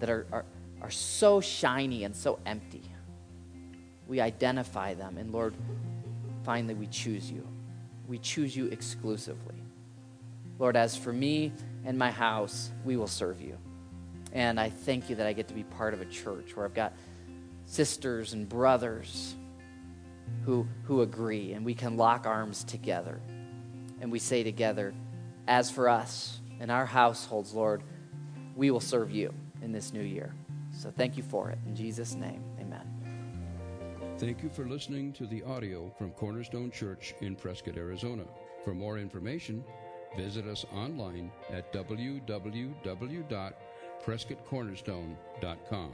that 0.00 0.10
are, 0.10 0.26
are, 0.32 0.44
are 0.80 0.90
so 0.90 1.40
shiny 1.40 2.04
and 2.04 2.14
so 2.14 2.38
empty. 2.46 2.82
We 4.06 4.20
identify 4.20 4.94
them, 4.94 5.18
and 5.18 5.32
Lord, 5.32 5.54
finally 6.44 6.74
we 6.74 6.86
choose 6.86 7.30
you. 7.30 7.46
We 8.06 8.18
choose 8.18 8.56
you 8.56 8.66
exclusively. 8.66 9.62
Lord, 10.58 10.76
as 10.76 10.96
for 10.96 11.12
me 11.12 11.52
and 11.84 11.98
my 11.98 12.10
house, 12.10 12.70
we 12.84 12.96
will 12.96 13.06
serve 13.06 13.40
you. 13.40 13.58
And 14.32 14.58
I 14.58 14.70
thank 14.70 15.08
you 15.08 15.16
that 15.16 15.26
I 15.26 15.32
get 15.32 15.48
to 15.48 15.54
be 15.54 15.62
part 15.62 15.94
of 15.94 16.00
a 16.00 16.06
church 16.06 16.56
where 16.56 16.64
I've 16.64 16.74
got 16.74 16.94
sisters 17.66 18.32
and 18.32 18.48
brothers 18.48 19.34
who, 20.44 20.66
who 20.84 21.02
agree, 21.02 21.52
and 21.52 21.64
we 21.64 21.74
can 21.74 21.96
lock 21.96 22.26
arms 22.26 22.64
together. 22.64 23.20
And 24.00 24.10
we 24.10 24.18
say 24.18 24.42
together, 24.42 24.94
as 25.46 25.70
for 25.70 25.88
us 25.88 26.40
and 26.60 26.70
our 26.70 26.86
households, 26.86 27.52
Lord, 27.52 27.82
we 28.56 28.70
will 28.70 28.80
serve 28.80 29.10
you 29.10 29.32
in 29.62 29.72
this 29.72 29.92
new 29.92 30.02
year. 30.02 30.34
So 30.78 30.90
thank 30.90 31.16
you 31.16 31.22
for 31.22 31.50
it. 31.50 31.58
In 31.66 31.74
Jesus' 31.74 32.14
name, 32.14 32.42
amen. 32.60 32.86
Thank 34.18 34.42
you 34.42 34.48
for 34.48 34.68
listening 34.68 35.12
to 35.14 35.26
the 35.26 35.42
audio 35.44 35.92
from 35.98 36.10
Cornerstone 36.12 36.70
Church 36.70 37.14
in 37.20 37.36
Prescott, 37.36 37.76
Arizona. 37.76 38.24
For 38.64 38.74
more 38.74 38.98
information, 38.98 39.64
visit 40.16 40.46
us 40.46 40.64
online 40.72 41.30
at 41.52 41.72
www 41.72 43.54
prescottcornerstone.com. 44.04 45.92